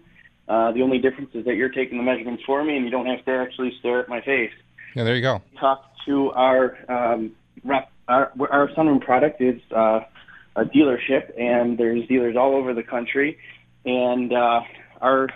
Uh, 0.49 0.71
the 0.73 0.83
only 0.83 0.99
difference 0.99 1.31
is 1.35 1.45
that 1.47 1.57
you're 1.57 1.71
taking 1.71 1.99
the 1.99 2.05
measurements 2.05 2.43
for 2.45 2.63
me, 2.63 2.77
and 2.77 2.85
you 2.85 2.91
don't 2.91 3.07
have 3.07 3.25
to 3.25 3.33
actually 3.33 3.73
stare 3.81 4.01
at 4.01 4.09
my 4.09 4.21
face. 4.21 4.53
Yeah, 4.95 5.05
there 5.05 5.17
you 5.17 5.23
go. 5.23 5.43
Talk 5.59 5.91
to 6.07 6.31
our 6.33 6.79
um, 6.89 7.33
rep. 7.65 7.91
Our, 8.09 8.31
our 8.51 8.69
sunroom 8.77 9.01
product 9.01 9.41
is 9.41 9.61
uh, 9.75 10.01
a 10.57 10.65
dealership, 10.65 11.39
and 11.39 11.79
there's 11.79 12.07
dealers 12.09 12.37
all 12.37 12.55
over 12.57 12.75
the 12.75 12.83
country. 12.83 13.39
And 13.85 14.33
uh, 14.33 14.61
our 15.01 15.29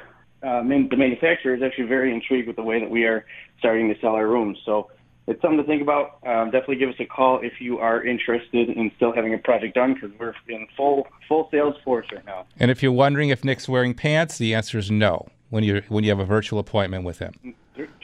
uh, 0.42 0.62
man, 0.62 0.88
the 0.90 0.96
manufacturer 0.96 1.54
is 1.54 1.62
actually 1.62 1.86
very 1.86 2.12
intrigued 2.12 2.46
with 2.46 2.56
the 2.56 2.62
way 2.62 2.80
that 2.80 2.90
we 2.90 3.04
are 3.04 3.24
starting 3.58 3.92
to 3.92 4.00
sell 4.00 4.14
our 4.14 4.26
rooms. 4.26 4.58
So 4.64 4.90
it's 5.26 5.40
something 5.42 5.58
to 5.58 5.64
think 5.64 5.82
about. 5.82 6.18
Um, 6.26 6.46
definitely 6.46 6.76
give 6.76 6.88
us 6.88 6.96
a 6.98 7.04
call 7.04 7.40
if 7.42 7.60
you 7.60 7.78
are 7.78 8.02
interested 8.04 8.70
in 8.70 8.90
still 8.96 9.12
having 9.12 9.34
a 9.34 9.38
project 9.38 9.74
done 9.74 9.94
because 9.94 10.10
we're 10.18 10.34
in 10.48 10.66
full 10.76 11.06
full 11.28 11.48
sales 11.50 11.76
force 11.84 12.06
right 12.12 12.24
now. 12.24 12.46
And 12.58 12.70
if 12.70 12.82
you're 12.82 12.92
wondering 12.92 13.28
if 13.28 13.44
Nick's 13.44 13.68
wearing 13.68 13.94
pants, 13.94 14.38
the 14.38 14.54
answer 14.54 14.78
is 14.78 14.90
no. 14.90 15.28
When 15.50 15.64
you 15.64 15.82
when 15.88 16.04
you 16.04 16.10
have 16.10 16.20
a 16.20 16.24
virtual 16.24 16.58
appointment 16.58 17.04
with 17.04 17.18
him. 17.18 17.54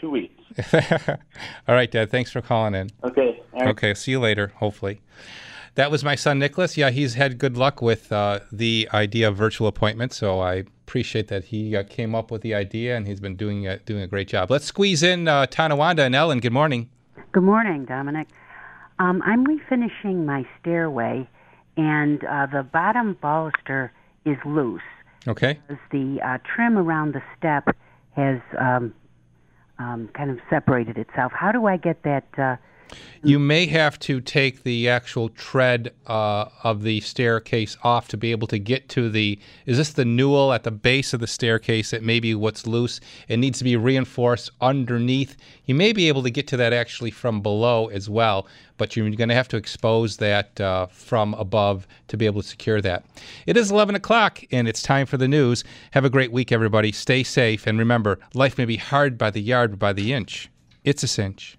Two 0.00 0.10
weeks. 0.10 0.34
All 0.72 1.74
right, 1.74 1.90
Dad. 1.90 2.10
Thanks 2.10 2.30
for 2.30 2.40
calling 2.40 2.74
in. 2.74 2.90
Okay. 3.04 3.40
Right. 3.52 3.68
Okay. 3.68 3.94
See 3.94 4.10
you 4.10 4.20
later. 4.20 4.52
Hopefully. 4.56 5.00
That 5.76 5.90
was 5.90 6.02
my 6.02 6.14
son 6.14 6.38
Nicholas. 6.38 6.78
Yeah, 6.78 6.88
he's 6.88 7.14
had 7.14 7.36
good 7.36 7.58
luck 7.58 7.82
with 7.82 8.10
uh, 8.10 8.40
the 8.50 8.88
idea 8.94 9.28
of 9.28 9.36
virtual 9.36 9.68
appointments, 9.68 10.16
so 10.16 10.40
I 10.40 10.54
appreciate 10.54 11.28
that 11.28 11.44
he 11.44 11.76
uh, 11.76 11.82
came 11.82 12.14
up 12.14 12.30
with 12.30 12.40
the 12.40 12.54
idea 12.54 12.96
and 12.96 13.06
he's 13.06 13.20
been 13.20 13.36
doing 13.36 13.68
uh, 13.68 13.78
doing 13.84 14.00
a 14.00 14.06
great 14.06 14.26
job. 14.26 14.50
Let's 14.50 14.64
squeeze 14.64 15.02
in 15.02 15.28
uh, 15.28 15.44
Tonawanda 15.46 16.02
and 16.02 16.14
Ellen. 16.14 16.40
Good 16.40 16.54
morning. 16.54 16.88
Good 17.32 17.42
morning, 17.42 17.84
Domenic. 17.84 18.26
Um, 18.98 19.20
I'm 19.26 19.46
refinishing 19.46 20.24
my 20.24 20.46
stairway, 20.58 21.28
and 21.76 22.24
uh, 22.24 22.46
the 22.46 22.62
bottom 22.62 23.14
baluster 23.22 23.90
is 24.24 24.38
loose. 24.46 24.80
Okay. 25.28 25.58
Because 25.68 25.82
the 25.90 26.22
uh, 26.26 26.38
trim 26.54 26.78
around 26.78 27.12
the 27.12 27.22
step 27.36 27.76
has 28.12 28.40
um, 28.58 28.94
um, 29.78 30.08
kind 30.14 30.30
of 30.30 30.38
separated 30.48 30.96
itself. 30.96 31.32
How 31.34 31.52
do 31.52 31.66
I 31.66 31.76
get 31.76 32.02
that? 32.04 32.58
You 33.22 33.38
may 33.38 33.66
have 33.66 33.98
to 34.00 34.20
take 34.20 34.62
the 34.62 34.88
actual 34.88 35.30
tread 35.30 35.92
uh, 36.06 36.46
of 36.62 36.82
the 36.82 37.00
staircase 37.00 37.76
off 37.82 38.06
to 38.08 38.16
be 38.16 38.30
able 38.30 38.46
to 38.48 38.58
get 38.58 38.88
to 38.90 39.08
the. 39.10 39.38
Is 39.64 39.78
this 39.78 39.92
the 39.92 40.04
newel 40.04 40.52
at 40.52 40.62
the 40.62 40.70
base 40.70 41.12
of 41.12 41.18
the 41.18 41.26
staircase 41.26 41.90
that 41.90 42.04
may 42.04 42.20
be 42.20 42.34
what's 42.34 42.66
loose? 42.66 43.00
It 43.26 43.38
needs 43.38 43.58
to 43.58 43.64
be 43.64 43.76
reinforced 43.76 44.50
underneath. 44.60 45.36
You 45.64 45.74
may 45.74 45.92
be 45.92 46.06
able 46.06 46.22
to 46.22 46.30
get 46.30 46.46
to 46.48 46.56
that 46.58 46.72
actually 46.72 47.10
from 47.10 47.40
below 47.40 47.88
as 47.88 48.08
well, 48.08 48.46
but 48.76 48.94
you're 48.94 49.10
going 49.10 49.28
to 49.28 49.34
have 49.34 49.48
to 49.48 49.56
expose 49.56 50.18
that 50.18 50.60
uh, 50.60 50.86
from 50.86 51.34
above 51.34 51.88
to 52.08 52.16
be 52.16 52.26
able 52.26 52.42
to 52.42 52.48
secure 52.48 52.80
that. 52.80 53.04
It 53.46 53.56
is 53.56 53.70
11 53.72 53.96
o'clock 53.96 54.44
and 54.52 54.68
it's 54.68 54.82
time 54.82 55.06
for 55.06 55.16
the 55.16 55.26
news. 55.26 55.64
Have 55.92 56.04
a 56.04 56.10
great 56.10 56.30
week, 56.30 56.52
everybody. 56.52 56.92
Stay 56.92 57.24
safe. 57.24 57.66
And 57.66 57.78
remember, 57.78 58.20
life 58.34 58.56
may 58.56 58.66
be 58.66 58.76
hard 58.76 59.18
by 59.18 59.30
the 59.30 59.42
yard, 59.42 59.72
but 59.72 59.78
by 59.78 59.92
the 59.92 60.12
inch, 60.12 60.48
it's 60.84 61.02
a 61.02 61.08
cinch. 61.08 61.58